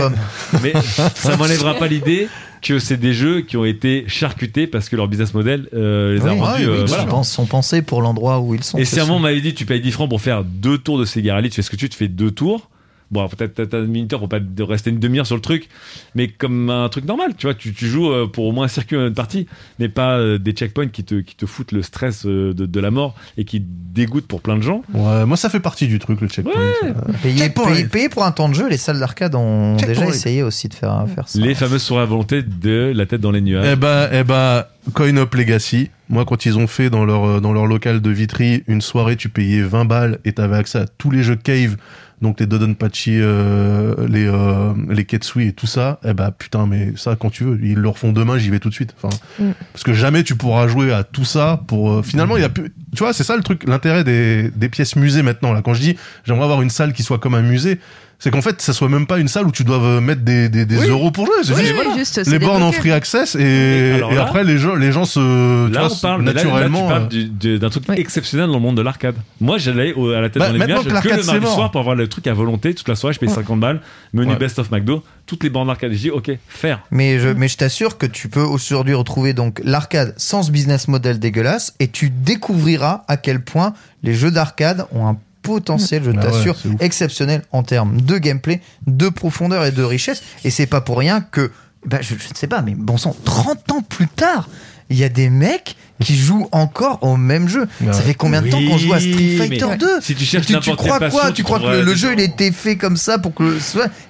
Mais 0.62 0.74
ça 1.16 1.36
m'enlèvera 1.38 1.74
pas 1.74 1.88
l'idée 1.88 2.28
que 2.62 2.80
c'est 2.80 2.98
des 2.98 3.14
jeux 3.14 3.42
qui 3.42 3.58
ont 3.58 3.66
été 3.66 4.06
charcutés 4.08 4.68
parce 4.68 4.90
que 4.90 4.96
leur 4.96 5.08
business 5.08 5.34
model 5.34 5.68
euh, 5.74 6.16
les 6.16 6.26
a 6.26 6.32
rendus. 6.32 6.66
oui, 6.66 6.66
euh, 6.66 6.86
voilà. 6.88 7.06
pensent- 7.06 7.32
sont 7.32 7.46
pensés 7.46 7.82
pour 7.82 8.02
l'endroit 8.02 8.40
où 8.40 8.54
ils 8.56 8.64
sont. 8.64 8.78
Et 8.78 8.86
c'est 8.86 8.96
si 8.96 9.00
à 9.00 9.04
un 9.04 9.06
moment 9.08 9.18
on 9.18 9.22
m'avait 9.22 9.42
dit 9.42 9.54
tu 9.54 9.66
payes 9.66 9.82
10 9.82 9.92
francs 9.92 10.10
pour 10.10 10.22
faire 10.22 10.44
deux 10.44 10.78
tours 10.78 10.98
de 11.00 11.06
Sega 11.06 11.34
Rally, 11.34 11.50
tu 11.50 11.56
fais 11.58 11.62
ce 11.62 11.70
que 11.70 11.76
tu 11.76 11.90
tu 11.90 11.98
fais 11.98 12.08
deux 12.08 12.32
tours. 12.32 12.70
Bon, 13.12 13.28
peut-être 13.28 13.66
t'as 13.66 13.78
un 13.78 13.86
minuteur 13.88 14.20
pour 14.20 14.30
pas 14.30 14.40
de 14.40 14.64
rester 14.64 14.90
une 14.90 15.00
demi-heure 15.00 15.28
sur 15.28 15.36
le 15.36 15.42
truc, 15.42 15.68
mais 16.16 16.30
comme 16.30 16.70
un 16.70 16.88
truc 16.88 17.04
normal, 17.06 17.34
tu 17.38 17.46
vois, 17.46 17.54
tu, 17.54 17.74
tu 17.74 17.88
joues 17.88 18.10
euh, 18.10 18.26
pour 18.28 18.46
au 18.46 18.52
moins 18.54 18.66
un 18.66 18.70
circuit 18.70 18.96
une 18.96 19.14
partie, 19.14 19.48
mais 19.80 19.90
pas 19.90 20.18
euh, 20.18 20.38
des 20.38 20.54
checkpoints 20.54 20.88
qui 20.88 21.04
te, 21.04 21.16
qui 21.16 21.36
te 21.36 21.46
foutent 21.46 21.74
le 21.74 21.82
stress 21.82 22.26
euh, 22.26 22.54
de, 22.54 22.66
de 22.66 22.80
la 22.80 22.90
mort 22.90 23.16
et 23.38 23.44
qui 23.44 23.62
dégoûtent 23.62 24.28
pour 24.28 24.40
plein 24.42 24.56
de 24.56 24.62
gens. 24.62 24.82
Ouais, 24.94 25.26
moi 25.26 25.36
ça 25.36 25.50
fait 25.50 25.60
partie 25.60 25.88
du 25.88 26.00
truc, 26.00 26.22
le 26.22 26.28
checkpoint. 26.30 26.54
Ouais. 26.56 26.94
Payer, 27.22 27.38
Checkpoint. 27.40 27.66
payer- 27.74 27.88
payer 27.88 28.10
pour 28.10 28.24
un 28.24 28.32
temps 28.32 28.48
de 28.48 28.54
jeu, 28.56 28.70
les 28.70 28.78
salles 28.78 29.00
d'arcade 29.00 29.36
ont 29.36 29.78
Checkpoint. 29.78 29.94
déjà 30.06 30.08
essayé 30.08 30.42
aussi 30.44 30.70
de 30.70 30.74
faire, 30.74 31.06
faire 31.14 31.28
ça. 31.28 31.38
Les 31.40 31.54
fameuses 31.54 31.82
soirées 31.84 32.04
à 32.04 32.08
volonté 32.08 32.42
de 32.44 32.94
la 32.96 33.06
tête 33.06 33.20
dans 33.22 33.32
les 33.32 33.42
nuages. 33.42 33.68
Eh 33.74 33.76
bah, 33.76 34.08
eh 34.14 34.24
bah, 34.24 34.70
Coin 34.94 35.18
Up 35.18 35.34
Legacy. 35.36 35.90
Moi, 36.10 36.26
quand 36.26 36.46
ils 36.46 36.58
ont 36.58 36.68
fait 36.68 36.90
dans 36.90 37.06
leur, 37.06 37.40
dans 37.42 37.54
leur 37.54 37.68
local 37.68 38.02
de 38.02 38.10
Vitry 38.10 38.64
une 38.68 38.82
soirée, 38.82 39.16
tu 39.16 39.30
payais 39.30 39.62
20 39.62 39.86
balles 39.86 40.20
et 40.26 40.34
t'avais 40.34 40.58
accès 40.58 40.80
à 40.80 40.86
tous 40.86 41.10
les 41.12 41.24
jeux 41.24 41.38
Cave, 41.38 41.78
donc 42.22 42.40
les 42.40 42.46
Dodonpachi, 42.46 43.18
euh, 43.20 44.08
les, 44.08 44.28
euh, 44.28 44.74
les 44.90 45.06
Ketsui 45.06 45.48
et 45.48 45.54
tout 45.54 45.68
ça. 45.68 46.00
Eh 46.06 46.14
bah, 46.14 46.32
putain, 46.38 46.68
mais 46.68 46.94
ça, 46.96 47.16
quand 47.20 47.30
tu 47.30 47.44
veux, 47.44 47.60
ils 47.64 47.76
le 47.78 47.90
refont 47.90 48.12
demain, 48.12 48.38
j'y 48.38 48.50
vais 48.50 48.60
tout 48.60 48.70
de 48.70 48.74
suite. 48.74 48.94
Enfin, 49.02 49.16
Mm. 49.40 49.52
parce 49.74 49.84
que 49.84 49.94
jamais 49.94 50.24
tu 50.24 50.36
pourras 50.36 50.68
jouer 50.68 50.92
à 50.94 51.04
tout 51.04 51.26
ça 51.26 51.62
pour, 51.68 51.92
euh, 51.92 52.04
finalement, 52.04 52.38
il 52.38 52.42
y 52.42 52.46
a 52.46 52.50
plus, 52.50 52.72
tu 52.96 53.00
vois, 53.04 53.14
c'est 53.14 53.24
ça 53.24 53.36
le 53.36 53.44
truc, 53.44 53.64
l'intérêt 53.68 54.04
des, 54.04 54.50
des 54.56 54.70
pièces 54.70 54.96
musées 54.96 55.24
maintenant, 55.24 55.54
là. 55.54 55.62
Quand 55.62 55.74
je 55.74 55.82
dis, 55.82 55.98
j'aimerais 56.26 56.44
avoir 56.44 56.62
une 56.62 56.70
salle 56.70 56.94
qui 56.94 57.04
soit 57.04 57.18
comme 57.20 57.34
un 57.36 57.42
musée, 57.42 57.80
c'est 58.24 58.32
qu'en 58.32 58.42
fait, 58.42 58.62
ça 58.62 58.72
soit 58.72 58.88
même 58.88 59.08
pas 59.08 59.18
une 59.20 59.28
salle 59.28 59.48
où 59.48 59.52
tu 59.52 59.64
dois 59.66 59.82
euh, 59.82 60.00
mettre 60.00 60.22
des, 60.22 60.48
des, 60.48 60.66
des 60.66 60.78
Oui. 60.78 60.88
euros 60.88 61.12
pour 61.12 61.26
jouer. 61.26 61.34
C'est 61.44 61.54
Oui, 61.54 61.62
juste, 61.62 61.72
oui, 61.72 61.80
voilà, 61.84 61.98
juste, 61.98 62.24
c'est 62.24 62.30
les 62.32 62.40
bornes 62.40 62.62
en 62.64 62.72
free 62.72 62.92
access 62.92 63.36
et, 63.36 63.94
Alors 63.96 64.12
et 64.14 64.16
là- 64.16 64.22
après 64.28 64.44
les 64.44 64.58
gens 64.60 64.76
les 64.76 64.92
gens 64.92 65.06
se 65.06 65.20
Là, 65.74 65.88
vois, 65.88 65.92
on 65.92 66.00
parle, 66.00 66.22
mais 66.22 66.28
là, 66.28 66.34
là, 66.34 66.44
naturellement 66.44 66.84
tu 66.84 66.88
parles 66.90 67.04
euh, 67.04 67.08
du- 67.08 67.26
du- 67.26 67.60
d'un 67.60 67.70
truc 67.70 67.84
Oui. 67.90 67.96
exceptionnel 67.98 68.48
dans 68.48 68.54
le 68.54 68.60
monde 68.60 68.78
de 68.78 68.82
l'arcade. 68.84 69.16
Moi, 69.42 69.58
j'allais 69.58 69.94
à 70.16 70.22
la 70.22 70.30
tête 70.30 70.40
Bah, 70.40 70.48
dans 70.48 70.54
les 70.54 70.60
nuages 70.68 70.84
que 70.84 70.90
que, 70.90 70.94
l'arcade, 70.94 71.18
le 71.20 71.26
mardi 71.26 71.48
soir 71.48 71.72
pour 71.72 71.82
avoir 71.82 71.96
le 71.96 72.08
truc 72.08 72.28
à 72.28 72.34
volonté 72.34 72.74
toute 72.76 72.88
la 72.88 72.96
soirée. 72.96 73.14
Je 73.14 73.20
paye 73.20 73.28
Ouais. 73.30 73.36
50 73.36 73.60
balles, 73.60 73.82
menu 74.14 74.32
Ouais. 74.32 74.38
best 74.38 74.60
of 74.60 74.70
McDo, 74.72 75.04
toutes 75.26 75.44
les 75.44 75.50
bornes 75.50 75.68
d'arcade. 75.68 75.92
Je 75.92 75.98
dis, 75.98 76.10
ok, 76.12 76.32
faire. 76.48 76.82
Mais 76.92 77.18
je, 77.20 77.30
mais 77.30 77.48
je 77.48 77.58
t'assure 77.58 77.98
que 77.98 78.06
tu 78.06 78.30
peux 78.30 78.42
aujourd'hui 78.44 78.94
retrouver 78.94 79.34
donc 79.34 79.60
l'arcade 79.64 80.14
sans 80.18 80.44
ce 80.44 80.52
business 80.52 80.88
model 80.88 81.18
dégueulasse 81.20 81.74
et 81.80 81.88
tu 81.88 82.12
découvriras 82.12 83.04
à 83.08 83.18
quel 83.18 83.42
point 83.44 83.74
les 84.04 84.14
jeux 84.14 84.32
d'arcade 84.32 84.86
ont 84.92 85.08
un 85.08 85.18
potentiel, 85.42 86.04
je 86.04 86.12
Ah 86.12 86.22
t'assure, 86.22 86.56
exceptionnel 86.80 87.44
en 87.52 87.64
termes 87.64 88.00
de 88.02 88.18
gameplay, 88.18 88.62
de 88.88 89.10
profondeur 89.10 89.66
et 89.66 89.72
de 89.72 89.84
richesse. 89.84 90.22
Et 90.44 90.50
c'est 90.50 90.68
pas 90.68 90.82
pour 90.82 90.98
rien 90.98 91.22
que, 91.22 91.52
bah, 91.86 92.00
je, 92.02 92.16
je 92.18 92.30
ne 92.30 92.36
sais 92.36 92.48
pas, 92.48 92.62
mais 92.62 92.76
bon 92.76 92.98
sang, 92.98 93.16
30 93.26 93.72
ans 93.72 93.82
plus 93.82 94.08
tard, 94.08 94.50
il 94.90 94.98
y 94.98 95.04
a 95.04 95.10
des 95.10 95.30
mecs 95.30 95.76
qui 96.02 96.16
jouent 96.16 96.48
encore 96.52 97.00
au 97.02 97.18
même 97.18 97.48
jeu. 97.48 97.68
Ouais. 97.82 97.94
Ça 97.94 98.02
fait 98.02 98.14
combien 98.14 98.42
de 98.42 98.50
temps 98.50 98.60
qu'on 98.60 98.78
joue 98.78 98.94
à 98.94 99.00
Street 99.00 99.38
Fighter 99.38 99.66
mais 99.70 99.78
2 99.78 99.88
Si 100.02 100.16
tu 100.16 100.26
cherches 100.26 100.48
tu, 100.48 100.60
tu 100.60 100.76
crois 100.76 101.00
quoi 101.10 101.32
Tu 101.32 101.44
crois 101.44 101.60
que 101.60 101.82
le, 101.82 101.96
jeu 101.96 102.14
il 102.14 102.20
a 102.20 102.24
été 102.24 102.52
fait 102.52 102.76
comme 102.76 102.98
ça 102.98 103.18
pour 103.18 103.34
que 103.34 103.58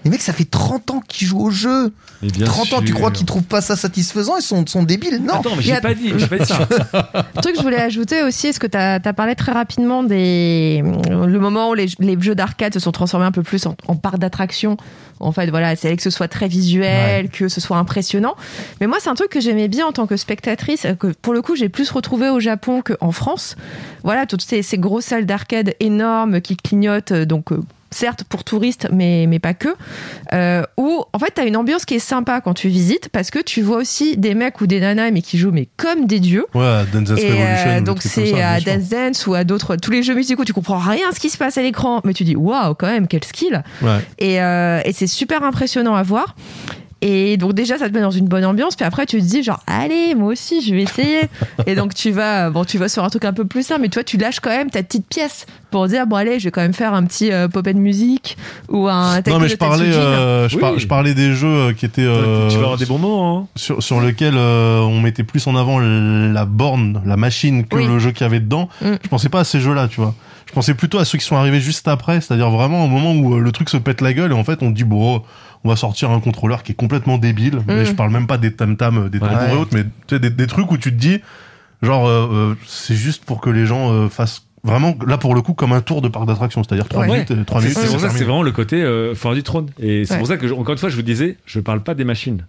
Les 0.04 0.10
mecs, 0.10 0.22
ça 0.22 0.34
fait 0.34 0.50
30 0.50 0.92
ans 0.92 1.04
qu'ils 1.08 1.28
jouent 1.28 1.42
au 1.42 1.52
jeu. 1.52 1.94
Mais 2.22 2.30
bien 2.30 2.46
30 2.46 2.74
ans, 2.74 2.82
tu 2.82 2.94
crois 2.94 3.12
qu'ils 3.12 3.26
trouvent 3.26 3.44
pas 3.44 3.62
ça 3.62 3.76
satisfaisant 3.76 4.38
Ils 4.38 4.44
sont, 4.44 4.66
sont 4.68 4.84
débiles 4.84 5.22
Non. 5.24 5.36
Attends, 5.36 5.56
mais 5.58 5.64
y 5.64 5.72
a- 5.72 5.76
j'ai 5.76 5.82
pas 5.82 5.94
dit, 5.94 6.14
j'ai 6.18 6.28
pas 6.28 6.38
dit 6.38 6.46
ça. 6.46 6.68
Un 7.36 7.42
truc 7.42 7.54
que 7.54 7.60
je 7.60 7.64
voulais 7.64 7.82
ajouter 7.82 8.24
aussi, 8.24 8.48
est-ce 8.48 8.60
que 8.60 8.68
tu 8.68 8.78
as, 8.78 9.00
parlé 9.14 9.36
très 9.36 9.52
rapidement 9.52 10.04
des 10.04 10.84
le 11.10 11.40
moment 11.40 11.70
où 11.70 11.74
les, 11.74 11.88
les 12.00 12.20
jeux 12.22 12.36
d'arcade 12.36 12.74
se 12.74 12.80
sont 12.80 12.92
transformés 12.92 13.26
un 13.26 13.32
peu 13.32 13.44
plus 13.44 13.66
en, 13.66 13.76
en 13.88 13.96
parc 13.96 14.18
d'attraction. 14.20 14.78
En 15.20 15.32
fait, 15.32 15.50
voilà, 15.50 15.76
c'est 15.76 15.96
que 15.96 16.02
ce 16.02 16.10
soit 16.10 16.28
très 16.28 16.48
visuel, 16.48 17.30
que 17.30 17.48
ce 17.48 17.62
soit 17.62 17.78
impressionnant. 17.78 18.36
Mais 18.80 18.88
moi, 18.88 18.98
c'est 19.00 19.10
un 19.10 19.14
truc 19.14 19.30
que 19.30 19.40
j'aimais 19.40 19.68
bien 19.68 19.86
en 19.86 19.92
tant 19.92 20.08
que 20.08 20.18
spectatrice, 20.18 20.88
que 21.00 21.08
pour 21.22 21.34
le 21.34 21.42
coup, 21.42 21.56
j'ai 21.56 21.70
plus 21.70 21.81
retrouvé 21.90 22.30
au 22.30 22.40
Japon 22.40 22.82
qu'en 22.86 23.12
France. 23.12 23.56
Voilà, 24.04 24.26
toutes 24.28 24.44
ces, 24.44 24.62
ces 24.62 24.78
grosses 24.78 25.06
salles 25.06 25.26
d'arcade 25.26 25.74
énormes 25.80 26.42
qui 26.42 26.56
clignotent, 26.56 27.12
euh, 27.12 27.26
donc. 27.26 27.52
euh, 27.52 27.62
Certes 27.94 28.24
pour 28.24 28.46
touristes, 28.46 28.88
mais, 28.94 29.26
mais 29.28 29.40
pas 29.40 29.54
que. 29.54 29.68
Euh, 30.32 30.64
où 30.78 31.04
en 31.12 31.20
fait, 31.20 31.34
tu 31.36 31.42
as 31.42 31.44
une 31.44 31.58
ambiance 31.58 31.84
qui 31.84 31.96
est 31.96 32.00
sympa 32.00 32.40
quand 32.40 32.54
tu 32.54 32.70
visites 32.70 33.10
parce 33.10 33.32
que 33.32 33.40
tu 33.40 33.62
vois 33.62 33.76
aussi 33.76 34.16
des 34.16 34.34
mecs 34.34 34.62
ou 34.62 34.66
des 34.66 34.80
nanas 34.80 35.12
mais 35.12 35.22
qui 35.22 35.38
jouent 35.38 35.52
mais 35.52 35.68
comme 35.76 36.06
des 36.06 36.22
dieux. 36.22 36.46
ouais 36.56 36.86
Dance 36.94 37.10
Dance 37.10 37.20
Et 37.20 37.30
Revolution 37.32 37.70
euh, 37.70 37.82
donc 37.82 38.02
c'est 38.02 38.42
à. 38.42 38.62
Dance 38.62 38.88
Dance 38.88 39.28
ou 39.28 39.34
à 39.34 39.44
d'autres 39.44 39.76
tous 39.76 39.92
les 39.92 40.04
jeux 40.04 40.16
musicaux 40.16 40.46
tu 40.46 40.54
comprends 40.54 40.78
rien 40.78 41.10
à 41.10 41.14
ce 41.14 41.20
qui 41.20 41.30
se 41.30 41.38
passe 41.38 41.58
à 41.58 41.62
l'écran 41.64 42.00
mais 42.06 42.14
tu 42.14 42.24
dis 42.24 42.38
waouh 42.38 42.76
quand 42.76 42.88
même 42.88 43.10
quel 43.10 43.26
skill 43.26 43.62
ouais 43.82 43.98
et, 44.20 44.42
euh, 44.42 44.80
et 44.86 44.94
c'est 44.94 45.06
super 45.08 45.44
impressionnant 45.44 45.96
à 45.96 46.04
voir 46.04 46.36
et 47.02 47.38
donc 47.38 47.54
déjà 47.54 47.78
ça 47.78 47.90
te 47.90 47.94
met 47.96 48.02
dans 48.02 48.12
une 48.12 48.28
bonne 48.28 48.46
ambiance 48.46 48.76
puis 48.76 48.86
après 48.86 49.06
tu 49.06 49.18
te 49.20 49.24
dis 49.24 49.42
genre 49.44 49.60
allez 49.68 50.14
moi 50.16 50.32
aussi 50.34 50.62
je 50.62 50.74
vais 50.76 50.84
essayer 50.84 51.22
et 51.66 51.76
donc 51.76 51.94
tu 51.96 52.12
vas 52.12 52.50
bon 52.52 52.64
tu 52.64 52.78
vas 52.78 52.90
sur 52.90 53.04
un 53.04 53.10
truc 53.10 53.26
un 53.26 53.34
peu 53.34 53.46
plus 53.46 53.66
simple 53.66 53.82
mais 53.82 53.90
toi 53.90 54.04
tu 54.04 54.18
lâches 54.18 54.40
quand 54.40 54.50
même 54.52 54.70
ta 54.70 54.84
petite 54.84 55.08
pièce 55.08 55.46
pour 55.72 55.88
dire 55.88 56.06
bon 56.06 56.18
allez 56.18 56.40
je 56.40 56.46
vais 56.46 56.52
quand 56.52 56.62
même 56.62 56.74
faire 56.74 56.94
un 56.94 57.04
petit 57.06 57.32
euh, 57.32 57.48
pop 57.48 57.66
and 57.68 57.78
music 57.80 58.38
ou 58.70 58.88
un 58.88 59.16
non 59.16 59.22
mais 59.26 59.40
no 59.40 59.48
je 59.48 59.56
parlais 59.56 59.86
euh, 59.92 60.48
je, 60.48 60.56
Oui. 60.56 60.62
par- 60.62 60.78
je 60.78 60.88
parlais 60.88 61.14
des 61.14 61.34
jeux 61.34 61.48
euh, 61.48 61.74
qui 61.74 61.86
étaient 61.86 62.02
euh, 62.06 62.48
tu 62.50 62.56
vas 62.58 62.64
avoir 62.64 62.78
des 62.78 62.86
bons 62.86 62.98
moments. 63.00 63.40
Hein. 63.40 63.48
sur, 63.56 63.82
sur 63.82 64.00
lequel 64.00 64.36
euh, 64.38 64.80
on 64.82 65.00
mettait 65.00 65.24
plus 65.24 65.48
en 65.48 65.56
avant 65.56 65.80
la 65.80 66.46
borne, 66.46 67.02
la 67.06 67.18
machine 67.18 67.66
que 67.66 67.78
Oui. 67.78 67.88
le 67.88 67.98
jeu 68.00 68.12
qu'il 68.12 68.22
y 68.22 68.26
avait 68.26 68.40
dedans. 68.40 68.70
Mm. 68.82 68.92
Je 69.04 69.08
pensais 69.08 69.30
pas 69.30 69.40
à 69.40 69.44
ces 69.44 69.60
jeux-là, 69.60 69.88
tu 69.88 70.00
vois. 70.02 70.14
Je 70.46 70.54
pensais 70.54 70.74
plutôt 70.74 71.00
à 71.00 71.06
ceux 71.06 71.18
qui 71.18 71.26
sont 71.26 71.36
arrivés 71.38 71.60
juste 71.62 71.88
après, 71.88 72.20
c'est-à-dire 72.22 72.50
vraiment 72.50 72.84
au 72.84 72.88
moment 72.88 73.14
où 73.14 73.36
euh, 73.36 73.40
le 73.40 73.52
truc 73.52 73.70
se 73.70 73.78
pète 73.78 74.02
la 74.02 74.14
gueule 74.14 74.32
et 74.32 74.36
en 74.36 74.44
fait 74.44 74.60
on 74.62 74.70
dit 74.70 74.84
bon, 74.84 75.22
on 75.64 75.70
va 75.70 75.76
sortir 75.76 76.10
un 76.12 76.20
contrôleur 76.20 76.64
qui 76.64 76.72
est 76.72 76.76
complètement 76.76 77.18
débile. 77.18 77.60
Mais 77.68 77.84
Mm. 77.84 77.86
je 77.86 77.92
parle 77.94 78.12
même 78.12 78.28
pas 78.28 78.38
des 78.38 78.54
tam 78.54 78.78
tam, 78.78 79.10
des 79.10 79.20
Ouais. 79.20 79.28
tambours 79.30 79.50
et 79.50 79.58
autres, 79.58 79.72
mais 79.74 79.84
tu 79.84 80.16
sais, 80.16 80.20
des, 80.20 80.30
des 80.30 80.48
trucs 80.48 80.72
où 80.72 80.78
tu 80.78 80.92
te 80.92 80.98
dis 81.00 81.20
genre 81.82 82.08
euh, 82.08 82.28
euh, 82.32 82.56
c'est 82.68 82.96
juste 82.96 83.26
pour 83.26 83.42
que 83.42 83.50
les 83.50 83.66
gens 83.66 83.92
euh, 83.92 84.10
fassent 84.10 84.46
vraiment 84.64 84.96
là 85.08 85.18
pour 85.18 85.34
le 85.34 85.42
coup 85.42 85.54
comme 85.54 85.74
un 85.74 85.82
tour 85.82 86.02
de 86.02 86.08
parc 86.08 86.26
d'attraction, 86.28 86.64
c'est-à-dire 86.64 86.88
3 86.88 87.04
Ouais. 87.04 87.14
minutes, 87.14 87.32
euh, 87.32 87.44
3 87.44 87.60
C'est 87.62 87.68
minutes, 87.68 87.78
c'est 87.80 87.86
c'est 87.88 87.92
pour 87.94 88.00
ça 88.02 88.08
que 88.08 88.14
c'est 88.14 88.20
terminé. 88.20 88.26
vraiment 88.26 88.44
le 88.44 88.52
côté 88.52 88.82
euh, 88.84 89.16
fort 89.16 89.34
du 89.34 89.44
trône. 89.44 89.68
Et 89.80 90.06
c'est 90.06 90.14
Ouais. 90.14 90.20
pour 90.20 90.28
ça 90.28 90.38
que, 90.38 90.48
je- 90.48 90.54
encore 90.54 90.74
une 90.74 90.78
fois, 90.78 90.90
je 90.90 90.96
vous 90.96 91.02
disais, 91.02 91.38
je 91.46 91.60
parle 91.60 91.82
pas 91.82 91.96
des 91.96 92.04
machines 92.04 92.46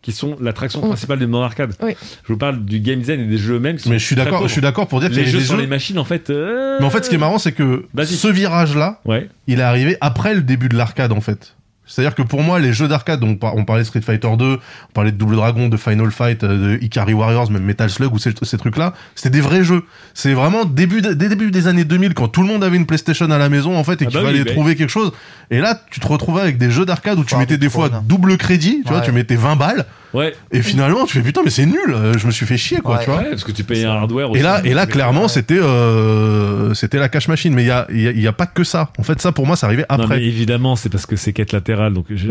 qui 0.00 0.12
sont 0.12 0.36
l'attraction 0.40 0.80
Mm. 0.80 0.86
principale 0.90 1.18
du 1.18 1.26
monde 1.26 1.42
arcade. 1.42 1.74
Oui. 1.82 1.96
Je 2.24 2.32
vous 2.32 2.38
parle 2.38 2.64
du 2.64 2.78
game 2.78 3.00
design 3.00 3.18
et 3.20 3.24
des 3.26 3.36
jeux 3.38 3.56
eux-mêmes. 3.56 3.76
qui 3.76 3.82
sont 3.82 3.90
Mais 3.90 3.98
je 3.98 4.04
suis 4.06 4.14
d'accord, 4.14 4.46
je 4.46 4.52
suis 4.52 4.60
d'accord 4.60 4.86
pour 4.86 5.00
dire 5.00 5.10
y 5.10 5.14
Les 5.16 5.24
jeux 5.26 5.38
des 5.40 5.44
sur 5.44 5.56
jeux. 5.56 5.60
les 5.62 5.66
machines, 5.66 5.98
en 5.98 6.04
fait. 6.04 6.30
euh, 6.30 6.76
Mais 6.78 6.86
en 6.86 6.90
fait, 6.90 7.04
ce 7.04 7.08
qui 7.10 7.16
est 7.16 7.18
marrant, 7.18 7.38
c'est 7.38 7.50
que 7.50 7.86
ce 8.04 8.28
virage-là, 8.28 9.00
Ouais. 9.04 9.28
il 9.48 9.58
est 9.58 9.62
arrivé 9.64 9.96
après 10.00 10.34
le 10.34 10.42
début 10.42 10.68
de 10.68 10.76
l'arcade 10.76 11.10
en 11.10 11.20
fait. 11.20 11.56
C'est-à-dire 11.88 12.14
que 12.14 12.22
pour 12.22 12.42
moi, 12.42 12.60
les 12.60 12.72
jeux 12.72 12.86
d'arcade, 12.86 13.18
donc 13.20 13.38
on 13.42 13.64
parlait 13.64 13.82
de 13.82 13.86
Street 13.88 14.02
Fighter 14.02 14.28
2, 14.38 14.44
on 14.44 14.92
parlait 14.92 15.10
de 15.10 15.16
Double 15.16 15.34
Dragon, 15.36 15.68
de 15.68 15.76
Final 15.76 16.10
Fight, 16.10 16.44
euh, 16.44 16.76
de 16.76 16.84
Ikari 16.84 17.14
Warriors, 17.14 17.50
même 17.50 17.64
Metal 17.64 17.88
Slug 17.90 18.12
ou 18.12 18.18
ces, 18.18 18.32
ces 18.42 18.58
trucs-là, 18.58 18.92
c'était 19.14 19.30
des 19.30 19.40
vrais 19.40 19.64
jeux. 19.64 19.82
C'est 20.14 20.34
vraiment 20.34 20.64
début 20.66 21.00
de- 21.00 21.14
dès 21.14 21.28
début 21.28 21.50
des 21.50 21.66
années 21.66 21.84
2000 21.84 22.14
quand 22.14 22.28
tout 22.28 22.42
le 22.42 22.48
monde 22.48 22.62
avait 22.62 22.76
une 22.76 22.86
PlayStation 22.86 23.30
à 23.30 23.38
la 23.38 23.48
maison 23.48 23.76
en 23.76 23.84
fait 23.84 24.00
et 24.02 24.04
Ah 24.06 24.10
qu'il 24.10 24.14
bah 24.20 24.20
oui, 24.26 24.32
fallait 24.32 24.44
bah 24.44 24.52
trouver 24.52 24.76
quelque 24.76 24.90
chose. 24.90 25.12
Et 25.50 25.58
là, 25.60 25.80
tu 25.90 25.98
te 25.98 26.06
retrouvais 26.06 26.42
avec 26.42 26.58
des 26.58 26.70
jeux 26.70 26.84
d'arcade 26.84 27.18
où 27.18 27.24
tu 27.24 27.36
mettais 27.36 27.56
des 27.56 27.70
fois 27.70 27.88
double 28.04 28.36
crédit, 28.36 28.82
tu 28.84 28.92
vois, 28.92 29.00
tu 29.00 29.12
mettais 29.12 29.36
20 29.36 29.56
balles 29.56 29.86
Ouais. 30.14 30.34
et 30.52 30.62
finalement 30.62 31.04
tu 31.04 31.18
fais 31.18 31.22
putain 31.22 31.42
mais 31.44 31.50
c'est 31.50 31.66
nul, 31.66 31.76
euh, 31.90 32.14
je 32.16 32.26
me 32.26 32.30
suis 32.32 32.46
fait 32.46 32.56
chier 32.56 32.78
quoi, 32.78 32.96
Ouais. 32.96 33.04
tu 33.04 33.10
vois. 33.10 33.18
Ouais, 33.20 33.30
parce 33.30 33.44
que 33.44 33.52
tu 33.52 33.62
payes 33.62 33.84
un 33.84 33.90
hardware 33.92 34.30
aussi. 34.30 34.40
Et 34.40 34.42
là, 34.42 34.60
et 34.64 34.72
là, 34.72 34.86
Mais- 34.86 34.92
clairement, 34.92 35.22
Ouais. 35.22 35.28
c'était, 35.28 35.58
euh, 35.60 36.72
c'était 36.74 36.98
la 36.98 37.08
cash 37.08 37.28
machine. 37.28 37.52
Mais 37.54 37.62
il 37.64 37.66
y 37.68 37.70
a, 37.70 37.86
il 37.90 38.00
y, 38.00 38.08
a, 38.08 38.12
y 38.12 38.26
a 38.26 38.32
pas 38.32 38.46
que 38.46 38.64
ça. 38.64 38.90
En 38.98 39.02
fait, 39.02 39.20
ça, 39.20 39.32
pour 39.32 39.46
moi, 39.46 39.56
c'est 39.56 39.66
arrivé 39.66 39.84
Non, 39.90 39.96
après. 40.04 40.16
mais 40.18 40.24
évidemment, 40.24 40.76
c'est 40.76 40.88
parce 40.88 41.04
que 41.06 41.16
c'est 41.16 41.32
quête 41.32 41.52
latérale, 41.52 41.92
donc 41.94 42.06
je, 42.10 42.28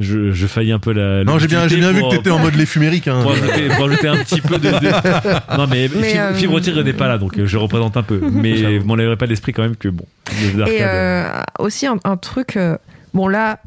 je, 0.00 0.32
je 0.32 0.46
faillis 0.46 0.72
un 0.72 0.78
peu 0.78 0.92
la. 0.92 1.24
Non, 1.24 1.38
j'ai 1.38 1.46
bien, 1.48 1.68
j'ai 1.68 1.76
bien 1.76 1.92
vu 1.92 2.02
que 2.02 2.10
t'étais 2.10 2.30
en 2.30 2.38
mode 2.38 2.54
les 2.54 2.66
fumériques. 2.66 3.08
Hein. 3.08 3.20
Pour 3.22 3.32
ajouter, 3.32 3.68
pour 3.68 3.84
ajouter 3.86 4.08
un 4.08 4.16
petit 4.16 4.40
peu 4.40 4.58
de. 4.58 4.68
de- 4.70 5.56
Non, 5.58 5.66
mais, 5.66 5.88
Mais, 5.94 6.08
Fibre, 6.10 6.20
euh, 6.22 6.34
Fibre 6.34 6.60
Tigre 6.60 6.82
n'est 6.82 6.92
pas 6.92 7.08
là, 7.08 7.18
donc 7.18 7.38
euh, 7.38 7.46
je 7.46 7.56
représente 7.58 7.96
un 7.96 8.02
peu. 8.02 8.20
Mais 8.32 8.78
vous 8.78 8.86
m'enlèverez 8.86 9.16
pas 9.16 9.26
l'esprit 9.26 9.52
quand 9.52 9.62
même 9.62 9.76
que 9.76 9.88
bon. 9.88 10.04
Et 10.66 10.78
euh, 10.80 11.30
aussi 11.58 11.86
un, 11.86 11.96
un 12.04 12.16
truc, 12.16 12.56
euh, 12.56 12.76
bon 13.14 13.28
là, 13.28 13.58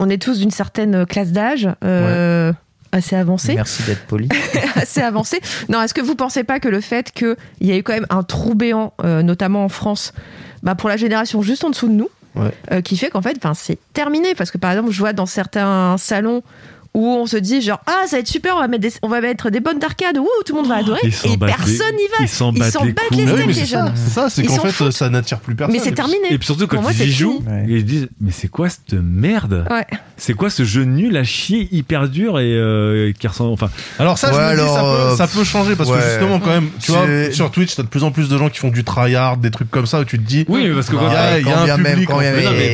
on 0.00 0.08
est 0.10 0.20
tous 0.20 0.40
d'une 0.40 0.50
certaine 0.50 1.06
classe 1.06 1.30
d'âge, 1.30 1.68
euh, 1.84 2.52
assez 2.90 3.14
avancée, 3.14 3.54
Merci 3.54 3.84
d'être 3.84 4.04
poli. 4.06 4.28
assez 4.74 5.00
avancée. 5.00 5.40
Non, 5.68 5.80
est-ce 5.82 5.94
que 5.94 6.00
vous 6.00 6.16
pensez 6.16 6.42
pas 6.42 6.58
que 6.58 6.68
le 6.68 6.80
fait 6.80 7.12
qu'il 7.12 7.36
y 7.60 7.70
a 7.70 7.76
eu 7.76 7.82
quand 7.84 7.92
même 7.92 8.06
un 8.10 8.24
trou 8.24 8.54
béant, 8.56 8.92
euh, 9.04 9.22
notamment 9.22 9.64
en 9.64 9.68
France, 9.68 10.12
bah, 10.64 10.74
pour 10.74 10.88
la 10.88 10.96
génération 10.96 11.40
juste 11.42 11.62
en 11.62 11.70
dessous 11.70 11.86
de 11.88 11.92
nous, 11.94 12.08
Ouais. 12.36 12.50
euh, 12.72 12.80
qui 12.80 12.96
fait 12.96 13.10
qu'en 13.10 13.22
fait, 13.22 13.36
c'est 13.54 13.78
terminé 13.92 14.34
parce 14.36 14.50
que 14.52 14.58
par 14.58 14.70
exemple, 14.72 14.90
je 14.92 14.98
vois 15.00 15.12
dans 15.12 15.26
certains 15.26 15.96
salons 15.98 16.42
où 16.92 17.06
on 17.06 17.26
se 17.26 17.36
dit 17.36 17.60
genre 17.62 17.80
ah 17.86 18.02
ça 18.06 18.16
va 18.16 18.20
être 18.20 18.26
super 18.28 18.56
on 18.56 18.60
va 18.60 18.66
mettre 18.68 18.82
des, 18.82 18.92
on 19.02 19.08
va 19.08 19.20
mettre 19.20 19.48
des 19.50 19.60
bonnes 19.60 19.78
d'arcades 19.78 20.18
ouh 20.18 20.26
tout 20.44 20.54
le 20.54 20.60
monde 20.62 20.68
va 20.68 20.76
adorer 20.76 20.98
Ils 21.04 21.12
s'en 21.12 21.32
et 21.32 21.36
battent 21.36 21.50
personne 21.56 21.94
n'y 21.96 22.08
va 22.08 22.16
ils 22.22 22.28
s'en 22.28 22.52
battent 22.52 22.74
les 22.84 22.94
couilles. 22.94 23.18
les 23.18 23.30
Ah 23.30 23.34
oui, 23.34 23.40
steaks 23.42 23.46
les 23.46 23.54
c'est 23.54 23.66
ça, 23.66 23.84
jeunes 23.86 23.92
c'est 23.94 24.10
ça, 24.10 24.28
c'est 24.30 24.42
Ils 24.42 24.48
qu'en 24.48 24.58
fait, 24.58 24.72
foutent. 24.72 24.92
ça 24.92 25.08
n'attire 25.08 25.38
plus 25.38 25.54
personne. 25.54 25.76
mais 25.76 25.80
c'est 25.82 25.92
terminé 25.92 26.18
Et 26.32 26.38
puis 26.38 26.46
surtout 26.46 26.66
quand 26.66 26.82
moi, 26.82 26.90
ils 26.92 27.02
y 27.08 27.12
jouent. 27.12 27.42
Ouais. 27.46 27.64
ils 27.68 27.84
disent 27.84 28.08
mais 28.20 28.32
c'est 28.32 28.48
quoi 28.48 28.68
cette 28.68 28.94
merde? 28.94 29.66
Ouais. 29.70 29.86
C'est 30.16 30.34
quoi 30.34 30.50
ce 30.50 30.64
jeu 30.64 30.82
nul 30.84 31.16
à 31.16 31.22
chier 31.24 31.68
hyper 31.70 32.08
dur 32.08 32.40
et 32.40 32.52
euh, 32.54 33.12
qui 33.18 33.26
ressemble 33.28 33.52
enfin 33.52 33.70
Alors 33.98 34.18
ça, 34.18 34.32
je 34.32 34.36
Ouais, 34.36 34.52
me 34.56 34.60
dis, 34.60 34.68
ça, 34.68 34.84
euh, 34.84 35.10
peut, 35.10 35.16
ça 35.16 35.26
peut 35.28 35.44
changer 35.44 35.76
parce 35.76 35.90
que 35.90 35.96
justement, 36.00 36.40
quand 36.40 36.50
même, 36.50 36.68
tu 36.80 36.90
vois, 36.92 37.06
sur 37.32 37.50
Twitch, 37.50 37.76
t'as 37.76 37.82
de 37.84 37.88
plus 37.88 38.02
en 38.04 38.10
plus 38.10 38.28
de 38.28 38.36
gens 38.36 38.48
qui 38.50 38.58
font 38.58 38.68
du 38.70 38.82
tryhard, 38.84 39.36
des 39.36 39.50
trucs 39.50 39.70
comme 39.70 39.86
ça 39.86 40.00
où 40.00 40.04
tu 40.04 40.18
te 40.18 40.26
dis. 40.26 40.44
oui 40.48 40.66
mais 40.68 40.74
parce 40.74 40.88
que 40.88 40.96
il 40.96 41.02
y 41.02 41.06
a- 41.06 41.38
il 41.38 41.46
y 41.46 41.50
a 41.50 41.54
quand 41.54 41.70
un 41.70 41.76
public, 41.84 42.08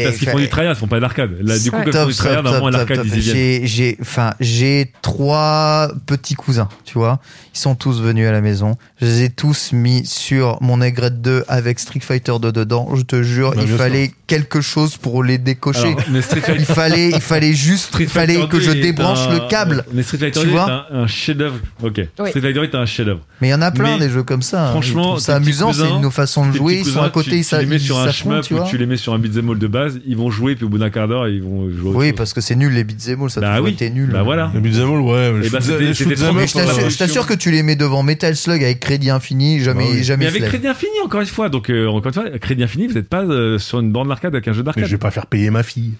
parce 0.04 0.16
qu'ils 0.16 0.28
font 0.30 0.38
du 0.38 0.48
tryhard 0.48 0.72
ils 0.72 0.76
font 0.78 0.86
pas 0.88 1.00
d'arcade 1.00 1.36
là 1.42 1.58
du 1.58 1.70
coup 1.70 1.76
quand 1.84 1.90
ils 1.90 1.92
font 1.92 2.06
du 2.06 2.14
tryhard 2.14 2.42
l'arcade 2.70 2.96
top, 2.98 3.06
ils 3.06 3.16
y 3.16 3.20
viennent 3.20 3.36
J'ai, 3.36 3.66
j'ai, 3.66 3.98
enfin, 4.06 4.34
j'ai 4.40 4.92
trois 5.02 5.90
petits 6.06 6.34
cousins, 6.34 6.68
tu 6.84 6.98
vois. 6.98 7.18
Ils 7.54 7.58
sont 7.58 7.74
tous 7.74 8.00
venus 8.00 8.28
à 8.28 8.32
la 8.32 8.40
maison. 8.40 8.76
Je 8.98 9.04
les 9.04 9.22
ai 9.24 9.28
tous 9.28 9.72
mis 9.74 10.06
sur 10.06 10.56
mon 10.62 10.80
aigrette 10.80 11.20
2 11.20 11.44
avec 11.48 11.78
Street 11.78 12.00
Fighter 12.00 12.32
2 12.40 12.50
dedans. 12.50 12.88
Je 12.94 13.02
te 13.02 13.22
jure, 13.22 13.52
Bah, 13.54 13.60
il 13.60 13.68
fallait 13.68 14.10
quelque 14.26 14.62
chose 14.62 14.96
pour 14.96 15.22
les 15.22 15.36
décocher. 15.36 15.80
Alors, 15.88 16.00
mais 16.10 16.22
Street 16.22 16.40
Fighter- 16.40 16.60
il 16.60 16.64
fallait, 16.64 17.10
il 17.10 17.20
fallait 17.20 17.52
juste, 17.52 17.88
Street 17.88 18.04
il 18.04 18.08
fallait 18.08 18.34
Fighter 18.36 18.48
que 18.48 18.58
je 18.60 18.70
2 18.70 18.78
est 18.78 18.80
débranche 18.80 19.18
un- 19.28 19.34
le 19.34 19.40
câble. 19.50 19.84
Mais 19.92 20.02
Street 20.02 20.16
Fighter 20.16 20.40
Tu 20.40 20.46
2 20.46 20.50
est 20.50 20.54
vois 20.54 20.86
un, 20.90 21.00
un 21.02 21.06
chef-d'œuvre. 21.06 21.56
Ok. 21.82 21.92
Oui. 21.98 22.28
Street 22.30 22.40
Fighter 22.40 22.52
2 22.54 22.62
est 22.64 22.74
un 22.74 22.86
chef-d'œuvre. 22.86 23.20
Mais 23.42 23.48
il 23.48 23.50
y 23.50 23.54
en 23.54 23.60
a 23.60 23.70
plein 23.70 23.98
Mais 23.98 24.06
des 24.06 24.10
jeux 24.10 24.22
comme 24.22 24.40
ça. 24.40 24.68
hein. 24.68 24.70
franchement, 24.70 25.16
petits 25.16 25.30
amusant. 25.30 25.72
C'est 25.74 25.82
cousins, 25.82 26.00
nos 26.00 26.10
façons 26.10 26.46
de 26.48 26.56
jouer. 26.56 26.76
petits 26.78 26.88
Ils 26.88 26.92
sont 26.92 26.98
cousins, 27.00 27.06
à 27.06 27.10
côté, 27.10 27.30
tu, 27.32 27.36
ils 27.36 27.44
tu 27.44 27.56
les 27.58 27.66
mets 27.66 27.76
ils 27.76 27.80
sur 27.80 27.98
un 27.98 28.10
shmup 28.10 28.44
tu 28.44 28.54
ou 28.54 28.56
vois. 28.56 28.66
tu 28.66 28.78
les 28.78 28.86
mets 28.86 28.96
sur 28.96 29.12
un 29.12 29.18
beat'em 29.18 29.50
all 29.50 29.58
de 29.58 29.66
base, 29.66 30.00
ils 30.06 30.16
vont 30.16 30.30
jouer, 30.30 30.54
puis 30.56 30.64
au 30.64 30.70
bout 30.70 30.78
d'un 30.78 30.88
quart 30.88 31.06
d'heure, 31.06 31.28
ils 31.28 31.42
vont 31.42 31.68
jouer. 31.68 31.90
Oui, 31.94 32.12
parce 32.14 32.32
que 32.32 32.40
c'est 32.40 32.56
nul 32.56 32.72
les 32.72 32.84
beat'em 32.84 33.22
all, 33.24 33.30
ça 33.30 33.40
a 33.40 33.42
Bah 33.42 33.52
toujours 33.56 33.68
été 33.68 33.90
nul. 33.90 34.08
Bah 34.10 34.22
voilà. 34.22 34.50
Les 34.54 34.60
beat'em 34.60 34.90
all, 34.90 35.00
ouais. 35.00 35.32
Eh 35.44 35.50
bah, 35.50 35.58
Mais 35.68 35.92
je 35.92 36.96
t'assure 36.96 37.26
que 37.26 37.34
tu 37.34 37.50
les 37.50 37.62
mets 37.62 37.76
devant 37.76 38.02
Metal 38.02 38.34
Slug 38.34 38.64
avec 38.64 38.80
crédit 38.86 39.10
infini, 39.10 39.60
jamais, 39.60 39.84
Bah 39.84 39.90
oui. 39.94 40.04
jamais 40.04 40.24
Mais 40.24 40.30
avec. 40.30 40.44
Crédit 40.44 40.68
Infini, 40.68 40.92
encore 41.04 41.20
une 41.20 41.26
fois. 41.26 41.48
Donc, 41.48 41.70
euh, 41.70 41.86
encore 41.88 42.06
une 42.06 42.12
fois, 42.12 42.38
Crédit 42.38 42.62
Infini, 42.64 42.86
vous 42.86 42.94
n'êtes 42.94 43.08
pas 43.08 43.22
euh, 43.22 43.58
sur 43.58 43.80
une 43.80 43.90
borne 43.92 44.08
d'arcade 44.08 44.34
avec 44.34 44.46
un 44.48 44.52
jeu 44.52 44.60
Mais 44.60 44.66
d'arcade. 44.66 44.84
je 44.86 44.90
vais 44.92 44.98
pas 44.98 45.10
faire 45.10 45.26
payer 45.26 45.50
ma 45.50 45.62
fille. 45.62 45.94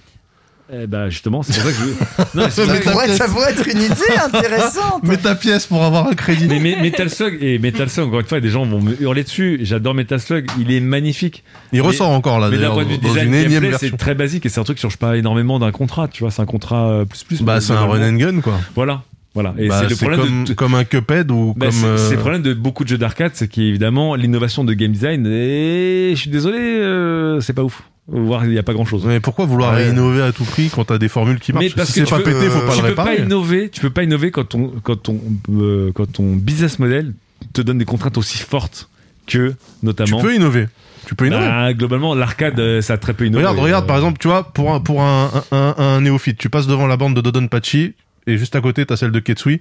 Eh 0.73 0.89
bah, 0.89 1.09
justement, 1.11 1.45
c'est 1.45 1.53
pour 1.61 1.71
ça 1.71 1.71
que 1.71 1.77
je. 1.79 2.39
Non, 2.39 2.45
mais 2.45 2.51
Ça 2.51 2.91
pourrait, 2.91 3.09
ça 3.17 3.29
pourrait 3.29 3.51
être 3.53 3.69
une 3.69 3.83
idée 3.83 3.95
intéressante. 4.25 5.05
Mets 5.05 5.17
ta 5.17 5.37
pièce 5.37 5.67
pour 5.67 5.85
avoir 5.85 6.09
un 6.09 6.15
crédit. 6.15 6.47
Mais, 6.49 6.59
mais 6.59 6.81
Metal 6.83 7.09
Slug 7.09 7.39
et 7.41 7.61
Metal 7.61 7.89
Slug, 7.89 8.09
encore 8.09 8.19
une 8.21 8.27
fois, 8.27 8.41
des 8.41 8.49
gens 8.51 8.65
vont 8.67 8.81
me 8.83 9.01
hurler 9.01 9.23
dessus. 9.23 9.61
J'adore 9.63 9.95
Metal 9.95 10.19
Slug, 10.19 10.47
il 10.59 10.73
est 10.73 10.81
magnifique. 10.81 11.45
Il 11.73 11.83
ressort 11.83 12.09
encore 12.11 12.41
là, 12.41 12.49
mais 12.51 12.59
d'un 12.59 12.71
point 12.73 12.85
de 12.85 12.89
vue 12.91 12.99
dans 12.99 13.09
design 13.11 13.29
une 13.29 13.35
énième 13.35 13.51
gameplay, 13.53 13.71
version. 13.71 13.89
c'est 13.93 13.97
très 13.97 14.15
basique 14.17 14.45
et 14.45 14.49
c'est 14.49 14.59
un 14.59 14.65
truc 14.65 14.79
qui 14.79 14.83
change 14.83 14.97
pas 14.97 15.17
énormément 15.17 15.61
d'un 15.61 15.71
contrat. 15.71 16.09
Tu 16.09 16.25
vois, 16.25 16.33
c'est 16.33 16.43
un 16.43 16.47
contrat 16.47 16.89
euh, 16.89 17.05
plus 17.05 17.23
plus. 17.23 17.43
Bah, 17.43 17.55
mais 17.57 17.61
c'est 17.61 17.73
un 17.73 17.87
run 17.87 18.03
and 18.03 18.17
gun, 18.17 18.41
quoi. 18.41 18.59
Voilà, 18.75 19.03
voilà. 19.37 19.55
Et 19.59 19.69
Bah, 19.69 19.83
c'est 19.83 19.91
le 19.91 19.97
problème 19.97 20.21
comme, 20.21 20.45
de. 20.45 20.53
comme 20.55 20.75
un 20.75 20.85
Cuphead 20.85 21.31
ou 21.31 21.55
Bah, 21.57 21.67
comme. 21.67 21.75
c'est 21.75 21.87
euh, 21.87 21.97
c'est 21.99 22.15
le 22.15 22.21
problème 22.21 22.43
de 22.43 22.55
beaucoup 22.55 22.83
de 22.85 22.89
jeux 22.89 22.97
d'arcade, 22.99 23.33
c'est 23.35 23.47
qu'évidemment 23.49 24.15
l'innovation 24.17 24.65
de 24.65 24.73
game 24.73 24.91
design. 24.93 25.27
Et 25.27 26.13
je 26.15 26.19
suis 26.21 26.31
désolé, 26.31 26.59
euh, 26.59 27.41
c'est 27.41 27.53
pas 27.53 27.63
ouf. 27.63 27.83
Voir, 28.09 28.47
il 28.47 28.53
y 28.53 28.59
a 28.59 28.63
pas 28.63 28.73
grand 28.73 28.85
chose. 28.85 29.05
Mais 29.05 29.21
pourquoi 29.21 29.47
vouloir 29.47 29.75
Ouais. 29.75 29.91
innover 29.91 30.23
à 30.23 30.33
tout 30.33 30.45
prix 30.45 30.71
quand 30.75 30.85
t'as 30.85 30.97
des 30.99 31.09
formules 31.09 31.39
qui 31.41 31.53
marchent? 31.53 31.65
Mais 31.67 31.71
parce 31.71 31.89
Si 31.91 32.01
que 32.01 32.01
c'est 32.01 32.07
tu 32.07 32.11
pas 32.13 32.19
peux- 32.21 32.33
pété, 32.39 32.49
faut 32.51 32.61
pas 32.61 32.73
tu 32.75 32.83
le 32.83 32.89
peux 32.89 32.95
pas 32.95 33.05
réparer. 33.05 33.25
innover, 33.27 33.69
tu 33.69 33.81
peux 33.81 33.91
pas 33.91 34.05
innover 34.05 34.31
quand 34.31 34.45
ton 34.49 34.73
quand 34.83 34.97
ton 34.97 35.21
euh, 35.53 35.91
quand 35.95 36.11
ton 36.11 36.35
business 36.37 36.79
model 36.79 37.13
te 37.53 37.61
donne 37.61 37.79
des 37.79 37.85
contraintes 37.85 38.17
aussi 38.17 38.39
fortes 38.39 38.89
que 39.27 39.51
Tu 39.51 39.57
notamment. 39.83 40.21
peux 40.21 40.35
innover. 40.35 40.67
Tu 41.07 41.15
peux 41.15 41.27
innover. 41.27 41.47
Bah, 41.47 41.73
globalement, 41.75 42.15
l'arcade, 42.15 42.59
euh, 42.59 42.81
ça 42.81 42.95
a 42.95 42.97
très 42.97 43.13
peu 43.13 43.27
innové. 43.27 43.45
Regarde, 43.45 43.59
regarde, 43.59 43.85
Euh, 43.85 43.87
par 43.89 43.97
exemple, 43.97 44.19
tu 44.19 44.27
vois, 44.29 44.53
pour 44.53 44.73
un, 44.73 44.81
pour 44.81 45.03
un, 45.03 45.31
un, 45.53 45.75
un 45.79 46.01
néophyte, 46.01 46.39
tu 46.39 46.49
passes 46.49 46.67
devant 46.67 46.87
la 46.87 46.97
bande 46.97 47.15
de 47.15 47.21
Dodonpachi 47.21 47.95
et 48.27 48.39
juste 48.39 48.57
à 48.57 48.61
côté, 48.61 48.85
t'as 48.87 48.97
celle 48.97 49.13
de 49.13 49.21
Ketsui. 49.21 49.61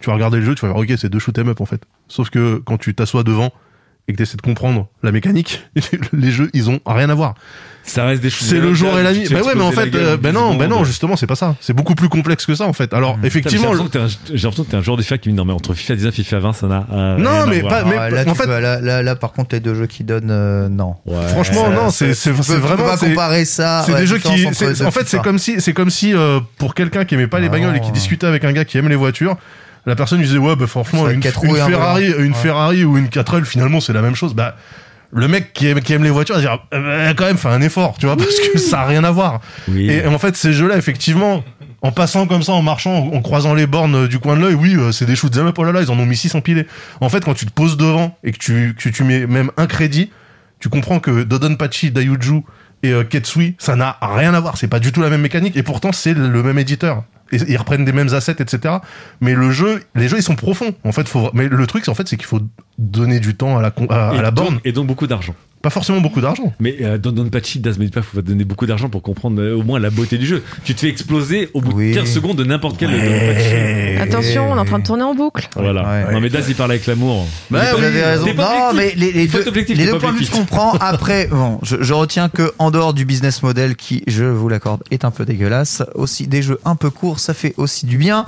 Tu 0.00 0.08
vas 0.08 0.14
regarder 0.14 0.38
le 0.38 0.44
jeu, 0.44 0.54
tu 0.54 0.62
vas 0.66 0.72
voir, 0.72 0.82
ok, 0.82 0.92
c'est 0.98 1.08
deux 1.08 1.18
shoot 1.18 1.36
'em 1.38 1.48
up 1.48 1.60
en 1.60 1.66
fait. 1.66 1.82
Sauf 2.08 2.28
que 2.30 2.56
quand 2.64 2.76
tu 2.76 2.94
t'assois 2.94 3.22
devant 3.22 3.52
et 4.08 4.12
que 4.12 4.18
t'essaies 4.18 4.36
de 4.36 4.42
comprendre 4.42 4.86
la 5.02 5.12
mécanique, 5.12 5.64
les 6.12 6.30
jeux, 6.30 6.50
ils 6.54 6.70
ont 6.70 6.80
rien 6.86 7.10
à 7.10 7.14
voir. 7.14 7.34
Ça 7.88 8.04
reste 8.04 8.20
des 8.20 8.30
choses. 8.30 8.48
C'est 8.48 8.58
le 8.58 8.74
jour 8.74 8.98
et 8.98 9.04
la 9.04 9.12
nuit. 9.12 9.28
Bah 9.30 9.42
ouais, 9.42 9.52
mais 9.54 9.62
en 9.62 9.70
fait, 9.70 9.94
euh, 9.94 10.16
ben 10.16 10.30
10 10.32 10.34
non, 10.34 10.54
ben 10.56 10.68
non, 10.68 10.82
justement, 10.82 11.14
c'est 11.14 11.28
pas 11.28 11.36
ça. 11.36 11.54
C'est 11.60 11.72
beaucoup 11.72 11.94
plus 11.94 12.08
complexe 12.08 12.44
que 12.44 12.56
ça 12.56 12.64
en 12.66 12.72
fait. 12.72 12.92
Alors, 12.92 13.16
mais 13.16 13.28
effectivement, 13.28 13.72
J'ai 13.72 13.78
l'impression 13.78 13.86
que 13.86 13.92
t'es 13.92 13.98
un- 14.32 14.34
j'ai 14.36 14.42
l'impression 14.42 14.64
que 14.64 14.70
t'es 14.72 14.76
un 14.76 14.82
joueur 14.82 14.96
de 14.96 15.02
FIFA 15.02 15.18
qui 15.18 15.28
me 15.28 15.34
dit 15.34 15.36
non, 15.38 15.44
mais 15.44 15.52
entre 15.52 15.72
FIFA 15.72 15.94
19 15.94 16.18
et 16.18 16.22
FIFA 16.24 16.38
20, 16.40 16.52
ça 16.52 16.66
n'a. 16.66 16.86
euh, 16.92 17.16
Non, 17.16 17.46
mais 17.46 17.60
pas- 17.62 17.84
mais- 17.84 17.94
Ah, 17.96 18.10
là, 18.10 18.24
en 18.26 18.34
fait- 18.34 18.42
peux- 18.44 18.58
là, 18.58 18.80
là, 18.80 19.02
là, 19.04 19.14
par 19.14 19.30
contre, 19.32 19.54
les 19.54 19.60
deux 19.60 19.76
jeux 19.76 19.86
qui 19.86 20.02
donnent, 20.02 20.32
euh, 20.32 20.68
non. 20.68 20.96
Ouais. 21.06 21.28
franchement, 21.28 21.70
non, 21.70 21.90
Ça, 21.90 22.12
c'est 22.12 22.30
vraiment. 22.32 22.82
pas 22.84 22.96
c'est- 22.96 23.10
comparer 23.10 23.44
ça. 23.44 23.84
C'est 23.86 23.92
ouais, 23.92 24.00
des 24.00 24.06
jeux 24.08 24.18
qui, 24.18 24.46
en 24.48 24.90
fait, 24.90 25.06
c'est 25.06 25.22
comme 25.22 25.38
si, 25.38 25.60
c'est 25.60 25.72
comme 25.72 25.90
si 25.90 26.12
euh, 26.12 26.40
pour 26.58 26.74
quelqu'un 26.74 27.04
qui 27.04 27.14
aimait 27.14 27.28
pas 27.28 27.38
les 27.38 27.48
bagnoles 27.48 27.76
et 27.76 27.80
qui 27.80 27.92
discutait 27.92 28.26
avec 28.26 28.42
un 28.44 28.52
gars 28.52 28.64
qui 28.64 28.78
aime 28.78 28.88
les 28.88 28.96
voitures, 28.96 29.36
la 29.86 29.94
personne 29.96 30.18
lui 30.18 30.26
disait 30.26 30.38
ouais, 30.38 30.56
bah 30.56 30.66
franchement, 30.66 31.08
une, 31.08 31.20
un 31.24 31.30
Ferrari, 31.30 32.06
une 32.18 32.32
Ouais. 32.32 32.34
Ferrari 32.34 32.84
ou 32.84 32.98
une 32.98 33.06
4L, 33.06 33.44
finalement, 33.44 33.80
c'est 33.80 33.92
la 33.92 34.02
même 34.02 34.16
chose. 34.16 34.34
Bah, 34.34 34.56
le 35.12 35.28
mec 35.28 35.52
qui 35.52 35.68
aime, 35.68 35.80
qui 35.80 35.92
aime 35.92 36.02
les 36.02 36.10
voitures, 36.10 36.38
dire 36.38 36.58
euh, 36.74 37.06
bah, 37.08 37.14
quand 37.14 37.26
même, 37.26 37.38
fais 37.38 37.48
un 37.48 37.62
effort, 37.62 37.96
tu 37.98 38.06
vois, 38.06 38.16
parce 38.16 38.38
que 38.40 38.58
ça 38.58 38.80
a 38.80 38.86
rien 38.86 39.04
à 39.04 39.12
voir. 39.12 39.40
Oui. 39.68 39.88
Et 39.88 40.06
en 40.06 40.18
fait, 40.18 40.36
ces 40.36 40.52
jeux-là, 40.52 40.76
effectivement. 40.76 41.42
En 41.82 41.92
passant 41.92 42.26
comme 42.26 42.42
ça, 42.42 42.52
en 42.52 42.62
marchant, 42.62 43.10
en 43.12 43.20
croisant 43.20 43.54
les 43.54 43.66
bornes 43.66 43.94
euh, 43.94 44.08
du 44.08 44.18
coin 44.18 44.34
de 44.34 44.40
l'œil, 44.40 44.54
oui, 44.54 44.74
euh, 44.76 44.92
c'est 44.92 45.04
des 45.04 45.14
shoots 45.14 45.36
up, 45.36 45.54
oh 45.56 45.62
là 45.62 45.72
là, 45.72 45.82
ils 45.82 45.90
en 45.90 45.98
ont 45.98 46.06
mis 46.06 46.16
6 46.16 46.34
empilés. 46.34 46.66
En 47.00 47.08
fait, 47.10 47.22
quand 47.22 47.34
tu 47.34 47.46
te 47.46 47.52
poses 47.52 47.76
devant 47.76 48.16
et 48.24 48.32
que 48.32 48.38
tu, 48.38 48.74
que 48.76 48.88
tu 48.88 49.04
mets 49.04 49.26
même 49.26 49.52
un 49.56 49.66
crédit, 49.66 50.10
tu 50.58 50.68
comprends 50.70 50.98
que 51.00 51.22
Dodonpachi, 51.22 51.92
Dayuju 51.92 52.42
et 52.82 52.92
euh, 52.92 53.04
Ketsui, 53.04 53.54
ça 53.58 53.76
n'a 53.76 53.96
rien 54.02 54.34
à 54.34 54.40
voir. 54.40 54.56
C'est 54.56 54.68
pas 54.68 54.78
du 54.80 54.92
tout 54.92 55.00
la 55.02 55.10
même 55.10 55.22
mécanique 55.22 55.56
et 55.56 55.62
pourtant 55.62 55.92
c'est 55.92 56.14
le 56.14 56.42
même 56.42 56.58
éditeur. 56.58 57.04
Et 57.32 57.38
ils 57.48 57.56
reprennent 57.56 57.84
des 57.84 57.92
mêmes 57.92 58.14
assets, 58.14 58.36
etc. 58.38 58.76
Mais 59.20 59.34
le 59.34 59.50
jeu, 59.50 59.82
les 59.96 60.06
jeux, 60.08 60.18
ils 60.18 60.22
sont 60.22 60.36
profonds. 60.36 60.74
En 60.84 60.92
fait, 60.92 61.08
faut. 61.08 61.28
Mais 61.34 61.48
le 61.48 61.66
truc, 61.66 61.84
c'est 61.84 61.90
en 61.90 61.94
fait, 61.94 62.06
c'est 62.06 62.16
qu'il 62.16 62.26
faut 62.26 62.40
donner 62.78 63.18
du 63.18 63.34
temps 63.34 63.58
à 63.58 63.62
la 63.62 63.72
à, 63.90 64.10
à 64.10 64.22
la 64.22 64.30
donc- 64.30 64.44
borne. 64.44 64.60
Et 64.64 64.70
donc 64.70 64.86
beaucoup 64.86 65.08
d'argent. 65.08 65.34
Pas 65.66 65.70
forcément 65.70 66.00
beaucoup 66.00 66.20
d'argent. 66.20 66.52
Mais 66.60 66.76
euh, 66.80 66.96
dans 66.96 67.10
Don 67.10 67.28
Pachi, 67.28 67.58
Das 67.58 67.76
Medipa, 67.76 68.00
faut 68.02 68.22
donner 68.22 68.44
beaucoup 68.44 68.66
d'argent 68.66 68.88
pour 68.88 69.02
comprendre 69.02 69.42
euh, 69.42 69.56
au 69.56 69.64
moins 69.64 69.80
la 69.80 69.90
beauté 69.90 70.16
du 70.16 70.24
jeu. 70.24 70.44
Tu 70.62 70.76
te 70.76 70.80
fais 70.80 70.88
exploser 70.88 71.50
au 71.54 71.60
bout 71.60 71.72
Oui. 71.76 71.90
de 71.90 71.96
15 71.96 72.08
secondes 72.08 72.36
de 72.36 72.44
n'importe 72.44 72.76
quel 72.78 72.90
Don 72.92 72.96
Ouais. 72.96 73.98
Attention, 74.00 74.48
on 74.52 74.56
est 74.56 74.60
en 74.60 74.64
train 74.64 74.78
de 74.78 74.84
tourner 74.84 75.02
en 75.02 75.14
boucle. 75.16 75.48
Voilà. 75.56 75.82
Ouais. 76.06 76.12
Non 76.12 76.20
mais 76.20 76.28
Das 76.28 76.44
il 76.48 76.54
parle 76.54 76.70
avec 76.70 76.86
l'amour. 76.86 77.26
Bah 77.50 77.62
vous 77.76 77.82
avez 77.82 78.02
raison. 78.04 78.26
Non, 78.26 78.72
mais 78.74 78.92
les, 78.96 79.10
les 79.10 79.26
deux, 79.26 79.44
les 79.50 79.86
deux 79.86 79.98
points 79.98 80.12
de 80.12 80.18
vue 80.18 80.24
se 80.24 80.30
objectif. 80.30 80.38
comprend. 80.38 80.74
Après, 80.78 81.26
bon, 81.26 81.58
je, 81.64 81.76
je 81.80 81.92
retiens 81.92 82.28
que 82.28 82.52
en 82.60 82.70
dehors 82.70 82.94
du 82.94 83.04
business 83.04 83.42
model 83.42 83.74
qui, 83.74 84.04
je 84.06 84.22
vous 84.24 84.48
l'accorde, 84.48 84.84
est 84.92 85.04
un 85.04 85.10
peu 85.10 85.24
dégueulasse, 85.24 85.82
aussi 85.96 86.28
des 86.28 86.42
jeux 86.42 86.60
un 86.64 86.76
peu 86.76 86.90
courts, 86.90 87.18
ça 87.18 87.34
fait 87.34 87.54
aussi 87.56 87.86
du 87.86 87.96
bien. 87.98 88.24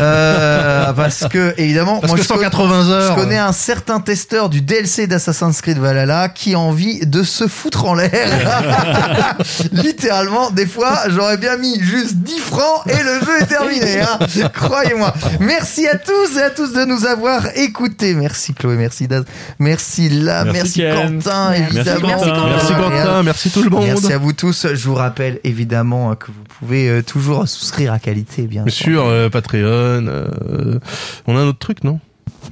Euh, 0.00 0.92
parce 0.96 1.26
que 1.28 1.52
évidemment, 1.58 1.98
Parce 2.00 2.12
moi 2.12 2.16
que 2.18 2.22
je, 2.24 2.28
connais- 2.28 2.44
180 2.44 2.88
heures. 2.90 3.16
je 3.16 3.20
connais 3.22 3.36
un 3.38 3.52
certain 3.52 4.00
testeur 4.00 4.48
du 4.48 4.60
DLC 4.62 5.06
d'Assassin's 5.06 5.60
Creed 5.60 5.78
Valhalla 5.78 6.28
qui 6.28 6.54
a 6.54 6.58
envie 6.60 6.77
de 7.06 7.22
se 7.22 7.46
foutre 7.48 7.84
en 7.86 7.94
l'air. 7.94 8.10
Littéralement, 9.72 10.50
des 10.50 10.66
fois, 10.66 10.98
j'aurais 11.08 11.36
bien 11.36 11.56
mis 11.56 11.80
juste 11.80 12.16
10 12.16 12.38
francs 12.38 12.82
et 12.86 13.02
le 13.02 13.20
jeu 13.24 13.42
est 13.42 13.46
terminé. 13.46 14.00
hein. 14.00 14.18
Croyez-moi. 14.54 15.12
Merci 15.40 15.86
à 15.86 15.96
tous 15.96 16.36
et 16.38 16.42
à 16.42 16.50
tous 16.50 16.72
de 16.72 16.84
nous 16.84 17.04
avoir 17.06 17.46
écoutés. 17.56 18.14
Merci 18.14 18.54
Chloé, 18.54 18.76
merci 18.76 19.08
Daz, 19.08 19.24
merci 19.58 20.08
là, 20.08 20.44
Merci. 20.44 20.82
Quentin, 20.82 21.50
Merci, 21.50 21.76
évidemment. 21.76 22.08
Quentin. 22.18 22.46
Merci 22.48 22.72
Quentin, 22.74 23.22
merci 23.22 23.50
tout 23.50 23.62
le 23.62 23.70
monde. 23.70 23.84
Merci 23.86 24.12
à 24.12 24.18
vous 24.18 24.32
tous. 24.32 24.66
Je 24.74 24.88
vous 24.88 24.94
rappelle 24.94 25.40
évidemment 25.44 26.14
que 26.14 26.26
vous 26.26 26.44
pouvez 26.58 26.88
euh, 26.88 27.02
toujours 27.02 27.46
souscrire 27.48 27.92
à 27.92 27.98
qualité, 27.98 28.42
bien 28.42 28.62
Bien 28.64 28.72
sûr, 28.74 29.04
euh, 29.06 29.28
Patreon. 29.28 29.58
euh, 29.62 30.78
on 31.26 31.36
a 31.36 31.40
un 31.40 31.46
autre 31.46 31.58
truc, 31.58 31.84
non? 31.84 32.00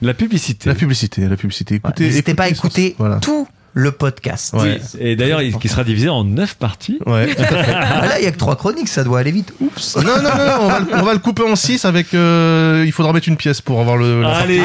La 0.03 0.14
publicité. 0.14 0.68
La 0.68 0.74
publicité, 0.74 1.27
la 1.29 1.37
publicité. 1.37 1.74
Ouais, 1.74 1.81
Écoutez, 1.85 2.05
N'hésitez 2.05 2.35
pas 2.35 2.45
à 2.45 2.49
écouter 2.49 2.95
Voilà. 2.99 3.16
tout 3.16 3.47
le 3.79 3.93
podcast. 3.93 4.55
Ouais. 4.55 4.81
Oui. 4.95 5.01
Et 5.01 5.16
d'ailleurs, 5.16 5.43
il- 5.43 5.55
qui 5.59 5.68
sera 5.68 5.85
divisé 5.85 6.09
en 6.09 6.24
9 6.24 6.55
parties. 6.55 6.99
Ouais. 7.05 7.29
Ah, 7.79 8.07
là, 8.07 8.18
il 8.18 8.24
y 8.24 8.27
a 8.27 8.33
que 8.33 8.39
trois 8.39 8.57
chroniques, 8.57 8.89
ça 8.89 9.05
doit 9.05 9.18
aller 9.20 9.31
vite. 9.33 9.53
Oups. 9.61 9.97
non, 9.97 10.03
non, 10.03 10.22
non, 10.22 10.31
non, 10.47 10.53
on 10.62 10.66
va, 10.68 10.81
le- 10.81 10.87
on 10.95 11.03
va 11.03 11.12
le 11.12 11.18
couper 11.18 11.43
en 11.43 11.57
6 11.57 11.85
avec. 11.85 12.14
euh, 12.14 12.85
il 12.87 12.93
faudra 12.93 13.12
mettre 13.12 13.29
une 13.29 13.37
pièce 13.37 13.61
pour 13.61 13.81
avoir 13.81 13.97
le. 13.99 14.22
la 14.22 14.37
Allez 14.39 14.61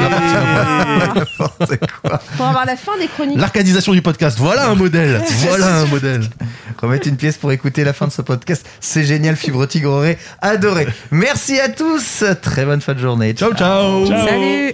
quoi. 1.38 2.20
Pour 2.38 2.46
avoir 2.48 2.66
la 2.66 2.76
fin 2.78 2.98
des 3.00 3.08
chroniques. 3.08 3.38
L'arcadisation 3.40 3.92
du 3.94 4.02
podcast, 4.02 4.38
voilà 4.40 4.70
un 4.70 4.76
modèle. 4.76 5.22
voilà 5.48 5.80
un 5.82 5.86
modèle. 5.88 6.22
Remettre 6.82 7.08
une 7.08 7.18
pièce 7.18 7.38
pour 7.38 7.52
écouter 7.52 7.84
la 7.84 7.94
fin 7.94 8.08
de 8.08 8.12
ce 8.12 8.22
podcast. 8.22 8.66
C'est 8.80 9.04
génial, 9.04 9.36
Fibre 9.36 9.66
Tigre 9.68 9.92
aurait 9.92 10.18
adoré. 10.42 10.88
Merci 11.12 11.60
à 11.60 11.70
tous. 11.70 12.24
Très 12.42 12.66
bonne 12.66 12.82
fin 12.82 12.94
de 12.94 13.00
journée. 13.00 13.34
Ciao, 13.34 13.54
ciao. 13.54 14.08
Ciao. 14.08 14.28
Salut 14.28 14.74